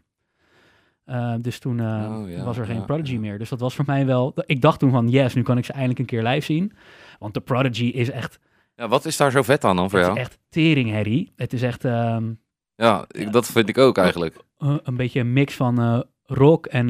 Eh, 1.05 1.33
dus 1.41 1.59
toen 1.59 1.79
eh, 1.79 2.17
Oh, 2.21 2.29
ja, 2.29 2.43
was 2.43 2.57
er 2.57 2.65
geen 2.65 2.75
ja, 2.75 2.81
Prodigy 2.81 3.13
ja. 3.13 3.19
meer. 3.19 3.37
Dus 3.37 3.49
dat 3.49 3.59
was 3.59 3.75
voor 3.75 3.85
mij 3.87 4.05
wel... 4.05 4.33
Ik 4.45 4.61
dacht 4.61 4.79
toen 4.79 4.91
van, 4.91 5.09
yes, 5.09 5.33
nu 5.33 5.41
kan 5.41 5.57
ik 5.57 5.65
ze 5.65 5.71
eindelijk 5.71 5.99
een 5.99 6.05
keer 6.05 6.23
live 6.23 6.45
zien. 6.45 6.71
Want 7.19 7.33
de 7.33 7.39
Prodigy 7.39 7.85
is 7.85 8.09
echt, 8.09 8.39
Ja, 8.75 8.87
wat 8.87 9.05
is 9.05 9.17
daar 9.17 9.31
zo 9.31 9.41
vet 9.41 9.63
aan 9.63 9.75
dan 9.75 9.89
voor 9.89 9.99
het 9.99 10.07
jou? 10.07 10.19
is 10.19 10.25
echt 10.25 10.39
teringherrie. 10.49 11.31
Het 11.35 11.53
is 11.53 11.61
echt... 11.61 11.85
ehm, 11.85 12.33
Ja, 12.75 13.05
ik, 13.07 13.31
dat 13.31 13.45
vind 13.45 13.69
ik 13.69 13.77
ook 13.77 13.97
eigenlijk. 13.97 14.35
eh, 14.57 14.75
een 14.83 14.97
beetje 14.97 15.19
een 15.19 15.33
mix 15.33 15.55
van 15.55 16.05
rock 16.23 16.65
en 16.65 16.87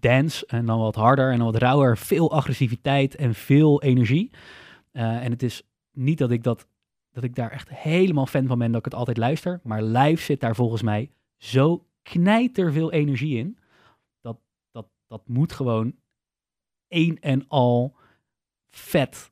dance. 0.00 0.46
En 0.46 0.66
dan 0.66 0.78
wat 0.78 0.94
harder 0.94 1.30
en 1.32 1.36
dan 1.38 1.52
wat 1.52 1.62
rauwer. 1.62 1.98
Veel 1.98 2.32
agressiviteit 2.32 3.14
en 3.16 3.34
veel 3.34 3.82
energie. 3.82 4.30
En 4.92 5.30
het 5.30 5.42
is 5.42 5.62
niet 6.00 6.18
dat 6.18 6.30
ik, 6.30 6.42
dat, 6.42 6.66
dat 7.12 7.24
ik 7.24 7.34
daar 7.34 7.50
echt 7.50 7.68
helemaal 7.68 8.26
fan 8.26 8.46
van 8.46 8.58
ben 8.58 8.70
dat 8.70 8.78
ik 8.78 8.84
het 8.84 8.94
altijd 8.94 9.16
luister. 9.16 9.60
Maar 9.62 9.82
live 9.82 10.22
zit 10.22 10.40
daar 10.40 10.54
volgens 10.54 10.82
mij 10.82 11.10
zo 11.36 11.86
knijter 12.02 12.72
veel 12.72 12.92
energie 12.92 13.38
in. 13.38 13.58
Dat, 14.20 14.38
dat, 14.70 14.86
dat 15.06 15.22
moet 15.26 15.52
gewoon 15.52 15.94
één 16.88 17.20
en 17.20 17.44
al 17.48 17.96
vet 18.68 19.30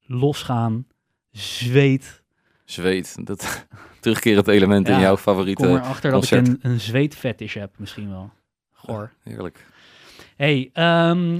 losgaan. 0.00 0.86
Zweet. 1.30 2.22
Zweet, 2.64 3.26
dat 3.26 3.66
terugkerend 4.00 4.48
element 4.48 4.88
in 4.88 5.00
jouw 5.00 5.16
Ik 5.16 5.22
kom 5.22 5.34
favoriete 5.34 5.66
erachter 5.66 6.10
dat 6.10 6.24
ik 6.24 6.28
concert. 6.30 6.48
een, 6.48 6.70
een 6.70 6.80
zweetfetish 6.80 7.54
heb, 7.54 7.78
misschien 7.78 8.10
wel. 8.10 8.30
Goor. 8.72 9.12
Heerlijk. 9.22 9.66
Hey, 10.36 10.70
ehm, 10.72 11.38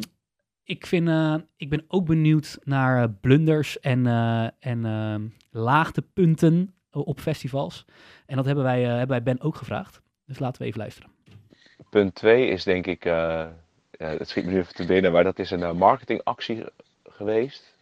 ik, 0.68 0.87
vind, 0.87 1.09
eh, 1.09 1.35
ik 1.57 1.68
ben 1.68 1.85
ook 1.88 2.07
benieuwd 2.07 2.59
naar 2.64 3.02
eh, 3.02 3.09
blunders 3.20 3.81
en, 3.81 4.07
eh 4.07 4.46
en 4.61 5.33
laagtepunten 5.50 6.74
op 6.92 7.20
festivals. 7.20 7.85
En 8.26 8.37
dat 8.37 8.44
hebben 8.44 8.64
wij, 8.64 8.83
hebben 8.83 9.09
wij 9.09 9.22
Ben 9.22 9.40
ook 9.40 9.57
gevraagd. 9.57 10.00
Dus 10.26 10.38
laten 10.38 10.62
we 10.62 10.66
even 10.66 10.81
luisteren. 10.81 11.11
Punt 11.90 12.14
2 12.14 12.46
is 12.46 12.64
denk 12.64 12.87
ik, 12.87 13.02
het 13.98 14.28
schiet 14.28 14.44
me 14.44 14.50
nu 14.50 14.59
even 14.59 14.74
te 14.74 14.87
binnen, 14.87 15.12
maar 15.12 15.24
dat 15.24 15.38
is 15.38 15.50
een 15.50 15.76
marketingactie 15.76 16.64
geweest. 17.09 17.74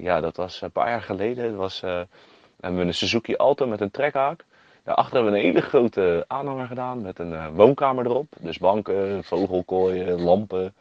Ja, 0.00 0.20
dat 0.20 0.36
was 0.36 0.60
een 0.60 0.70
paar 0.70 0.88
jaar 0.88 1.02
geleden. 1.02 1.48
Dat 1.48 1.56
was, 1.56 1.80
hebben 1.80 2.80
we 2.80 2.86
een 2.86 2.94
Suzuki 2.94 3.36
Alto 3.36 3.66
met 3.66 3.80
een 3.80 3.90
trekhaak. 3.90 4.44
Daarachter 4.82 5.14
hebben 5.14 5.32
we 5.32 5.38
een 5.38 5.44
hele 5.44 5.60
grote 5.60 6.24
aanhanger 6.26 6.66
gedaan 6.66 7.02
met 7.02 7.18
een 7.18 7.54
woonkamer 7.54 8.06
erop. 8.06 8.34
Dus 8.40 8.58
banken, 8.58 9.24
vogelkooien, 9.24 10.20
lampen 10.20 10.74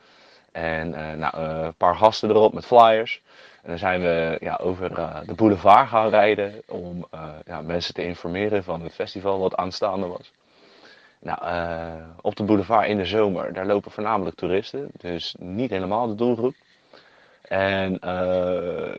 en 0.55 0.93
eh, 0.93 1.17
nou, 1.17 1.33
eh, 1.35 1.63
een 1.63 1.75
paar 1.75 1.95
gasten 1.95 2.29
erop 2.29 2.53
met 2.53 2.65
flyers. 2.65 3.21
En 3.63 3.69
dan 3.69 3.77
zijn 3.77 4.01
we 4.01 4.37
ja, 4.39 4.59
over 4.61 4.91
eh, 4.97 5.17
de 5.25 5.33
boulevard 5.33 5.89
gaan 5.89 6.09
rijden 6.09 6.61
om 6.67 7.07
ja, 7.45 7.61
mensen 7.61 7.93
te 7.93 8.05
informeren 8.05 8.63
van 8.63 8.81
het 8.81 8.93
festival 8.93 9.39
wat 9.39 9.55
aanstaande 9.55 10.07
was. 10.07 10.31
Nou, 11.19 11.39
op 12.21 12.35
de 12.35 12.43
boulevard 12.43 12.87
in 12.87 12.97
de 12.97 13.05
zomer, 13.05 13.53
daar 13.53 13.65
lopen 13.65 13.91
voornamelijk 13.91 14.35
toeristen, 14.35 14.89
dus 14.97 15.35
niet 15.39 15.69
helemaal 15.69 16.07
de 16.07 16.15
doelgroep. 16.15 16.53
En 17.41 17.97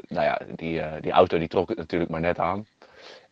nou 0.09 0.25
ja, 0.25 0.41
die, 0.55 0.83
die 1.01 1.13
auto 1.13 1.39
die 1.39 1.49
trok 1.49 1.69
het 1.69 1.79
natuurlijk 1.79 2.11
maar 2.11 2.21
net 2.21 2.39
aan. 2.39 2.67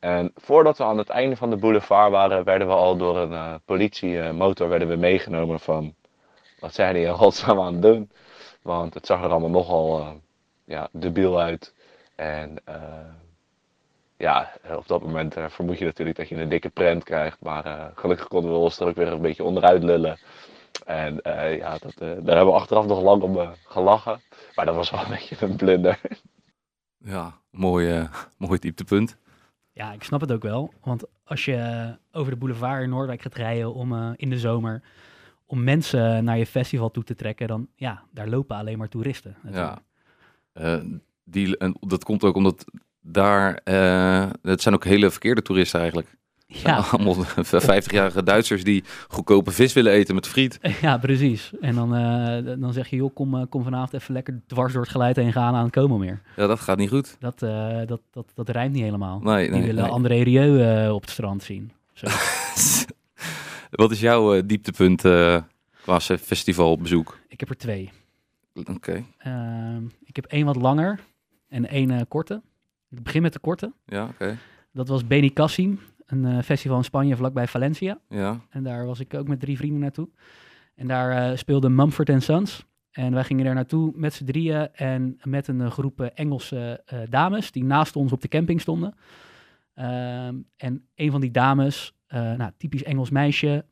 En 0.01 0.33
voordat 0.37 0.79
we 0.79 0.85
aan 0.85 0.99
het 0.99 1.09
einde 1.09 1.37
van 1.37 1.51
de 1.51 1.57
boulevard 1.57 2.11
waren, 2.11 2.45
werden 2.45 2.67
we 2.67 2.75
al 2.75 2.97
door 2.97 3.17
een 3.17 3.61
politiemotor 3.65 4.69
werden 4.69 4.89
we 4.89 4.97
meegenomen 4.97 5.61
van 5.61 5.95
wat 6.64 6.74
zijn 6.74 6.94
die 6.94 7.07
in 7.07 7.14
godsnaam 7.14 7.61
aan 7.61 7.72
het 7.72 7.83
doen. 7.83 8.11
Want 8.62 8.94
het 8.94 9.07
zag 9.07 9.22
er 9.22 9.31
allemaal 9.31 9.50
nogal 9.50 10.00
eh, 10.00 10.11
ja, 10.64 10.88
debiel 10.92 11.40
uit. 11.40 11.74
En 12.14 12.57
eh, 12.64 13.12
ja, 14.16 14.53
op 14.77 14.87
dat 14.87 15.03
moment 15.03 15.37
eh, 15.37 15.48
vermoed 15.48 15.79
je 15.79 15.85
natuurlijk 15.85 16.16
dat 16.16 16.29
je 16.29 16.37
een 16.37 16.48
dikke 16.48 16.68
prent 16.68 17.05
krijgt. 17.05 17.40
Maar 17.40 17.92
gelukkig 17.94 18.29
konden 18.29 18.50
we 18.50 18.57
ons 18.57 18.81
er 18.81 18.87
ook 18.87 18.96
weer 18.96 19.12
een 19.12 19.20
beetje 19.20 19.44
onderuit 19.44 19.83
lullen. 19.83 20.18
En 20.85 21.20
eh, 21.22 21.57
ja, 21.57 21.79
dat, 21.79 21.94
eh, 21.94 22.09
daar 22.09 22.37
hebben 22.37 22.46
we 22.46 22.61
achteraf 22.61 22.87
nog 22.87 23.03
lang 23.03 23.22
om 23.22 23.55
gelachen. 23.64 24.20
Maar 24.55 24.64
dat 24.66 24.74
was 24.74 24.90
wel 24.90 25.00
een 25.00 25.11
beetje 25.11 25.37
een 25.40 25.57
blunder. 25.57 26.00
Ja, 26.98 27.38
mooi, 27.50 28.09
mooi 28.38 28.59
dieptepunt. 28.59 29.16
Ja, 29.72 29.92
ik 29.92 30.03
snap 30.03 30.20
het 30.20 30.33
ook 30.33 30.42
wel. 30.42 30.72
Want 30.83 31.05
als 31.24 31.44
je 31.44 31.96
over 32.12 32.31
de 32.33 32.38
boulevard 32.38 32.83
in 32.83 32.88
Noordwijk 32.88 33.22
gaat 33.22 33.35
rijden 33.35 33.74
om, 33.74 33.92
eh, 33.92 34.11
in 34.16 34.31
de 34.31 34.38
zomer... 34.38 34.83
om 35.47 35.65
mensen 35.65 36.25
naar 36.25 36.39
je 36.39 36.47
festival 36.47 36.91
toe 36.91 37.05
te 37.05 37.15
trekken... 37.15 37.49
dan 37.49 37.69
ja, 37.77 38.03
daar 38.11 38.29
lopen 38.29 38.57
alleen 38.57 38.79
maar 38.79 38.89
toeristen. 38.89 39.37
natuurlijk. 39.43 39.81
Eh, 40.53 40.81
die, 41.25 41.57
en 41.59 41.77
dat 41.81 42.05
komt 42.05 42.25
ook 42.25 42.37
omdat 42.37 42.65
daar, 43.01 43.61
eh, 43.65 44.27
het 44.43 44.63
zijn 44.63 44.75
ook 44.75 44.85
hele 44.85 45.11
verkeerde 45.11 45.43
toeristen 45.43 45.81
eigenlijk. 45.81 46.17
Ja, 46.47 46.77
Allemaal 46.91 47.25
50-jarige 47.25 48.23
Duitsers 48.23 48.65
die 48.65 48.85
goedkope 49.09 49.51
vis 49.51 49.73
willen 49.73 49.93
eten 49.93 50.15
met 50.15 50.27
friet. 50.27 50.59
ja, 50.81 50.99
precies. 50.99 51.53
En 51.61 51.75
dan, 51.75 51.95
eh, 51.95 52.61
dan 52.61 52.73
zeg 52.73 52.89
je, 52.89 52.97
joh, 52.97 53.15
kom, 53.15 53.49
kom 53.49 53.63
vanavond 53.63 53.93
even 53.93 54.15
lekker 54.15 54.41
dwars 54.47 54.73
door 54.73 54.83
het 54.83 54.91
geluid 54.91 55.17
heen 55.17 55.33
gaan 55.33 55.55
aan 55.55 55.65
het 55.65 55.73
komen 55.73 55.99
meer. 55.99 56.23
Ja, 56.37 56.47
dat 56.47 56.61
gaat 56.61 56.79
niet 56.79 56.89
goed. 56.89 57.17
Dat, 57.21 57.43
eh, 57.43 57.79
dat, 57.87 58.01
dat, 58.11 58.33
dat 58.35 58.49
rijmt 58.49 58.73
niet 58.73 58.83
helemaal. 58.83 59.21
Nee, 59.21 59.43
Die 59.43 59.59
nee, 59.59 59.67
willen 59.67 59.83
nee. 59.83 59.93
André 59.93 60.23
Rieu 60.23 60.89
op 60.91 61.01
het 61.01 61.11
strand 61.11 61.43
zien. 61.43 61.73
Zo. 61.93 62.07
Wat 63.75 63.91
is 63.91 64.01
jouw 64.01 64.35
eh, 64.35 64.43
dieptepunt 64.47 65.05
eh, 65.05 65.43
qua 65.83 66.01
festivalbezoek? 66.01 67.19
ik 67.29 67.41
heb 67.41 67.49
er 67.49 67.57
twee. 67.57 67.91
Oké, 68.71 69.05
Ehm, 69.19 69.85
ik 70.05 70.17
heb 70.17 70.25
één 70.25 70.45
wat 70.47 70.57
langer 70.57 71.01
en 71.49 71.69
één 71.69 71.91
eh, 71.91 72.01
korte. 72.09 72.43
Ik 72.91 73.03
begin 73.03 73.23
met 73.23 73.33
de 73.33 73.39
korte. 73.39 73.73
ja, 73.87 74.05
oké. 74.05 74.39
Dat 74.73 74.89
was 74.89 75.07
Beni 75.07 75.33
Cassim, 75.33 75.81
een 76.07 76.43
festival 76.43 76.77
in 76.77 76.85
Spanje 76.85 77.17
vlakbij 77.17 77.47
Valencia. 77.47 77.99
Ja, 78.09 78.41
En 78.51 78.63
daar 78.63 78.87
was 78.87 79.01
ik 79.01 79.15
ook 79.15 79.29
met 79.29 79.41
drie 79.41 79.57
vrienden 79.57 79.81
naartoe. 79.81 80.09
En 80.75 80.87
daar 80.87 81.39
speelde 81.39 81.69
Mumford 81.69 82.23
Sons. 82.23 82.65
En 82.91 83.13
wij 83.13 83.25
gingen 83.25 83.45
daar 83.45 83.55
naartoe 83.55 83.93
met 83.95 84.15
z'n 84.15 84.25
drieën 84.25 84.69
en 84.75 85.19
met 85.23 85.49
een 85.49 85.71
groep 85.71 86.01
Engelse 86.01 86.85
dames 87.09 87.51
die 87.53 87.65
naast 87.65 87.97
ons 87.97 88.13
op 88.13 88.21
de 88.21 88.29
camping 88.29 88.61
stonden. 88.61 88.95
Ehm, 89.75 90.35
en 90.57 90.87
een 90.95 91.11
van 91.11 91.21
die 91.21 91.31
dames, 91.31 91.95
eh, 92.07 92.33
nou, 92.33 92.51
typisch 92.57 92.83
Engels 92.83 93.11
meisje, 93.11 93.65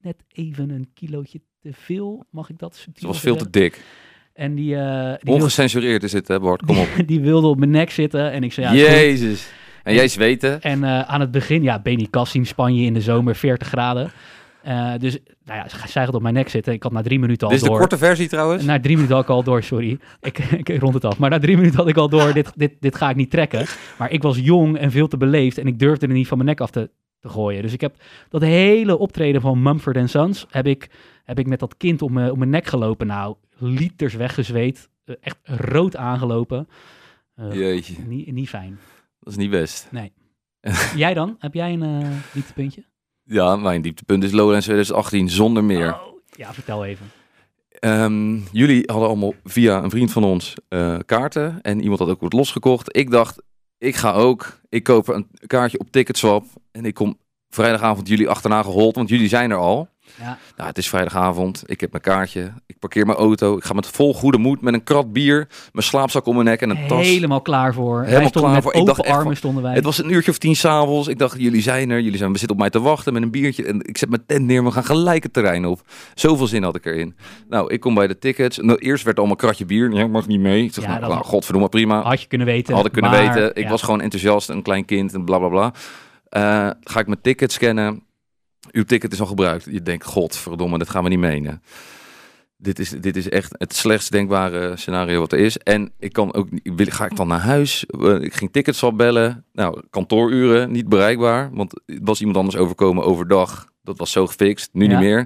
net 0.00 0.24
even 0.28 0.70
een 0.70 0.90
kilootje 0.94 1.40
te 1.60 1.72
veel, 1.72 2.26
mag 2.30 2.50
ik 2.50 2.58
dat 2.58 2.76
subtiel 2.76 3.00
ze 3.00 3.06
was 3.06 3.20
veel 3.20 3.36
te 3.36 3.50
dik. 3.50 3.84
En 4.32 4.54
die, 4.54 4.76
eh, 4.76 4.80
die, 4.82 5.18
wilde, 5.20 5.42
Ongecensureerd 5.42 6.02
is 6.02 6.12
het, 6.12 6.28
hè 6.28 6.40
Bart? 6.40 6.64
Kom 6.64 6.78
op. 6.78 6.88
die 7.06 7.20
wilde 7.20 7.46
op 7.46 7.58
mijn 7.58 7.70
nek 7.70 7.90
zitten 7.90 8.32
en 8.32 8.42
ik 8.42 8.52
zei, 8.52 8.66
ja. 8.66 8.90
Jezus. 8.90 9.48
En 9.82 9.94
jij 9.94 10.08
zweten? 10.08 10.62
En 10.62 10.84
eh, 10.84 11.00
aan 11.00 11.20
het 11.20 11.30
begin, 11.30 11.62
ja, 11.62 11.78
Beni 11.78 12.10
Cassim, 12.10 12.44
Spanje 12.44 12.84
in 12.84 12.94
de 12.94 13.00
zomer, 13.00 13.36
40 13.36 13.68
graden. 13.68 14.10
Eh, 14.68 14.92
dus, 14.98 15.18
nou 15.44 15.58
ja, 15.58 15.68
zij 15.68 16.04
gaat 16.04 16.14
op 16.14 16.22
mijn 16.22 16.34
nek 16.34 16.48
zitten. 16.48 16.72
Ik 16.72 16.82
had 16.82 16.92
na 16.92 17.02
drie 17.02 17.18
minuten 17.18 17.46
al 17.46 17.52
Dit 17.52 17.58
is 17.58 17.64
de 17.64 17.70
door. 17.70 17.78
korte 17.80 17.98
versie 17.98 18.28
trouwens. 18.28 18.64
Na 18.64 18.80
drie 18.80 18.94
minuten 18.94 19.14
had 19.16 19.24
ik 19.24 19.30
al 19.30 19.42
door, 19.42 19.62
sorry. 19.62 19.98
Ik, 20.20 20.38
ik 20.62 20.68
rond 20.80 20.94
het 20.94 21.04
af. 21.04 21.18
Maar 21.18 21.30
na 21.30 21.38
drie 21.38 21.56
minuten 21.56 21.76
had 21.78 21.88
ik 21.88 21.96
al 21.96 22.08
door, 22.08 22.32
dit, 22.32 22.52
dit, 22.54 22.72
dit 22.80 22.96
ga 22.96 23.10
ik 23.10 23.16
niet 23.16 23.30
trekken. 23.30 23.66
Maar 23.98 24.10
ik 24.10 24.22
was 24.22 24.38
jong 24.38 24.78
en 24.78 24.90
veel 24.90 25.08
te 25.08 25.16
beleefd 25.16 25.58
en 25.58 25.66
ik 25.66 25.78
durfde 25.78 26.06
er 26.06 26.12
niet 26.12 26.28
van 26.28 26.36
mijn 26.36 26.48
nek 26.48 26.60
af 26.60 26.70
te, 26.70 26.90
te 27.20 27.28
gooien. 27.28 27.62
Dus 27.62 27.72
ik 27.72 27.80
heb 27.80 27.96
dat 28.28 28.42
hele 28.42 28.98
optreden 28.98 29.40
van 29.40 29.62
Mumford 29.62 30.10
Sons, 30.10 30.46
heb 30.50 30.66
ik, 30.66 30.90
heb 31.24 31.38
ik 31.38 31.46
met 31.46 31.60
dat 31.60 31.76
kind 31.76 32.02
op 32.02 32.10
mijn, 32.10 32.30
op 32.30 32.38
mijn 32.38 32.50
nek 32.50 32.66
gelopen. 32.66 33.06
Nou, 33.06 33.36
liters 33.58 34.14
weggezweet. 34.14 34.88
Eh, 35.04 35.14
echt 35.20 35.38
rood 35.42 35.96
aangelopen. 35.96 36.68
Eh, 37.34 37.52
Jeetje, 37.52 37.94
niet, 38.06 38.32
niet 38.32 38.48
fijn. 38.48 38.78
dat 39.20 39.32
is 39.32 39.38
niet 39.38 39.50
best. 39.50 39.90
Jij 40.96 41.14
dan? 41.14 41.36
Heb 41.38 41.54
jij 41.54 41.72
een 41.72 41.82
eh 41.82 42.08
dieptepuntje? 42.32 42.84
Ja, 43.30 43.56
mijn 43.56 43.82
dieptepunt 43.82 44.24
is 44.24 44.32
Lowlands 44.32 44.64
2018 44.64 45.28
zonder 45.30 45.64
meer. 45.64 45.94
Oh, 45.94 46.00
ja, 46.36 46.52
vertel 46.52 46.84
even. 46.84 47.10
ehm, 47.68 48.36
jullie 48.52 48.82
hadden 48.86 49.08
allemaal 49.08 49.34
via 49.44 49.82
een 49.82 49.90
vriend 49.90 50.12
van 50.12 50.24
ons 50.24 50.54
eh, 50.68 50.96
kaarten. 51.06 51.58
En 51.62 51.80
iemand 51.80 51.98
had 52.00 52.08
ook 52.08 52.20
wat 52.20 52.32
losgekocht. 52.32 52.96
Ik 52.96 53.10
dacht, 53.10 53.42
ik 53.78 53.96
ga 53.96 54.12
ook. 54.12 54.60
Ik 54.68 54.82
koop 54.82 55.08
een 55.08 55.26
kaartje 55.46 55.78
op 55.78 55.90
Ticketswap. 55.90 56.44
En 56.72 56.84
ik 56.84 56.94
kom 56.94 57.18
vrijdagavond 57.48 58.08
jullie 58.08 58.28
achterna 58.28 58.62
gehold. 58.62 58.94
Want 58.94 59.08
jullie 59.08 59.28
zijn 59.28 59.50
er 59.50 59.56
al. 59.56 59.88
Ja. 60.18 60.38
Nou, 60.56 60.68
het 60.68 60.78
is 60.78 60.88
vrijdagavond. 60.88 61.62
Ik 61.66 61.80
heb 61.80 61.90
mijn 61.90 62.02
kaartje. 62.02 62.52
Ik 62.66 62.78
parkeer 62.78 63.06
mijn 63.06 63.18
auto. 63.18 63.56
Ik 63.56 63.64
ga 63.64 63.72
met 63.74 63.86
vol 63.86 64.14
goede 64.14 64.38
moed 64.38 64.60
met 64.60 64.74
een 64.74 64.82
krat 64.82 65.12
bier, 65.12 65.48
mijn 65.72 65.86
slaapzak 65.86 66.26
om 66.26 66.34
mijn 66.34 66.46
nek 66.46 66.60
en 66.60 66.70
een 66.70 66.86
tas. 66.86 67.06
Helemaal 67.06 67.40
klaar 67.40 67.74
voor. 67.74 68.02
Helemaal 68.04 68.30
klaar 68.30 68.52
met 68.52 68.62
voor. 68.62 68.74
Ik 68.74 68.86
dacht 68.86 69.02
armen 69.04 69.24
van- 69.24 69.36
stonden 69.36 69.62
wij. 69.62 69.74
Het 69.74 69.84
was 69.84 69.98
een 69.98 70.12
uurtje 70.12 70.30
of 70.30 70.38
tien 70.38 70.56
s'avonds. 70.56 71.08
Ik 71.08 71.18
dacht, 71.18 71.38
jullie 71.38 71.62
zijn 71.62 71.90
er. 71.90 72.00
Jullie 72.00 72.18
zijn, 72.18 72.32
we 72.32 72.38
zitten 72.38 72.56
op 72.56 72.62
mij 72.62 72.70
te 72.70 72.80
wachten 72.80 73.12
met 73.12 73.22
een 73.22 73.30
biertje. 73.30 73.64
En 73.64 73.80
ik 73.82 73.98
zet 73.98 74.08
mijn 74.08 74.22
tent 74.26 74.44
neer. 74.46 74.64
We 74.64 74.70
gaan 74.70 74.84
gelijk 74.84 75.22
het 75.22 75.32
terrein 75.32 75.66
op. 75.66 75.80
Zoveel 76.14 76.46
zin 76.46 76.62
had 76.62 76.76
ik 76.76 76.86
erin. 76.86 77.16
Nou, 77.48 77.72
ik 77.72 77.80
kom 77.80 77.94
bij 77.94 78.06
de 78.06 78.18
tickets. 78.18 78.58
Nou, 78.58 78.78
eerst 78.78 79.04
werd 79.04 79.18
allemaal 79.18 79.36
kratje 79.36 79.64
bier. 79.64 79.92
Ja, 79.92 80.06
mag 80.06 80.26
niet 80.26 80.40
mee. 80.40 80.64
Ik 80.64 80.74
zeg, 80.74 80.84
Ja, 80.84 80.98
nou, 80.98 81.12
nou, 81.12 81.24
godverdomme, 81.24 81.68
prima. 81.68 82.02
Had 82.02 82.20
je 82.22 82.28
kunnen 82.28 82.46
weten. 82.46 82.74
Had 82.74 82.86
ik 82.86 82.92
kunnen 82.92 83.10
maar, 83.10 83.34
weten. 83.34 83.54
Ik 83.54 83.62
ja. 83.64 83.70
was 83.70 83.82
gewoon 83.82 84.00
enthousiast, 84.00 84.48
een 84.48 84.62
klein 84.62 84.84
kind 84.84 85.14
en 85.14 85.24
bla 85.24 85.38
bla 85.38 85.48
bla. 85.48 85.72
Eh, 86.28 86.70
ga 86.80 87.00
ik 87.00 87.06
mijn 87.06 87.20
ticket 87.22 87.52
scannen. 87.52 88.02
Uw 88.70 88.84
ticket 88.84 89.12
is 89.12 89.20
al 89.20 89.26
gebruikt. 89.26 89.64
Je 89.70 89.82
denkt, 89.82 90.04
godverdomme, 90.04 90.78
dat 90.78 90.88
gaan 90.90 91.02
we 91.02 91.08
niet 91.08 91.18
menen. 91.18 91.62
Dit 92.56 92.78
is, 92.78 92.90
dit 92.90 93.16
is 93.16 93.28
echt 93.28 93.54
het 93.58 93.74
slechtst 93.74 94.12
denkbare 94.12 94.76
scenario 94.76 95.20
wat 95.20 95.32
er 95.32 95.38
is. 95.38 95.58
En 95.58 95.92
ik 95.98 96.12
kan 96.12 96.34
ook, 96.34 96.48
ga 96.74 97.04
ik 97.04 97.16
dan 97.16 97.28
naar 97.28 97.40
huis? 97.40 97.86
Eh, 97.86 98.20
ik 98.20 98.34
ging 98.34 98.52
tickets 98.52 98.84
bellen. 98.94 99.44
Nou, 99.52 99.82
kantooruren 99.90 100.70
niet 100.72 100.88
bereikbaar. 100.88 101.50
Want 101.52 101.80
het 101.86 101.98
was 102.02 102.18
iemand 102.20 102.36
anders 102.36 102.56
overkomen 102.56 103.04
overdag. 103.04 103.66
Dat 103.82 103.98
was 103.98 104.10
zo 104.12 104.26
gefixt. 104.26 104.68
Nu 104.72 104.84
Ja. 104.84 104.90
niet 104.90 104.98
meer. 104.98 105.18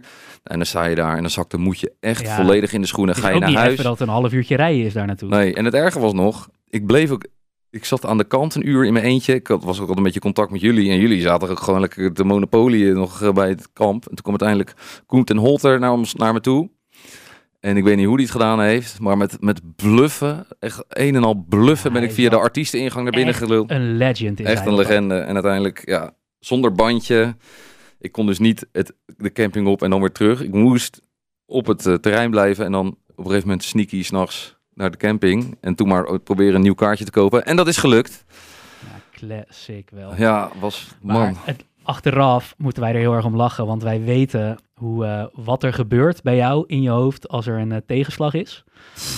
En 0.42 0.56
dan 0.56 0.66
sta 0.66 0.84
je 0.84 0.94
daar 0.94 1.14
en 1.16 1.20
dan 1.20 1.30
zakt 1.30 1.50
de 1.50 1.58
moedje 1.58 1.92
echt 2.00 2.20
Ja. 2.22 2.36
volledig 2.36 2.72
in 2.72 2.80
de 2.80 2.86
schoenen. 2.86 3.14
Ga 3.14 3.28
je 3.28 3.38
naar 3.38 3.48
niet 3.48 3.58
huis? 3.58 3.76
dat 3.76 3.98
het 3.98 4.00
een 4.00 4.14
half 4.14 4.32
uurtje 4.32 4.56
rijden 4.56 4.84
is 4.86 4.92
daar 4.92 5.06
naartoe. 5.06 5.28
Nee, 5.28 5.54
en 5.54 5.64
het 5.64 5.74
erge 5.74 5.98
was 6.00 6.12
nog, 6.12 6.48
ik 6.68 6.86
bleef 6.86 7.10
ook, 7.10 7.26
ik 7.72 7.84
zat 7.84 8.06
aan 8.06 8.18
de 8.18 8.24
kant 8.24 8.54
een 8.54 8.68
uur 8.68 8.84
in 8.84 8.92
mijn 8.92 9.04
eentje. 9.04 9.34
Ik 9.34 9.46
had, 9.46 9.64
was 9.64 9.80
ook 9.80 9.88
al 9.88 9.96
een 9.96 10.02
beetje 10.02 10.20
contact 10.20 10.50
met 10.50 10.60
jullie. 10.60 10.90
En 10.90 10.98
jullie 10.98 11.20
zaten 11.20 11.48
ook 11.48 11.60
gewoon 11.60 11.80
lekker 11.80 12.14
de 12.14 12.24
monopolie 12.24 12.92
nog 12.92 13.22
eh, 13.22 13.32
bij 13.32 13.48
het 13.48 13.72
kamp. 13.72 14.02
En 14.02 14.08
toen 14.08 14.24
kwam 14.24 14.38
uiteindelijk 14.40 14.74
Koen 15.06 15.24
ten 15.24 15.36
Holter 15.36 15.78
naar, 15.78 15.92
ons, 15.92 16.14
naar 16.14 16.32
me 16.32 16.40
toe. 16.40 16.70
En 17.60 17.76
ik 17.76 17.84
weet 17.84 17.96
niet 17.96 18.06
hoe 18.06 18.14
hij 18.14 18.22
het 18.22 18.32
gedaan 18.32 18.60
heeft, 18.60 19.00
maar 19.00 19.16
met, 19.16 19.40
met 19.40 19.76
bluffen, 19.76 20.46
echt 20.58 20.84
een 20.88 21.14
en 21.14 21.24
al 21.24 21.44
bluffen, 21.48 21.92
ben 21.92 22.02
ik 22.02 22.12
via 22.12 22.30
de 22.30 22.36
artiesteningang 22.36 23.04
naar 23.04 23.12
binnen 23.12 23.34
geluld. 23.34 23.70
Een 23.70 23.96
legend 23.96 24.40
is 24.40 24.46
Echt 24.46 24.66
een 24.66 24.74
legende. 24.74 25.14
En 25.14 25.34
uiteindelijk, 25.34 25.82
ja, 25.84 26.14
zonder 26.38 26.72
bandje. 26.72 27.36
Ik 27.98 28.12
kon 28.12 28.26
dus 28.26 28.38
niet 28.38 28.66
het, 28.72 28.94
de 29.16 29.32
camping 29.32 29.66
op 29.66 29.82
en 29.82 29.90
dan 29.90 30.00
weer 30.00 30.12
terug. 30.12 30.42
Ik 30.42 30.52
moest 30.52 31.02
op 31.46 31.66
het 31.66 31.86
eh, 31.86 31.94
terrein 31.94 32.30
blijven 32.30 32.64
en 32.64 32.72
dan 32.72 32.86
op 32.86 33.18
een 33.18 33.24
gegeven 33.24 33.48
moment 33.48 33.64
sneaky 33.64 34.02
s'nachts 34.02 34.60
naar 34.74 34.90
de 34.90 34.96
camping. 34.96 35.56
En 35.60 35.74
toen 35.74 35.88
maar 35.88 36.20
proberen 36.20 36.54
een 36.54 36.60
nieuw 36.62 36.74
kaartje 36.74 37.04
te 37.04 37.10
kopen. 37.10 37.44
En 37.46 37.56
dat 37.56 37.66
is 37.68 37.76
gelukt. 37.76 38.24
Ja, 38.80 39.00
classic 39.26 39.90
wel. 39.90 40.14
Ja, 40.16 40.50
was, 40.60 40.88
Maar 41.02 41.16
man. 41.18 41.36
het, 41.44 41.64
achteraf 41.82 42.54
moeten 42.58 42.82
wij 42.82 42.92
er 42.92 42.98
heel 42.98 43.14
erg 43.14 43.24
om 43.24 43.36
lachen, 43.36 43.66
want 43.66 43.82
wij 43.82 44.00
weten 44.02 44.58
hoe, 44.74 45.04
eh, 45.06 45.24
wat 45.44 45.62
er 45.62 45.72
gebeurt 45.72 46.22
bij 46.22 46.36
jou 46.36 46.64
in 46.66 46.82
je 46.82 46.90
hoofd 46.90 47.28
als 47.28 47.46
er 47.46 47.58
een 47.58 47.72
eh, 47.72 47.78
tegenslag 47.86 48.34
is. 48.34 48.64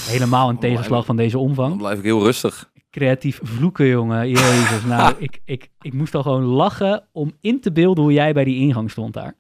Helemaal 0.06 0.48
een 0.48 0.54
Oh, 0.54 0.60
tegenslag 0.60 1.04
van 1.04 1.16
deze 1.16 1.36
Dan 1.36 1.46
omvang. 1.46 1.76
blijf 1.76 1.98
ik 1.98 2.04
heel 2.04 2.22
rustig. 2.22 2.72
Creatief 2.90 3.40
vloeken, 3.42 3.86
jongen. 3.86 4.28
Jezus. 4.28 4.84
Nou, 4.88 5.14
ik, 5.18 5.40
ik, 5.44 5.70
ik 5.80 5.92
moest 5.92 6.14
al 6.14 6.22
gewoon 6.22 6.42
lachen 6.44 7.04
om 7.12 7.32
in 7.40 7.60
te 7.60 7.72
beelden 7.72 8.04
hoe 8.04 8.12
jij 8.12 8.32
bij 8.32 8.44
die 8.44 8.58
ingang 8.58 8.90
stond 8.90 9.14
daar. 9.14 9.34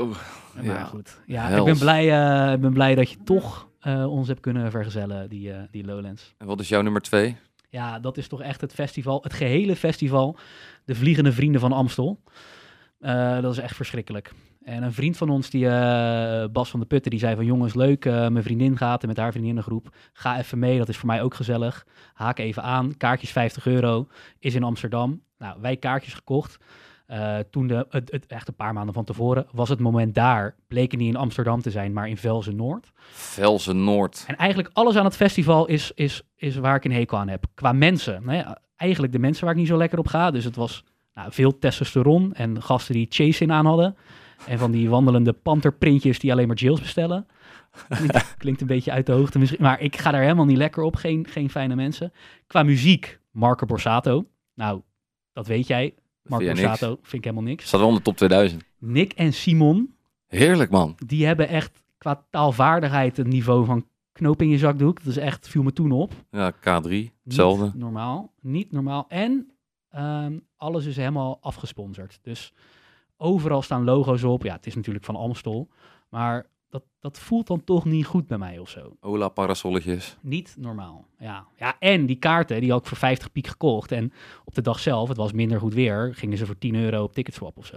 Oh, 0.00 0.10
Maar 0.54 0.64
ja. 0.64 0.84
goed. 0.84 1.20
Ja, 1.26 1.48
ik 1.48 1.64
ben, 1.64 1.78
blij, 1.78 2.10
eh, 2.46 2.52
ik 2.52 2.60
ben 2.60 2.72
blij 2.72 2.94
dat 2.94 3.10
je 3.10 3.16
toch 3.24 3.68
ons 3.86 4.28
hebt 4.28 4.40
kunnen 4.40 4.70
vergezellen, 4.70 5.28
die, 5.28 5.52
eh, 5.52 5.62
die 5.70 5.84
Lowlands. 5.84 6.34
En 6.38 6.46
wat 6.46 6.60
is 6.60 6.68
jouw 6.68 6.82
nummer 6.82 7.02
twee? 7.02 7.36
Ja, 7.68 7.98
dat 7.98 8.16
is 8.16 8.28
toch 8.28 8.42
echt 8.42 8.60
het 8.60 8.72
festival, 8.72 9.22
het 9.22 9.32
gehele 9.32 9.76
festival, 9.76 10.36
de 10.84 10.94
Vliegende 10.94 11.32
Vrienden 11.32 11.60
van 11.60 11.72
Amstel. 11.72 12.20
Eh, 13.00 13.40
dat 13.40 13.52
is 13.52 13.58
echt 13.58 13.76
verschrikkelijk. 13.76 14.32
En 14.64 14.82
een 14.82 14.92
vriend 14.92 15.16
van 15.16 15.30
ons, 15.30 15.50
die, 15.50 15.68
eh, 15.68 16.44
Bas 16.52 16.70
van 16.70 16.80
de 16.80 16.86
Putten, 16.86 17.10
die 17.10 17.20
zei 17.20 17.34
van 17.34 17.44
jongens, 17.44 17.74
leuk, 17.74 18.04
eh, 18.04 18.12
mijn 18.12 18.42
vriendin 18.42 18.76
gaat 18.76 19.02
en 19.02 19.08
met 19.08 19.16
haar 19.16 19.32
vriendinnengroep. 19.32 19.96
Ga 20.12 20.38
even 20.38 20.58
mee, 20.58 20.78
dat 20.78 20.88
is 20.88 20.96
voor 20.96 21.06
mij 21.06 21.22
ook 21.22 21.34
gezellig. 21.34 21.86
Haak 22.12 22.38
even 22.38 22.62
aan, 22.62 22.96
kaartjes 22.96 23.30
50 23.30 23.66
euro, 23.66 24.08
is 24.38 24.54
in 24.54 24.62
Amsterdam. 24.62 25.22
Nou, 25.38 25.60
wij 25.60 25.76
kaartjes 25.76 26.14
gekocht. 26.14 26.58
Eh, 27.10 27.38
toen, 27.50 27.66
de, 27.66 27.86
het, 27.88 28.10
het, 28.10 28.26
echt 28.26 28.48
een 28.48 28.54
paar 28.54 28.72
maanden 28.72 28.94
van 28.94 29.04
tevoren, 29.04 29.46
was 29.52 29.68
het 29.68 29.78
moment 29.78 30.14
daar, 30.14 30.54
bleken 30.68 30.98
niet 30.98 31.08
in 31.08 31.16
Amsterdam 31.16 31.62
te 31.62 31.70
zijn, 31.70 31.92
maar 31.92 32.08
in 32.08 32.16
Velzen-Noord. 32.16 32.90
Velzen 33.10 33.84
Noord. 33.84 34.24
En 34.26 34.36
eigenlijk 34.36 34.70
alles 34.72 34.96
aan 34.96 35.04
het 35.04 35.16
festival 35.16 35.66
is, 35.66 35.92
is, 35.94 36.22
is 36.36 36.56
waar 36.56 36.76
ik 36.76 36.84
een 36.84 36.92
hekel 36.92 37.18
aan 37.18 37.28
heb. 37.28 37.44
Qua 37.54 37.72
mensen. 37.72 38.22
Nou 38.24 38.36
ja, 38.36 38.58
eigenlijk 38.76 39.12
de 39.12 39.18
mensen 39.18 39.44
waar 39.44 39.52
ik 39.52 39.58
niet 39.58 39.68
zo 39.68 39.76
lekker 39.76 39.98
op 39.98 40.06
ga. 40.06 40.30
Dus 40.30 40.44
het 40.44 40.56
was 40.56 40.84
nou, 41.14 41.32
veel 41.32 41.58
testosteron 41.58 42.34
en 42.34 42.62
gasten 42.62 42.94
die 42.94 43.06
chase-in 43.08 43.52
aan 43.52 43.66
hadden. 43.66 43.96
En 44.46 44.58
van 44.58 44.70
die 44.70 44.90
wandelende 44.90 45.32
panterprintjes 45.32 46.18
die 46.18 46.32
alleen 46.32 46.46
maar 46.46 46.56
jails 46.56 46.80
bestellen. 46.80 47.26
Klinkt, 47.88 48.34
klinkt 48.38 48.60
een 48.60 48.66
beetje 48.66 48.92
uit 48.92 49.06
de 49.06 49.12
hoogte 49.12 49.38
misschien. 49.38 49.62
Maar 49.62 49.80
ik 49.80 49.96
ga 49.96 50.10
daar 50.10 50.22
helemaal 50.22 50.44
niet 50.44 50.56
lekker 50.56 50.82
op. 50.82 50.96
Geen, 50.96 51.26
geen 51.26 51.50
fijne 51.50 51.74
mensen. 51.74 52.12
Qua 52.46 52.62
muziek, 52.62 53.20
Marco 53.30 53.66
Borsato. 53.66 54.26
Nou, 54.54 54.80
dat 55.32 55.46
weet 55.46 55.66
jij. 55.66 55.94
Marco? 56.22 56.46
Borsato 56.46 56.88
vind 57.02 57.12
ik 57.12 57.24
helemaal 57.24 57.44
niks. 57.50 57.66
Staat 57.66 57.80
wel 57.80 57.88
in 57.88 57.94
de 57.94 58.02
top 58.02 58.16
2000. 58.16 58.64
Nick 58.78 59.12
en 59.12 59.32
Simon, 59.32 59.94
Heerlijk 60.26 60.70
man. 60.70 60.96
die 61.06 61.26
hebben 61.26 61.48
echt 61.48 61.82
qua 61.98 62.24
taalvaardigheid 62.30 63.16
het 63.16 63.26
niveau 63.26 63.64
van 63.64 63.86
knoop 64.12 64.42
in 64.42 64.48
je 64.48 64.58
zakdoek. 64.58 64.98
Dat 64.98 65.06
is 65.06 65.16
echt, 65.16 65.48
viel 65.48 65.62
me 65.62 65.72
toen 65.72 65.92
op. 65.92 66.12
Ja, 66.30 66.52
K3. 66.52 66.90
Hetzelfde. 67.24 67.64
Niet 67.64 67.74
normaal. 67.74 68.32
Niet 68.40 68.72
normaal. 68.72 69.04
En 69.08 69.50
ehm, 69.90 70.38
alles 70.56 70.84
is 70.84 70.96
helemaal 70.96 71.38
afgesponsord. 71.40 72.18
Dus 72.22 72.52
overal 73.16 73.62
staan 73.62 73.84
logo's 73.84 74.22
op. 74.22 74.42
Ja, 74.42 74.54
het 74.54 74.66
is 74.66 74.74
natuurlijk 74.74 75.04
van 75.04 75.16
Amstel. 75.16 75.68
Maar 76.08 76.46
dat, 76.70 76.82
dat 77.00 77.18
voelt 77.18 77.46
dan 77.46 77.64
toch 77.64 77.84
niet 77.84 78.06
goed 78.06 78.26
bij 78.26 78.38
mij 78.38 78.58
of 78.58 78.68
zo. 78.68 78.96
Ola 79.00 79.28
parasolletjes. 79.28 80.16
Niet 80.20 80.54
normaal. 80.58 81.06
Ja. 81.18 81.44
ja, 81.58 81.76
en 81.78 82.06
die 82.06 82.16
kaarten, 82.16 82.60
die 82.60 82.70
had 82.70 82.80
ik 82.80 82.86
voor 82.86 82.96
50 82.96 83.32
piek 83.32 83.46
gekocht. 83.46 83.92
En 83.92 84.12
op 84.44 84.54
de 84.54 84.62
dag 84.62 84.78
zelf, 84.78 85.08
het 85.08 85.16
was 85.16 85.32
minder 85.32 85.60
goed 85.60 85.74
weer, 85.74 86.10
gingen 86.14 86.38
ze 86.38 86.46
voor 86.46 86.58
10 86.58 86.74
euro 86.74 87.02
op 87.02 87.12
ticketswap 87.12 87.56
of 87.58 87.66
zo. 87.66 87.76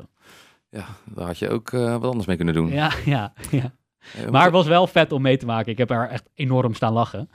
Ja, 0.70 0.86
daar 1.06 1.26
had 1.26 1.40
je 1.40 1.50
ook 1.50 1.72
eh, 1.72 1.92
wat 1.92 2.04
anders 2.10 2.26
mee 2.28 2.36
kunnen 2.36 2.54
doen. 2.54 2.70
Ja, 2.70 2.92
ja, 3.06 3.34
ja. 3.52 3.74
Eh, 4.18 4.30
Maar 4.30 4.44
het 4.44 4.52
was 4.54 4.68
wel 4.68 4.88
vet 4.88 5.12
om 5.12 5.22
mee 5.22 5.38
te 5.38 5.46
maken. 5.46 5.72
Ik 5.72 5.78
heb 5.78 5.90
er 5.92 6.10
echt 6.10 6.30
enorm 6.34 6.74
staan 6.74 6.94
lachen. 6.94 7.30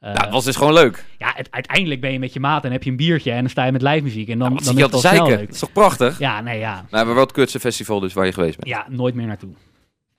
Ja, 0.00 0.12
het 0.12 0.30
was 0.30 0.44
dus 0.44 0.56
gewoon 0.56 0.72
leuk. 0.72 1.04
ja, 1.18 1.32
het, 1.36 1.50
uiteindelijk 1.50 2.00
ben 2.00 2.12
je 2.12 2.18
met 2.18 2.32
je 2.32 2.40
maat 2.40 2.64
en 2.64 2.72
heb 2.72 2.82
je 2.82 2.90
een 2.90 2.96
biertje 2.96 3.30
en 3.30 3.40
dan 3.40 3.48
sta 3.50 3.64
je 3.64 3.72
met 3.72 3.82
live 3.82 4.02
muziek. 4.02 4.28
En 4.28 4.38
dan, 4.38 4.48
Ja, 4.52 4.56
dan 4.58 4.72
is 4.72 4.78
je 4.78 4.84
het 4.84 4.92
al 4.94 5.00
snel 5.00 5.26
leuk. 5.26 5.38
Dat 5.38 5.48
is 5.54 5.58
toch 5.58 5.72
prachtig? 5.72 6.18
Ja, 6.18 6.40
nee, 6.40 6.58
ja. 6.58 6.84
Nou, 6.90 7.04
maar 7.06 7.14
wel 7.14 7.22
het 7.24 7.32
kutste 7.32 7.60
festival 7.60 8.00
dus 8.00 8.12
waar 8.12 8.26
je 8.26 8.32
geweest 8.32 8.56
bent. 8.56 8.68
Ja, 8.68 8.86
nooit 8.88 9.14
meer 9.14 9.26
naartoe. 9.26 9.50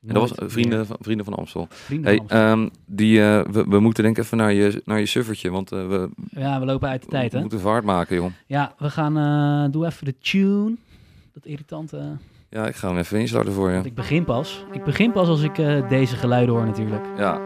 En 0.07 0.13
dat 0.13 0.29
was 0.29 0.35
eh, 0.35 0.45
vrienden, 0.49 0.85
van, 0.85 0.97
vrienden 0.99 1.25
van 1.25 1.35
Amstel. 1.35 1.67
Vrienden 1.69 2.05
Hey, 2.07 2.15
van 2.15 2.21
Amsterdam. 2.29 2.59
ehm, 2.61 2.69
die, 2.85 3.21
eh, 3.21 3.41
we, 3.51 3.65
we 3.67 3.79
moeten 3.79 4.03
denk 4.03 4.17
ik 4.17 4.23
even 4.23 4.37
naar 4.37 4.53
je, 4.53 4.81
naar 4.85 4.99
je 4.99 5.05
suffertje, 5.05 5.49
want 5.49 5.71
eh, 5.71 5.87
we, 5.87 6.09
ja, 6.29 6.59
we 6.59 6.65
lopen 6.65 6.89
uit 6.89 7.01
de 7.01 7.07
tijd, 7.07 7.29
we 7.29 7.35
hè? 7.35 7.41
moeten 7.41 7.59
vaart 7.59 7.83
maken, 7.83 8.15
joh. 8.15 8.31
Ja, 8.47 8.73
we 8.77 8.89
gaan... 8.89 9.71
doe 9.71 9.85
even 9.85 10.05
de 10.05 10.15
tune. 10.17 10.75
Dat 11.33 11.45
irritante... 11.45 12.17
Ja, 12.49 12.67
ik 12.67 12.75
ga 12.75 12.87
hem 12.87 12.97
even 12.97 13.19
instarten 13.19 13.53
voor 13.53 13.67
je. 13.67 13.73
Want 13.73 13.85
ik 13.85 13.95
begin 13.95 14.23
pas. 14.25 14.65
Ik 14.71 14.83
begin 14.83 15.11
pas 15.11 15.27
als 15.27 15.41
ik 15.41 15.55
deze 15.89 16.15
geluiden 16.15 16.55
hoor 16.55 16.65
natuurlijk. 16.65 17.05
Ja, 17.17 17.41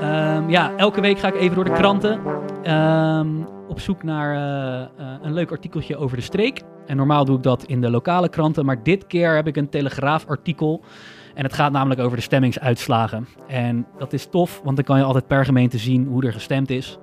Ehm, 0.00 0.50
ja, 0.50 0.76
elke 0.76 1.00
week 1.00 1.18
ga 1.18 1.28
ik 1.28 1.34
even 1.36 1.54
door 1.54 1.64
de 1.64 1.72
kranten. 1.72 2.20
ehm, 2.62 3.28
op 3.68 3.80
zoek 3.80 4.02
naar 4.02 4.36
een 5.22 5.32
leuk 5.32 5.50
artikeltje 5.50 5.96
over 5.96 6.16
de 6.16 6.22
streek. 6.22 6.60
En 6.86 6.96
normaal 6.96 7.24
doe 7.24 7.36
ik 7.36 7.42
dat 7.42 7.64
in 7.64 7.80
de 7.80 7.90
lokale 7.90 8.28
kranten. 8.28 8.64
Maar 8.64 8.82
dit 8.82 9.06
keer 9.06 9.34
heb 9.34 9.46
ik 9.46 9.56
een 9.56 9.68
Telegraaf-artikel. 9.68 10.82
En 11.36 11.42
het 11.44 11.52
gaat 11.52 11.72
namelijk 11.72 12.00
over 12.00 12.16
de 12.16 12.22
stemmingsuitslagen. 12.22 13.26
En 13.48 13.86
dat 13.98 14.12
is 14.12 14.26
tof, 14.26 14.60
want 14.64 14.76
dan 14.76 14.84
kan 14.84 14.98
je 14.98 15.04
altijd 15.04 15.26
per 15.26 15.44
gemeente 15.44 15.78
zien 15.78 16.06
hoe 16.06 16.24
er 16.26 16.32
gestemd 16.32 16.70
is. 16.70 16.98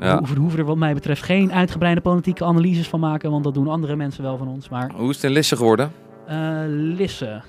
ja. 0.00 0.20
We 0.22 0.38
hoeven- 0.38 0.58
er 0.58 0.64
wat 0.64 0.76
mij 0.76 0.94
betreft 0.94 1.22
geen 1.22 1.52
uitgebreide 1.52 2.00
politieke 2.00 2.44
analyses 2.44 2.88
van 2.88 3.00
maken. 3.00 3.30
Want 3.30 3.44
dat 3.44 3.54
doen 3.54 3.68
andere 3.68 3.96
mensen 3.96 4.22
wel 4.22 4.36
van 4.36 4.48
ons. 4.48 4.68
Maar 4.68 4.90
Hoe 4.96 5.08
is 5.10 5.14
het 5.16 5.24
in 5.24 5.30
Lisse 5.30 5.56
geworden? 5.56 5.92
eh 6.26 6.60
Lisse. 6.66 7.42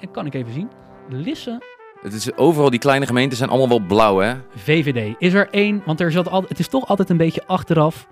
En 0.00 0.10
kan 0.10 0.26
ik 0.26 0.34
even 0.34 0.52
zien. 0.52 0.68
Lisse 1.08 1.62
Het 2.02 2.12
is 2.12 2.36
overal, 2.36 2.70
die 2.70 2.78
kleine 2.78 3.06
gemeenten 3.06 3.38
zijn 3.38 3.50
allemaal 3.50 3.68
wel 3.68 3.86
blauw, 3.86 4.18
hè? 4.18 4.34
VVD. 4.54 5.14
Is 5.18 5.32
er 5.32 5.48
één, 5.50 5.82
want 5.86 6.00
er 6.00 6.12
zat 6.12 6.28
altijd, 6.28 6.48
het 6.48 6.58
is 6.58 6.68
toch 6.68 6.86
altijd 6.88 7.10
een 7.10 7.16
beetje 7.16 7.42
achteraf 7.46 8.08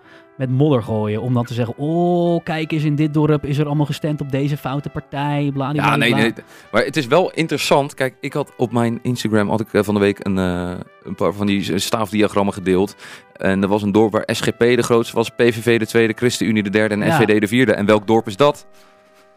met 0.48 0.58
modder 0.58 0.82
gooien. 0.82 1.22
Om 1.22 1.34
dan 1.34 1.44
te 1.44 1.54
zeggen, 1.54 1.74
oh, 1.76 2.42
kijk 2.44 2.72
eens 2.72 2.82
in 2.84 2.94
dit 2.94 3.14
dorp 3.14 3.44
is 3.44 3.58
er 3.58 3.66
allemaal 3.66 3.86
gestemd 3.86 4.20
op 4.20 4.30
deze 4.30 4.56
foute 4.56 4.88
partij. 4.88 5.50
Bla, 5.52 5.70
Ja, 5.72 5.96
nee, 5.96 6.14
nee. 6.14 6.32
Maar 6.72 6.84
het 6.84 6.96
is 6.96 7.06
wel 7.06 7.30
interessant. 7.30 7.94
Kijk, 7.94 8.16
ik 8.20 8.32
had 8.32 8.52
op 8.56 8.72
mijn 8.72 8.98
Instagram 9.02 9.48
had 9.48 9.60
ik 9.60 9.72
eh, 9.72 9.82
van 9.82 9.94
de 9.94 10.00
week 10.00 10.24
een, 10.24 10.38
eh, 10.38 10.72
een 11.02 11.14
paar 11.14 11.32
van 11.32 11.46
die 11.46 11.78
staafdiagrammen 11.78 12.54
gedeeld. 12.54 12.96
En 13.36 13.62
er 13.62 13.68
was 13.68 13.82
een 13.82 13.92
dorp 13.92 14.12
waar 14.12 14.22
SGP 14.26 14.58
de 14.58 14.82
grootste 14.82 15.16
was, 15.16 15.28
PVV 15.30 15.78
de 15.78 15.86
tweede, 15.86 16.12
ChristenUnie 16.16 16.62
de 16.62 16.70
derde 16.70 16.94
en 16.94 17.00
Ja. 17.00 17.18
FVD 17.18 17.40
de 17.40 17.48
vierde. 17.48 17.72
En 17.72 17.86
welk 17.86 18.06
dorp 18.06 18.26
is 18.26 18.36
dat? 18.36 18.66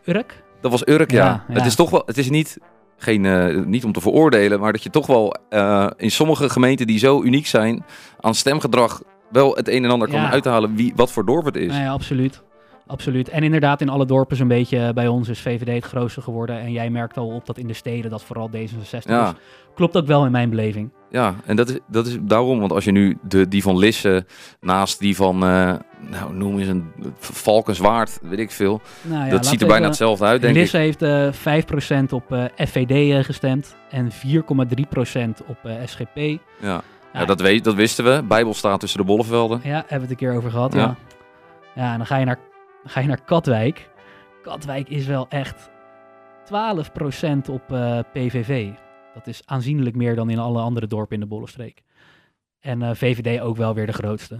Urk? 0.05 0.43
Dat 0.61 0.71
was 0.71 0.87
Urk, 0.87 1.11
ja. 1.11 1.25
Ja, 1.25 1.43
ja. 1.47 1.53
Het 1.53 1.65
is 1.65 1.75
toch 1.75 1.89
wel, 1.89 2.03
het 2.05 2.17
is 2.17 2.29
niet 2.29 2.57
geen, 2.97 3.25
eh, 3.25 3.65
niet 3.65 3.85
om 3.85 3.91
te 3.91 4.01
veroordelen, 4.01 4.59
maar 4.59 4.71
dat 4.71 4.83
je 4.83 4.89
toch 4.89 5.07
wel 5.07 5.35
in 5.97 6.11
sommige 6.11 6.49
gemeenten 6.49 6.87
die 6.87 6.99
zo 6.99 7.23
uniek 7.23 7.47
zijn 7.47 7.85
aan 8.19 8.35
stemgedrag 8.35 9.01
wel 9.31 9.55
het 9.55 9.67
een 9.69 9.83
en 9.83 9.89
ander 9.91 10.07
kan 10.07 10.19
Ja. 10.21 10.31
uithalen 10.31 10.75
wie, 10.75 10.93
wat 10.95 11.11
voor 11.11 11.25
dorp 11.25 11.45
het 11.45 11.55
is. 11.55 11.67
Nou 11.71 11.81
ja, 11.83 11.91
absoluut. 11.91 12.43
Absoluut. 12.87 13.29
En 13.29 13.43
inderdaad, 13.43 13.81
in 13.81 13.89
alle 13.89 14.05
dorpen 14.05 14.37
zo'n 14.37 14.47
beetje 14.47 14.77
eh, 14.79 14.89
bij 14.93 15.07
ons 15.07 15.27
is 15.29 15.39
VVD 15.39 15.67
het 15.73 15.85
grootste 15.85 16.21
geworden. 16.21 16.59
En 16.59 16.71
jij 16.71 16.89
merkt 16.89 17.17
al 17.17 17.27
op 17.27 17.45
dat 17.45 17.57
in 17.57 17.67
de 17.67 17.73
steden 17.73 18.11
dat 18.11 18.23
vooral 18.23 18.49
D66 18.49 19.03
Ja. 19.09 19.27
is. 19.29 19.33
Klopt 19.75 19.97
ook 19.97 20.05
wel 20.05 20.25
in 20.25 20.31
mijn 20.31 20.49
beleving. 20.49 20.89
Ja, 21.09 21.35
en 21.45 21.55
dat 21.55 21.69
is, 21.69 21.77
dat 21.87 22.07
is 22.07 22.17
daarom, 22.21 22.59
want 22.59 22.71
als 22.71 22.83
je 22.83 22.91
nu 22.91 23.17
de, 23.21 23.47
die 23.47 23.61
van 23.61 23.77
Lisse 23.77 24.25
naast 24.59 24.99
die 24.99 25.15
van, 25.15 25.43
eh, 25.43 25.73
nou 26.09 26.33
noem 26.33 26.59
eens 26.59 26.67
een 26.67 26.91
Valkenswaard, 27.19 28.19
weet 28.21 28.39
ik 28.39 28.51
veel. 28.51 28.81
Nou 29.01 29.25
ja, 29.25 29.31
dat 29.31 29.45
ziet 29.45 29.61
er 29.61 29.67
bijna 29.67 29.75
even- 29.75 29.87
hetzelfde 29.89 30.25
uit, 30.25 30.41
denk 30.41 30.55
Lisse 30.55 30.77
ik. 30.77 30.83
heeft 30.83 31.01
eh 31.01 31.31
5% 31.31 32.13
op 32.13 32.49
FVD 32.57 33.25
gestemd 33.25 33.75
en 33.89 34.11
4,3% 34.11 35.41
op 35.47 35.57
SGP. 35.85 36.39
Ja. 36.61 36.81
Ja. 37.19 37.25
Dat, 37.25 37.41
weet, 37.41 37.63
dat 37.63 37.73
wisten 37.75 38.05
we. 38.05 38.23
Bijbel 38.23 38.53
staat 38.53 38.79
tussen 38.79 38.99
de 38.99 39.05
bollevelden. 39.05 39.59
Ja, 39.63 39.69
hebben 39.75 39.87
we 39.89 40.01
het 40.01 40.09
een 40.09 40.15
keer 40.15 40.35
over 40.35 40.49
gehad. 40.51 40.73
Ja. 40.73 40.79
Ja, 40.79 40.95
ja. 41.75 41.91
en 41.91 41.97
dan 41.97 42.05
ga 42.07 42.17
je, 42.17 42.25
naar, 42.25 42.39
ga 42.83 42.99
je 42.99 43.07
naar 43.07 43.21
Katwijk. 43.21 43.89
Katwijk 44.43 44.89
is 44.89 45.05
wel 45.05 45.27
echt 45.29 45.69
12% 46.45 47.49
op 47.49 47.71
eh, 47.71 47.99
PVV. 48.13 48.69
Dat 49.13 49.27
is 49.27 49.41
aanzienlijk 49.45 49.95
meer 49.95 50.15
dan 50.15 50.29
in 50.29 50.39
alle 50.39 50.59
andere 50.61 50.87
dorpen 50.87 51.13
in 51.15 51.19
de 51.21 51.25
Bollenstreek. 51.27 51.81
En 52.59 52.81
eh, 52.81 52.89
VVD 52.93 53.41
ook 53.41 53.57
wel 53.57 53.73
weer 53.73 53.85
de 53.85 53.93
grootste. 53.93 54.39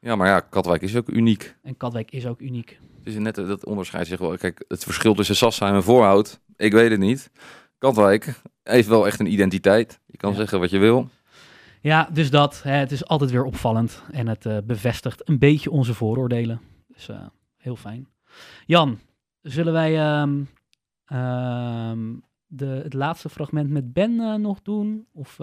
Ja, 0.00 0.16
maar 0.16 0.26
ja, 0.28 0.40
Katwijk 0.40 0.82
is 0.82 0.96
ook 0.96 1.08
uniek. 1.08 1.56
En 1.62 1.76
Katwijk 1.76 2.10
is 2.10 2.26
ook 2.26 2.40
uniek. 2.40 2.78
Het 2.98 3.06
is 3.14 3.14
net 3.14 3.34
dat 3.34 3.64
onderscheid 3.64 4.06
zich 4.06 4.18
wel. 4.18 4.36
Kijk, 4.36 4.64
het 4.68 4.84
verschil 4.84 5.14
tussen 5.14 5.36
Sassheim 5.36 5.74
en 5.74 5.82
Voorhout, 5.82 6.40
ik 6.56 6.72
weet 6.72 6.90
het 6.90 7.00
niet. 7.00 7.30
Katwijk 7.78 8.40
heeft 8.62 8.88
wel 8.88 9.06
echt 9.06 9.20
een 9.20 9.32
identiteit. 9.32 10.00
Je 10.06 10.16
kan 10.16 10.30
Ja. 10.30 10.36
zeggen 10.36 10.60
wat 10.60 10.70
je 10.70 10.78
wil. 10.78 11.08
Ja, 11.80 12.08
dus 12.12 12.30
dat. 12.30 12.62
Hè, 12.62 12.72
het 12.72 12.92
is 12.92 13.06
altijd 13.06 13.30
weer 13.30 13.44
opvallend. 13.44 14.02
En 14.10 14.28
het 14.28 14.46
eh, 14.46 14.58
bevestigt 14.64 15.28
een 15.28 15.38
beetje 15.38 15.70
onze 15.70 15.94
vooroordelen. 15.94 16.60
Dus 16.86 17.08
eh, 17.08 17.26
heel 17.56 17.76
fijn. 17.76 18.08
Jan, 18.66 18.98
zullen 19.42 19.72
wij 19.72 19.98
ehm, 19.98 20.42
ehm, 21.04 21.98
de, 22.46 22.66
het 22.66 22.94
laatste 22.94 23.28
fragment 23.28 23.70
met 23.70 23.92
Ben 23.92 24.20
eh, 24.20 24.34
nog 24.34 24.62
doen? 24.62 25.06
Of 25.12 25.36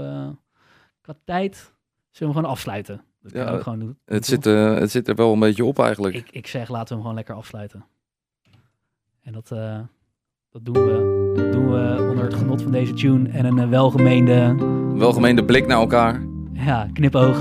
qua 1.01 1.17
tijd 1.25 1.73
zullen 2.09 2.33
we 2.33 2.39
gewoon 2.39 2.55
afsluiten? 2.55 3.01
Dat 3.21 3.31
Ja, 3.31 3.49
ook 3.49 3.61
gewoon 3.61 3.79
doen. 3.79 3.97
Het 4.05 4.25
zit, 4.25 4.43
het 4.43 4.91
zit 4.91 5.07
er 5.07 5.15
wel 5.15 5.33
een 5.33 5.39
beetje 5.39 5.65
op 5.65 5.79
eigenlijk. 5.79 6.15
ik, 6.15 6.31
ik 6.31 6.47
zeg, 6.47 6.69
laten 6.69 6.87
we 6.87 6.93
hem 6.93 7.01
gewoon 7.01 7.15
lekker 7.15 7.35
afsluiten. 7.35 7.85
En 9.21 9.33
dat, 9.33 9.47
dat, 10.49 10.65
doen 10.65 10.73
we, 10.73 11.33
dat 11.35 11.51
doen 11.51 11.71
we 11.71 12.07
onder 12.09 12.23
het 12.23 12.33
genot 12.33 12.61
van 12.61 12.71
deze 12.71 12.93
tune 12.93 13.29
en 13.29 13.45
een 13.45 13.69
welgemeende 13.69 14.55
Welgemeende 14.97 15.45
blik 15.45 15.67
naar 15.67 15.79
elkaar. 15.79 16.21
ja, 16.53 16.87
knipoog 16.93 17.37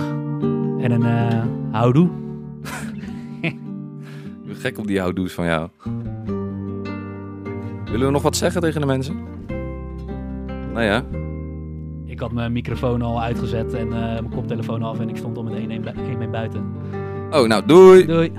en 0.81 0.91
een 0.91 1.03
eh 1.03 1.43
houdoe. 1.73 2.09
Ik 3.41 3.57
ben 4.47 4.57
gek 4.57 4.79
op 4.79 4.87
die 4.87 5.01
houdoes 5.01 5.33
van 5.33 5.45
jou. 5.47 5.69
Willen 7.85 8.07
we 8.07 8.13
nog 8.13 8.23
wat 8.23 8.37
zeggen 8.37 8.61
tegen 8.61 8.81
de 8.81 8.87
mensen? 8.87 9.17
Nou 10.73 10.85
ja, 10.85 11.05
Ik 12.05 12.21
had 12.21 12.33
mijn 12.33 12.53
microfoon 12.53 13.03
al 13.03 13.23
uitgezet 13.23 13.75
en 13.75 13.87
eh, 13.87 14.01
mijn 14.01 14.29
koptelefoon 14.29 14.83
af 14.83 15.01
en 15.01 15.09
ik 15.09 15.17
stond 15.17 15.37
al 15.37 15.43
met 15.43 15.55
één 15.55 16.19
been 16.19 16.31
buiten. 16.31 16.65
Oh, 17.31 17.47
nou, 17.47 17.67
doei! 17.67 18.07
Doei! 18.07 18.33